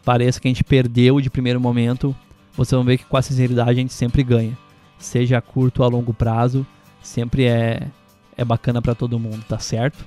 pareça 0.03 0.37
que 0.37 0.49
a 0.49 0.51
gente 0.51 0.65
perdeu 0.65 1.21
de 1.21 1.29
primeiro 1.29 1.61
momento, 1.61 2.13
vocês 2.57 2.75
vão 2.75 2.83
ver 2.83 2.97
que 2.97 3.05
com 3.05 3.15
a 3.15 3.21
sinceridade 3.21 3.71
a 3.71 3.73
gente 3.73 3.93
sempre 3.93 4.21
ganha. 4.21 4.57
Seja 4.99 5.37
a 5.37 5.41
curto 5.41 5.79
ou 5.79 5.85
a 5.85 5.89
longo 5.89 6.13
prazo, 6.13 6.67
sempre 7.01 7.45
é, 7.45 7.87
é 8.35 8.43
bacana 8.43 8.81
para 8.81 8.93
todo 8.93 9.17
mundo, 9.17 9.45
tá 9.47 9.59
certo? 9.59 10.05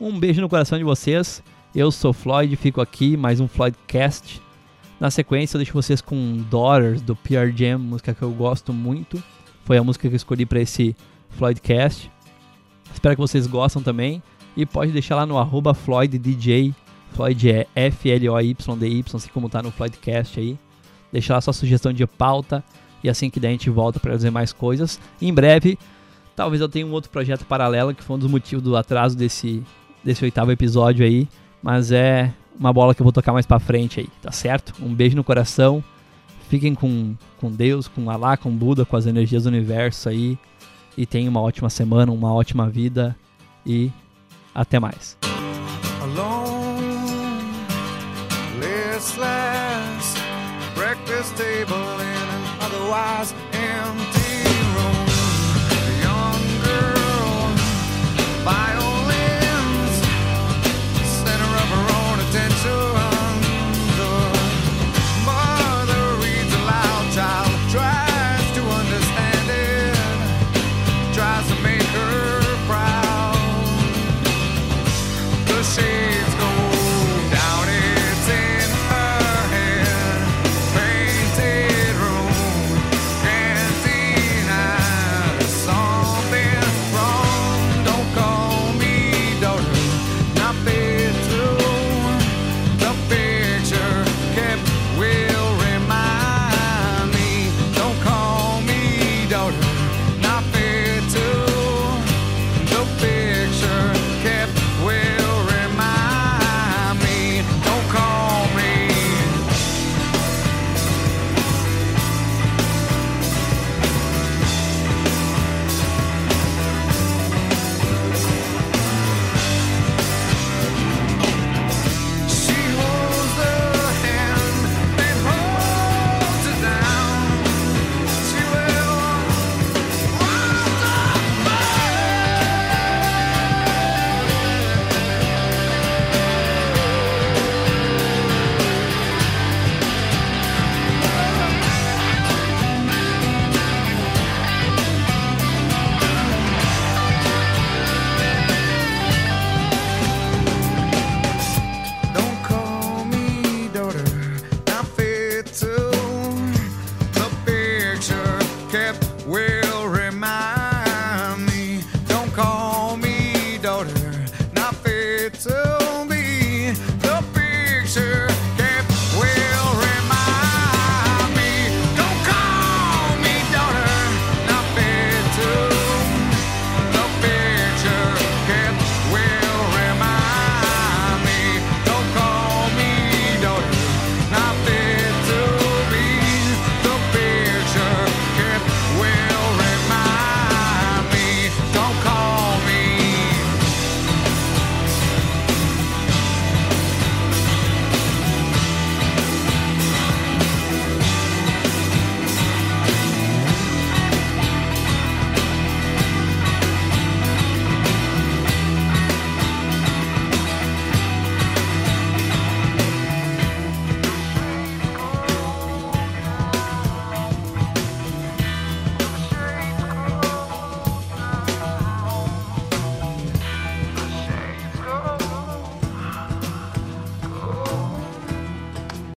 Um 0.00 0.18
beijo 0.18 0.40
no 0.40 0.48
coração 0.48 0.76
de 0.76 0.82
vocês. 0.82 1.40
Eu 1.78 1.92
sou 1.92 2.12
Floyd, 2.12 2.56
fico 2.56 2.80
aqui, 2.80 3.16
mais 3.16 3.38
um 3.38 3.46
Floydcast. 3.46 4.42
Na 4.98 5.12
sequência, 5.12 5.54
eu 5.54 5.58
deixo 5.60 5.72
vocês 5.72 6.00
com 6.00 6.44
Daughters 6.50 7.00
do 7.00 7.14
PR 7.14 7.56
Jam, 7.56 7.78
música 7.78 8.12
que 8.12 8.20
eu 8.20 8.32
gosto 8.32 8.72
muito. 8.72 9.22
Foi 9.64 9.78
a 9.78 9.84
música 9.84 10.08
que 10.08 10.12
eu 10.12 10.16
escolhi 10.16 10.44
para 10.44 10.60
esse 10.60 10.96
Floydcast. 11.30 12.10
Espero 12.92 13.14
que 13.14 13.20
vocês 13.20 13.46
gostem 13.46 13.80
também. 13.80 14.20
E 14.56 14.66
pode 14.66 14.90
deixar 14.90 15.14
lá 15.14 15.24
no 15.24 15.38
arroba 15.38 15.72
FloydDJ. 15.72 16.74
Floyd 17.12 17.48
é 17.48 17.68
F-L-O-Y-D-Y, 17.76 19.04
assim 19.14 19.30
como 19.32 19.48
tá 19.48 19.62
no 19.62 19.70
Floydcast 19.70 20.40
aí. 20.40 20.58
Deixa 21.12 21.32
lá 21.32 21.40
sua 21.40 21.52
sugestão 21.52 21.92
de 21.92 22.04
pauta. 22.08 22.64
E 23.04 23.08
assim 23.08 23.30
que 23.30 23.38
der, 23.38 23.50
a 23.50 23.52
gente 23.52 23.70
volta 23.70 24.00
para 24.00 24.10
fazer 24.14 24.30
mais 24.32 24.52
coisas. 24.52 24.98
Em 25.22 25.32
breve, 25.32 25.78
talvez 26.34 26.60
eu 26.60 26.68
tenha 26.68 26.84
um 26.84 26.90
outro 26.90 27.08
projeto 27.08 27.44
paralelo, 27.44 27.94
que 27.94 28.02
foi 28.02 28.16
um 28.16 28.18
dos 28.18 28.28
motivos 28.28 28.64
do 28.64 28.76
atraso 28.76 29.16
desse, 29.16 29.62
desse 30.02 30.24
oitavo 30.24 30.50
episódio 30.50 31.06
aí. 31.06 31.28
Mas 31.62 31.92
é 31.92 32.32
uma 32.58 32.72
bola 32.72 32.94
que 32.94 33.00
eu 33.00 33.04
vou 33.04 33.12
tocar 33.12 33.32
mais 33.32 33.46
pra 33.46 33.58
frente 33.58 34.00
aí, 34.00 34.08
tá 34.22 34.32
certo? 34.32 34.74
Um 34.80 34.94
beijo 34.94 35.16
no 35.16 35.24
coração. 35.24 35.82
Fiquem 36.48 36.74
com, 36.74 37.14
com 37.38 37.50
Deus, 37.50 37.86
com 37.88 38.10
Alá, 38.10 38.36
com 38.36 38.50
Buda, 38.50 38.84
com 38.84 38.96
as 38.96 39.06
energias 39.06 39.44
do 39.44 39.48
universo 39.48 40.08
aí. 40.08 40.38
E 40.96 41.06
tenham 41.06 41.30
uma 41.30 41.40
ótima 41.40 41.70
semana, 41.70 42.10
uma 42.10 42.32
ótima 42.32 42.68
vida. 42.68 43.14
E 43.64 43.92
até 44.54 44.80
mais. 44.80 45.16
Alone, 46.02 46.78